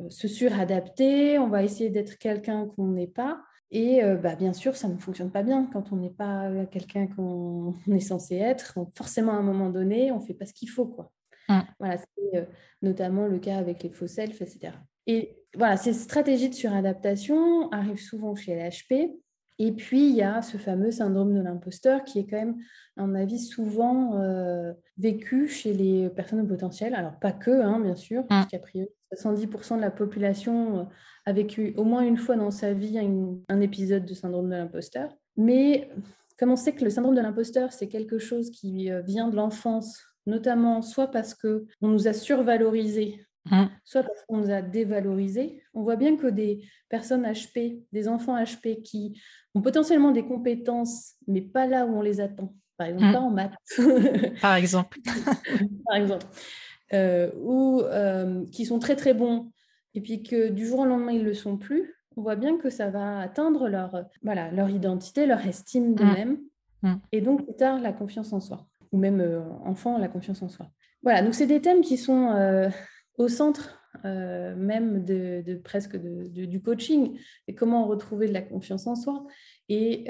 se 0.09 0.29
suradapter, 0.29 1.39
on 1.39 1.49
va 1.49 1.63
essayer 1.63 1.91
d'être 1.91 2.19
quelqu'un 2.19 2.67
qu'on 2.67 2.89
n'est 2.89 3.07
pas. 3.07 3.41
Et 3.71 4.03
euh, 4.05 4.17
bah, 4.17 4.37
bien 4.37 4.53
sûr, 4.53 4.77
ça 4.77 4.89
ne 4.89 4.97
fonctionne 4.97 5.31
pas 5.31 5.43
bien 5.43 5.69
quand 5.73 5.93
on 5.93 5.97
n'est 5.97 6.11
pas 6.11 6.49
euh, 6.49 6.67
quelqu'un 6.67 7.09
qu'on 7.09 7.75
est 7.91 8.01
censé 8.01 8.37
être. 8.37 8.79
forcément, 8.95 9.33
à 9.33 9.37
un 9.37 9.43
moment 9.43 9.71
donné, 9.71 10.13
on 10.13 10.21
ne 10.21 10.25
fait 10.25 10.35
pas 10.35 10.47
ce 10.47 10.53
qu'il 10.53 10.71
faut. 10.71 10.87
Quoi. 10.87 11.11
Mmh. 11.49 11.61
Voilà, 11.81 11.97
c'est 11.99 12.49
notamment 12.83 13.27
le 13.27 13.39
cas 13.39 13.57
avec 13.57 13.83
les 13.83 13.91
faux 13.91 14.07
selfs, 14.07 14.41
etc. 14.41 14.73
Et 15.07 15.37
voilà, 15.55 15.77
ces 15.77 15.93
stratégies 15.93 16.49
de 16.49 16.55
suradaptation 16.55 17.71
arrivent 17.71 18.01
souvent 18.01 18.35
chez 18.35 18.55
les 18.55 18.69
HP. 18.69 19.17
Et 19.59 19.73
puis, 19.73 20.11
il 20.11 20.15
y 20.15 20.23
a 20.23 20.43
ce 20.43 20.59
fameux 20.59 20.91
syndrome 20.91 21.35
de 21.35 21.41
l'imposteur 21.41 22.05
qui 22.05 22.19
est 22.19 22.27
quand 22.27 22.37
même, 22.37 22.57
à 22.97 23.07
mon 23.07 23.15
avis, 23.15 23.39
souvent 23.39 24.21
vécu 24.99 25.49
chez 25.49 25.73
les 25.73 26.11
personnes 26.11 26.41
au 26.41 26.47
potentiel. 26.47 26.95
Alors, 26.95 27.19
pas 27.19 27.33
que, 27.33 27.51
hein, 27.51 27.81
bien 27.81 27.97
sûr, 27.97 28.25
mmh. 28.25 28.29
parce 28.29 28.59
priori, 28.61 28.91
70% 29.13 29.77
de 29.77 29.81
la 29.81 29.91
population 29.91 30.81
euh, 30.81 30.83
a 31.27 31.33
vécu 31.33 31.75
au 31.77 31.85
moins 31.85 32.03
une 32.03 32.17
fois 32.17 32.37
dans 32.37 32.51
sa 32.51 32.73
vie 32.73 32.99
un, 33.49 33.61
épisode 33.61 34.05
de 34.05 34.15
syndrome 34.15 34.49
de 34.49 34.57
l'imposteur. 34.57 35.11
Mais 35.37 35.91
comme 36.39 36.51
on 36.51 36.57
sait 36.57 36.73
que 36.73 36.85
le 36.85 36.91
syndrome 36.91 37.15
de 37.15 37.21
l'imposteur, 37.21 37.73
c'est 37.73 37.89
quelque 37.89 38.19
chose 38.19 38.51
qui 38.51 38.91
euh, 38.91 39.03
vient 39.03 39.29
de 39.29 39.37
l'enfance, 39.37 40.03
notamment 40.27 40.83
soit 40.83 41.11
parce 41.11 41.35
qu'on 41.35 41.67
nous 41.83 42.09
a 42.09 42.13
survalorisé, 42.13 43.25
mmh. 43.51 43.65
soit 43.85 44.03
parce 44.03 44.25
qu'on 44.27 44.39
nous 44.39 44.51
a 44.51 44.63
dévalorisé, 44.63 45.63
on 45.75 45.83
voit 45.83 45.97
bien 45.97 46.17
que 46.17 46.27
des 46.27 46.65
personnes 46.89 47.27
HP, 47.27 47.83
des 47.93 48.09
enfants 48.09 48.37
HP 48.37 48.83
qui 48.83 49.21
ont 49.55 49.63
potentiellement 49.63 50.13
des 50.13 50.25
compétences, 50.25 51.15
mais 51.27 51.41
pas 51.41 51.67
là 51.67 51.87
où 51.87 51.97
on 51.97 52.03
les 52.03 52.21
attend, 52.21 52.55
par 52.77 52.89
exemple, 52.89 53.09
mmh. 53.09 53.13
pas 53.13 53.21
en 53.21 53.31
maths. 53.31 54.41
par 54.41 54.55
exemple. 54.57 54.99
par 55.87 55.97
exemple. 55.97 56.27
Euh, 56.93 57.33
ou 57.43 57.81
euh, 57.81 58.45
qui 58.53 58.65
sont 58.65 58.79
très 58.79 58.95
très 58.95 59.13
bons 59.13 59.51
et 59.95 60.01
puis 60.01 60.23
que 60.23 60.51
du 60.51 60.65
jour 60.69 60.81
au 60.81 60.85
lendemain 60.85 61.11
ils 61.11 61.23
ne 61.23 61.25
le 61.25 61.35
sont 61.35 61.57
plus, 61.57 61.97
on 62.17 62.23
voit 62.23 62.37
bien 62.37 62.59
que 62.59 62.71
ça 62.71 62.91
va 62.91 63.19
atteindre 63.19 63.69
leur, 63.69 64.05
voilà, 64.23 64.53
leur 64.53 64.71
identité, 64.71 65.27
leur 65.27 65.45
estime 65.45 65.97
d'eux-mêmes 65.97 66.39
mmh. 66.83 66.89
mmh. 66.89 67.01
et 67.11 67.21
donc 67.23 67.45
plus 67.45 67.57
tard 67.57 67.81
la 67.81 67.93
confiance 67.93 68.33
en 68.33 68.39
soi 68.39 68.69
ou 68.93 68.99
même 68.99 69.21
euh, 69.21 69.41
enfant 69.65 69.99
la 69.99 70.07
confiance 70.07 70.43
en 70.43 70.49
soi. 70.49 70.71
Voilà, 71.03 71.23
donc 71.23 71.35
c'est 71.35 71.49
des 71.49 71.61
thèmes 71.61 71.81
qui 71.81 71.97
sont 71.97 72.71
au 73.19 73.29
centre 73.29 73.81
même 74.05 75.05
de, 75.05 75.61
presque 75.63 75.97
du 75.97 76.63
coaching 76.63 77.19
et 77.49 77.55
comment 77.55 77.87
retrouver 77.87 78.29
de 78.29 78.33
la 78.33 78.43
confiance 78.43 78.87
en 78.87 78.97
soi. 78.97 79.25
Et 79.69 80.07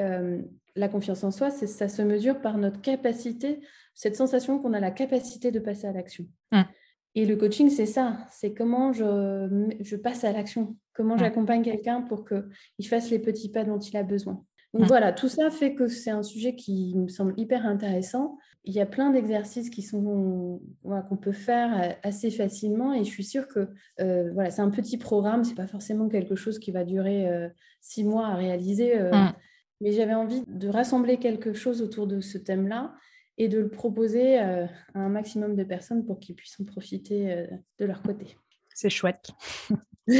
la 0.74 0.88
confiance 0.88 1.22
en 1.22 1.30
soi, 1.30 1.50
ça 1.50 1.88
se 1.88 2.00
mesure 2.00 2.40
par 2.40 2.56
notre 2.56 2.80
capacité 2.80 3.60
cette 3.96 4.14
sensation 4.14 4.60
qu'on 4.60 4.74
a 4.74 4.78
la 4.78 4.92
capacité 4.92 5.50
de 5.50 5.58
passer 5.58 5.88
à 5.88 5.92
l'action. 5.92 6.26
Mmh. 6.52 6.60
Et 7.16 7.24
le 7.24 7.34
coaching, 7.34 7.70
c'est 7.70 7.86
ça, 7.86 8.18
c'est 8.30 8.52
comment 8.52 8.92
je, 8.92 9.74
je, 9.80 9.96
passe 9.96 10.22
à 10.22 10.32
l'action, 10.32 10.76
comment 10.92 11.16
mmh. 11.16 11.20
j'accompagne 11.20 11.62
quelqu'un 11.62 12.02
pour 12.02 12.26
qu'il 12.26 12.86
fasse 12.86 13.10
les 13.10 13.18
petits 13.18 13.50
pas 13.50 13.64
dont 13.64 13.78
il 13.78 13.96
a 13.96 14.02
besoin. 14.02 14.44
Donc 14.74 14.84
mmh. 14.84 14.88
voilà, 14.88 15.12
tout 15.14 15.28
ça 15.28 15.50
fait 15.50 15.74
que 15.74 15.88
c'est 15.88 16.10
un 16.10 16.22
sujet 16.22 16.54
qui 16.54 16.94
me 16.94 17.08
semble 17.08 17.32
hyper 17.38 17.64
intéressant. 17.64 18.36
Il 18.64 18.74
y 18.74 18.80
a 18.80 18.86
plein 18.86 19.10
d'exercices 19.10 19.70
qui 19.70 19.80
sont 19.80 20.60
qu'on 20.82 21.16
peut 21.16 21.32
faire 21.32 21.96
assez 22.02 22.30
facilement 22.30 22.92
et 22.92 23.02
je 23.02 23.10
suis 23.10 23.24
sûre 23.24 23.48
que 23.48 23.68
euh, 24.00 24.30
voilà, 24.34 24.50
c'est 24.50 24.60
un 24.60 24.70
petit 24.70 24.98
programme, 24.98 25.44
c'est 25.44 25.54
pas 25.54 25.68
forcément 25.68 26.08
quelque 26.08 26.34
chose 26.34 26.58
qui 26.58 26.72
va 26.72 26.84
durer 26.84 27.30
euh, 27.30 27.48
six 27.80 28.04
mois 28.04 28.26
à 28.26 28.34
réaliser. 28.34 28.98
Euh, 28.98 29.12
mais 29.80 29.92
j'avais 29.92 30.14
envie 30.14 30.42
de 30.48 30.68
rassembler 30.68 31.16
quelque 31.16 31.54
chose 31.54 31.80
autour 31.80 32.06
de 32.06 32.20
ce 32.20 32.36
thème-là 32.36 32.94
et 33.38 33.48
de 33.48 33.58
le 33.58 33.68
proposer 33.68 34.40
euh, 34.40 34.66
à 34.94 35.00
un 35.00 35.08
maximum 35.08 35.56
de 35.56 35.64
personnes 35.64 36.04
pour 36.04 36.18
qu'ils 36.18 36.34
puissent 36.34 36.58
en 36.60 36.64
profiter 36.64 37.32
euh, 37.32 37.46
de 37.78 37.84
leur 37.84 38.02
côté. 38.02 38.36
C'est 38.74 38.90
chouette. 38.90 39.30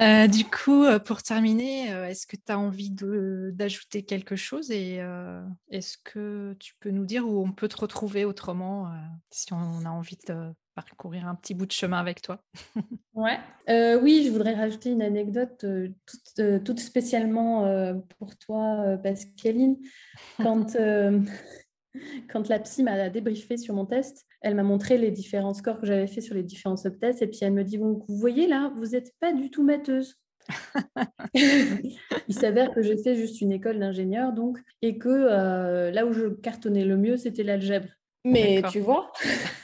Euh, 0.00 0.26
du 0.28 0.46
coup, 0.46 0.86
pour 1.04 1.22
terminer, 1.22 1.88
est-ce 2.08 2.26
que 2.26 2.36
tu 2.36 2.50
as 2.50 2.58
envie 2.58 2.90
d'ajouter 2.90 4.02
quelque 4.02 4.34
chose 4.34 4.70
et 4.70 4.98
est-ce 5.68 5.98
que 6.02 6.56
tu 6.58 6.72
peux 6.80 6.88
nous 6.88 7.04
dire 7.04 7.28
où 7.28 7.44
on 7.44 7.52
peut 7.52 7.68
te 7.68 7.76
retrouver 7.76 8.24
autrement 8.24 8.90
si 9.30 9.52
on 9.52 9.84
a 9.84 9.90
envie 9.90 10.16
de 10.26 10.54
parcourir 10.74 11.26
un 11.26 11.34
petit 11.34 11.52
bout 11.52 11.66
de 11.66 11.72
chemin 11.72 11.98
avec 11.98 12.22
toi? 12.22 12.42
Ouais. 13.12 13.38
oui, 14.00 14.22
je 14.24 14.30
voudrais 14.30 14.54
rajouter 14.54 14.88
une 14.88 15.02
anecdote 15.02 15.66
toute, 16.06 16.64
toute, 16.64 16.80
spécialement 16.80 17.94
pour 18.18 18.38
toi, 18.38 18.96
Pascaline. 19.02 19.76
Quand 20.38 20.74
quand 22.30 22.48
la 22.48 22.58
psy 22.58 22.82
m'a 22.82 23.08
débriefé 23.08 23.56
sur 23.56 23.74
mon 23.74 23.86
test, 23.86 24.26
elle 24.40 24.54
m'a 24.54 24.62
montré 24.62 24.98
les 24.98 25.10
différents 25.10 25.54
scores 25.54 25.80
que 25.80 25.86
j'avais 25.86 26.06
fait 26.06 26.20
sur 26.20 26.34
les 26.34 26.42
différents 26.42 26.76
subtests 26.76 27.22
et 27.22 27.26
puis 27.26 27.40
elle 27.42 27.52
me 27.52 27.64
dit 27.64 27.78
bon, 27.78 28.04
vous 28.08 28.16
voyez 28.16 28.46
là, 28.46 28.72
vous 28.76 28.86
n'êtes 28.88 29.12
pas 29.20 29.32
du 29.32 29.50
tout 29.50 29.62
matheuse. 29.62 30.16
Il 31.34 32.34
s'avère 32.34 32.72
que 32.72 32.82
j'ai 32.82 32.96
fait 32.96 33.14
juste 33.14 33.40
une 33.40 33.52
école 33.52 33.78
d'ingénieur 33.78 34.32
donc 34.32 34.58
et 34.82 34.98
que 34.98 35.08
euh, 35.08 35.90
là 35.90 36.06
où 36.06 36.12
je 36.12 36.26
cartonnais 36.26 36.84
le 36.84 36.96
mieux, 36.96 37.16
c'était 37.16 37.42
l'algèbre. 37.42 37.88
Mais 38.24 38.62
tu 38.70 38.80
vois, 38.80 39.10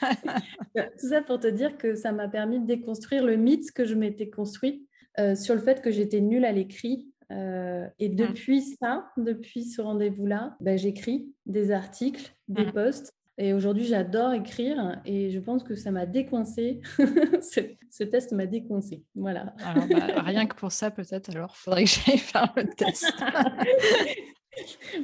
tout 0.74 1.08
ça 1.08 1.20
pour 1.20 1.38
te 1.38 1.46
dire 1.46 1.76
que 1.76 1.94
ça 1.94 2.12
m'a 2.12 2.26
permis 2.26 2.58
de 2.58 2.66
déconstruire 2.66 3.24
le 3.24 3.36
mythe 3.36 3.70
que 3.72 3.84
je 3.84 3.94
m'étais 3.94 4.30
construit 4.30 4.86
euh, 5.18 5.34
sur 5.34 5.54
le 5.54 5.60
fait 5.60 5.82
que 5.82 5.90
j'étais 5.90 6.20
nulle 6.20 6.44
à 6.44 6.52
l'écrit 6.52 7.06
euh, 7.32 7.86
et 7.98 8.08
mmh. 8.08 8.14
depuis 8.14 8.62
ça, 8.62 9.10
depuis 9.16 9.64
ce 9.64 9.80
rendez-vous-là, 9.82 10.56
bah, 10.60 10.76
j'écris 10.76 11.32
des 11.46 11.70
articles, 11.70 12.34
des 12.48 12.66
mmh. 12.66 12.72
posts. 12.72 13.12
Et 13.38 13.52
aujourd'hui, 13.52 13.84
j'adore 13.84 14.32
écrire 14.32 14.98
et 15.04 15.30
je 15.30 15.38
pense 15.38 15.62
que 15.62 15.74
ça 15.74 15.90
m'a 15.90 16.06
décoincé. 16.06 16.80
ce, 16.98 18.04
test 18.04 18.32
m'a 18.32 18.46
décoincé. 18.46 19.04
Voilà. 19.14 19.54
Alors, 19.62 19.86
bah, 19.88 20.06
rien 20.24 20.46
que 20.46 20.54
pour 20.54 20.72
ça, 20.72 20.90
peut-être, 20.90 21.30
alors, 21.30 21.54
il 21.54 21.58
faudrait 21.58 21.84
que 21.84 21.90
j'aille 21.90 22.18
faire 22.18 22.52
le 22.56 22.64
test. 22.64 23.12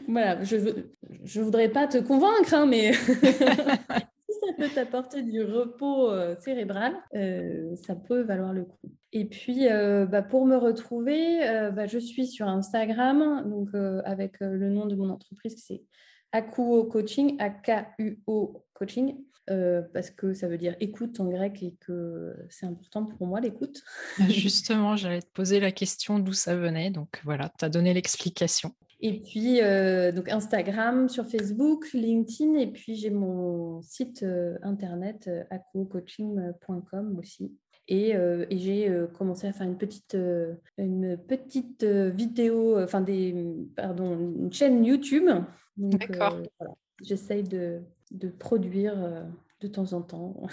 voilà, 0.08 0.42
je 0.44 0.56
ne 0.56 1.44
voudrais 1.44 1.68
pas 1.68 1.86
te 1.86 1.98
convaincre, 1.98 2.54
hein, 2.54 2.64
mais 2.64 2.94
si 2.94 4.38
ça 4.40 4.52
peut 4.56 4.68
t'apporter 4.74 5.22
du 5.22 5.42
repos 5.42 6.10
euh, 6.10 6.34
cérébral, 6.36 6.96
euh, 7.14 7.76
ça 7.76 7.94
peut 7.94 8.22
valoir 8.22 8.54
le 8.54 8.64
coup. 8.64 8.90
Et 9.12 9.26
puis, 9.26 9.68
euh, 9.68 10.06
bah, 10.06 10.22
pour 10.22 10.46
me 10.46 10.56
retrouver, 10.56 11.40
bah, 11.74 11.86
je 11.86 11.98
suis 11.98 12.26
sur 12.26 12.48
Instagram, 12.48 13.48
donc 13.48 13.68
avec 14.04 14.40
le 14.40 14.70
nom 14.70 14.86
de 14.86 14.94
mon 14.94 15.10
entreprise, 15.10 15.62
c'est 15.64 15.82
Akuo 16.32 16.84
Coaching, 16.84 17.36
A-K-U-O 17.38 18.64
Coaching. 18.72 19.16
parce 19.46 20.10
que 20.10 20.32
ça 20.32 20.48
veut 20.48 20.56
dire 20.56 20.76
écoute 20.80 21.20
en 21.20 21.28
grec 21.28 21.62
et 21.62 21.76
que 21.80 22.34
c'est 22.48 22.66
important 22.66 23.04
pour 23.04 23.26
moi 23.26 23.40
l'écoute. 23.40 23.82
Justement, 24.28 24.96
j'allais 24.96 25.20
te 25.20 25.30
poser 25.32 25.60
la 25.60 25.72
question 25.72 26.18
d'où 26.18 26.32
ça 26.32 26.56
venait, 26.56 26.90
donc 26.90 27.20
voilà, 27.24 27.52
tu 27.58 27.64
as 27.64 27.68
donné 27.68 27.92
l'explication. 27.92 28.74
Et 29.04 29.18
puis, 29.20 29.60
euh, 29.60 30.12
donc 30.12 30.28
Instagram, 30.28 31.08
sur 31.08 31.26
Facebook, 31.26 31.92
LinkedIn, 31.92 32.54
et 32.54 32.68
puis 32.68 32.94
j'ai 32.94 33.10
mon 33.10 33.82
site 33.82 34.22
euh, 34.22 34.56
internet 34.62 35.24
euh, 35.26 35.42
acocoaching.com 35.50 37.18
aussi. 37.18 37.52
Et, 37.88 38.14
j'ai 38.50 38.90
commencé 39.18 39.46
à 39.46 39.52
faire 39.52 39.66
une 39.66 39.76
petite, 39.76 40.16
une 40.78 41.18
petite 41.18 41.84
vidéo, 41.84 42.80
enfin 42.80 43.00
des, 43.00 43.34
pardon, 43.76 44.18
une 44.18 44.52
chaîne 44.52 44.84
YouTube. 44.84 45.28
D'accord. 45.76 46.38
J'essaye 47.02 47.42
de, 47.42 47.80
de, 48.10 48.28
produire 48.28 49.26
de 49.60 49.68
temps 49.68 49.92
en 49.92 50.02
temps 50.02 50.46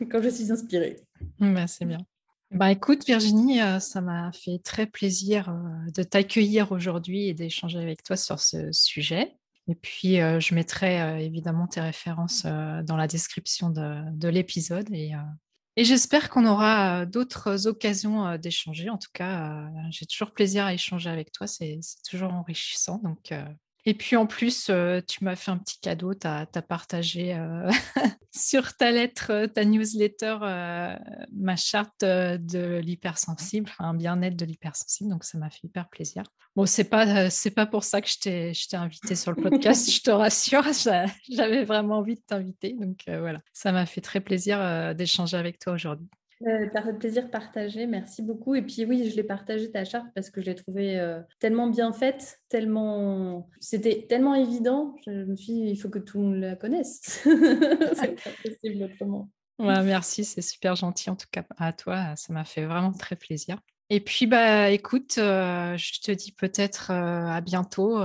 quand 0.10 0.22
je 0.22 0.28
suis 0.28 0.52
inspirée. 0.52 0.96
Bah, 1.40 1.66
c'est 1.66 1.84
bien. 1.84 1.98
Bah, 2.52 2.70
écoute, 2.70 3.04
Virginie, 3.04 3.60
euh, 3.60 3.80
ça 3.80 4.00
m'a 4.00 4.30
fait 4.32 4.58
très 4.62 4.86
plaisir 4.86 5.48
euh, 5.48 5.90
de 5.90 6.02
t'accueillir 6.04 6.70
aujourd'hui 6.70 7.28
et 7.28 7.34
d'échanger 7.34 7.78
avec 7.78 8.02
toi 8.04 8.16
sur 8.16 8.38
ce 8.38 8.70
sujet. 8.70 9.36
Et 9.68 9.74
puis, 9.74 10.20
euh, 10.20 10.38
je 10.38 10.54
mettrai 10.54 11.24
évidemment 11.24 11.66
tes 11.66 11.80
références 11.80 12.44
dans 12.44 12.96
la 12.96 13.08
description 13.08 13.70
de, 13.70 14.28
l'épisode. 14.28 14.88
Et, 14.92 15.12
et 15.76 15.84
j'espère 15.84 16.30
qu'on 16.30 16.46
aura 16.46 17.06
d'autres 17.06 17.66
occasions 17.66 18.36
d'échanger. 18.38 18.88
En 18.90 18.98
tout 18.98 19.10
cas, 19.12 19.68
j'ai 19.90 20.06
toujours 20.06 20.32
plaisir 20.32 20.64
à 20.64 20.74
échanger 20.74 21.10
avec 21.10 21.32
toi. 21.32 21.46
C'est 21.46 21.80
toujours 22.08 22.32
enrichissant. 22.32 22.98
Donc, 23.04 23.32
et 23.88 23.94
puis 23.94 24.16
en 24.16 24.26
plus, 24.26 24.66
euh, 24.68 25.00
tu 25.06 25.22
m'as 25.22 25.36
fait 25.36 25.52
un 25.52 25.58
petit 25.58 25.78
cadeau, 25.80 26.12
tu 26.12 26.26
as, 26.26 26.46
partagé 26.68 27.34
euh, 27.34 27.70
sur 28.34 28.76
ta 28.76 28.90
lettre, 28.90 29.30
euh, 29.30 29.46
ta 29.46 29.64
newsletter, 29.64 30.38
ma 31.32 31.54
charte 31.54 32.00
de 32.00 32.80
l'hypersensible, 32.82 33.70
un 33.78 33.94
bien-être 33.94 34.34
de 34.34 34.44
l'hypersensible, 34.44 35.10
donc 35.10 35.22
ça 35.22 35.38
m'a 35.38 35.50
fait 35.50 35.60
hyper 35.62 35.88
plaisir. 35.88 36.24
Bon, 36.56 36.66
c'est 36.66 36.90
pas, 36.90 37.30
c'est 37.30 37.52
pas 37.52 37.66
pour 37.66 37.84
ça 37.84 38.00
que 38.00 38.08
je 38.08 38.18
t'ai, 38.18 38.54
je 38.54 38.66
t'ai 38.66 38.76
invité 38.76 39.14
sur 39.14 39.30
le 39.30 39.40
podcast, 39.40 39.88
je 39.92 40.00
te 40.00 40.10
rassure, 40.10 40.64
j'avais 41.30 41.64
vraiment 41.64 41.98
envie 41.98 42.16
de 42.16 42.22
t'inviter, 42.26 42.72
donc 42.72 43.04
voilà, 43.06 43.40
ça 43.52 43.70
m'a 43.70 43.86
fait 43.86 44.00
très 44.00 44.20
plaisir 44.20 44.96
d'échanger 44.96 45.36
avec 45.36 45.60
toi 45.60 45.74
aujourd'hui. 45.74 46.08
Euh, 46.42 46.92
plaisir 46.98 47.30
partager, 47.30 47.86
merci 47.86 48.22
beaucoup. 48.22 48.54
Et 48.54 48.62
puis 48.62 48.84
oui, 48.84 49.10
je 49.10 49.16
l'ai 49.16 49.22
partagé 49.22 49.70
ta 49.70 49.84
charte 49.84 50.06
parce 50.14 50.30
que 50.30 50.40
je 50.40 50.46
l'ai 50.46 50.54
trouvée 50.54 50.98
euh, 50.98 51.20
tellement 51.38 51.68
bien 51.68 51.92
faite, 51.92 52.40
tellement 52.48 53.48
c'était 53.58 54.06
tellement 54.08 54.34
évident. 54.34 54.94
Je 55.06 55.10
me 55.10 55.36
suis 55.36 55.52
dit, 55.54 55.60
il 55.70 55.76
faut 55.76 55.88
que 55.88 55.98
tout 55.98 56.18
le 56.18 56.24
monde 56.24 56.36
la 56.36 56.56
connaisse. 56.56 57.00
c'est 57.24 58.22
pas 58.22 58.30
possible 58.44 58.84
autrement. 58.84 59.30
merci, 59.58 60.24
c'est 60.24 60.42
super 60.42 60.76
gentil 60.76 61.08
en 61.08 61.16
tout 61.16 61.28
cas 61.30 61.44
à 61.56 61.72
toi. 61.72 62.14
Ça 62.16 62.32
m'a 62.32 62.44
fait 62.44 62.66
vraiment 62.66 62.92
très 62.92 63.16
plaisir. 63.16 63.58
Et 63.88 64.00
puis, 64.00 64.26
bah, 64.26 64.70
écoute, 64.70 65.16
euh, 65.18 65.76
je 65.76 66.00
te 66.00 66.10
dis 66.10 66.32
peut-être 66.32 66.90
à 66.90 67.40
bientôt 67.40 68.00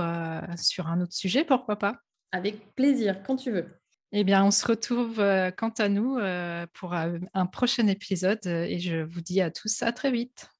sur 0.56 0.86
un 0.86 1.00
autre 1.00 1.12
sujet, 1.12 1.44
pourquoi 1.44 1.76
pas 1.76 1.98
Avec 2.30 2.74
plaisir, 2.74 3.22
quand 3.24 3.36
tu 3.36 3.50
veux. 3.50 3.81
Eh 4.14 4.24
bien, 4.24 4.44
on 4.44 4.50
se 4.50 4.66
retrouve 4.66 5.20
euh, 5.20 5.50
quant 5.50 5.72
à 5.78 5.88
nous 5.88 6.18
euh, 6.18 6.66
pour 6.74 6.92
un, 6.92 7.14
un 7.32 7.46
prochain 7.46 7.86
épisode 7.86 8.40
euh, 8.46 8.64
et 8.64 8.78
je 8.78 9.02
vous 9.02 9.22
dis 9.22 9.40
à 9.40 9.50
tous 9.50 9.82
à 9.82 9.90
très 9.90 10.10
vite. 10.10 10.50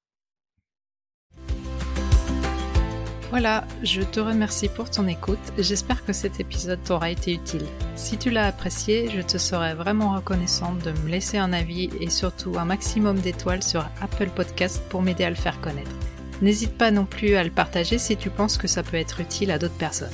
Voilà, 3.29 3.67
je 3.83 4.01
te 4.03 4.21
remercie 4.21 4.69
pour 4.69 4.91
ton 4.91 5.07
écoute. 5.07 5.39
J'espère 5.59 6.05
que 6.05 6.15
cet 6.15 6.41
épisode 6.41 6.83
t'aura 6.83 7.11
été 7.11 7.35
utile. 7.35 7.65
Si 7.95 8.17
tu 8.17 8.31
l'as 8.31 8.47
apprécié, 8.47 9.11
je 9.11 9.21
te 9.21 9.37
serais 9.37 9.75
vraiment 9.75 10.15
reconnaissante 10.15 10.83
de 10.83 10.93
me 10.93 11.09
laisser 11.09 11.37
un 11.37 11.53
avis 11.53 11.91
et 12.01 12.09
surtout 12.09 12.59
un 12.59 12.65
maximum 12.65 13.21
d'étoiles 13.21 13.63
sur 13.63 13.87
Apple 14.01 14.31
Podcast 14.35 14.83
pour 14.89 15.03
m'aider 15.03 15.25
à 15.25 15.31
le 15.31 15.37
faire 15.37 15.61
connaître. 15.61 15.95
N'hésite 16.41 16.77
pas 16.77 16.91
non 16.91 17.05
plus 17.05 17.37
à 17.37 17.45
le 17.45 17.51
partager 17.51 17.99
si 17.99 18.17
tu 18.17 18.31
penses 18.31 18.57
que 18.57 18.69
ça 18.69 18.83
peut 18.83 18.97
être 18.97 19.21
utile 19.21 19.51
à 19.51 19.59
d'autres 19.59 19.79
personnes. 19.79 20.11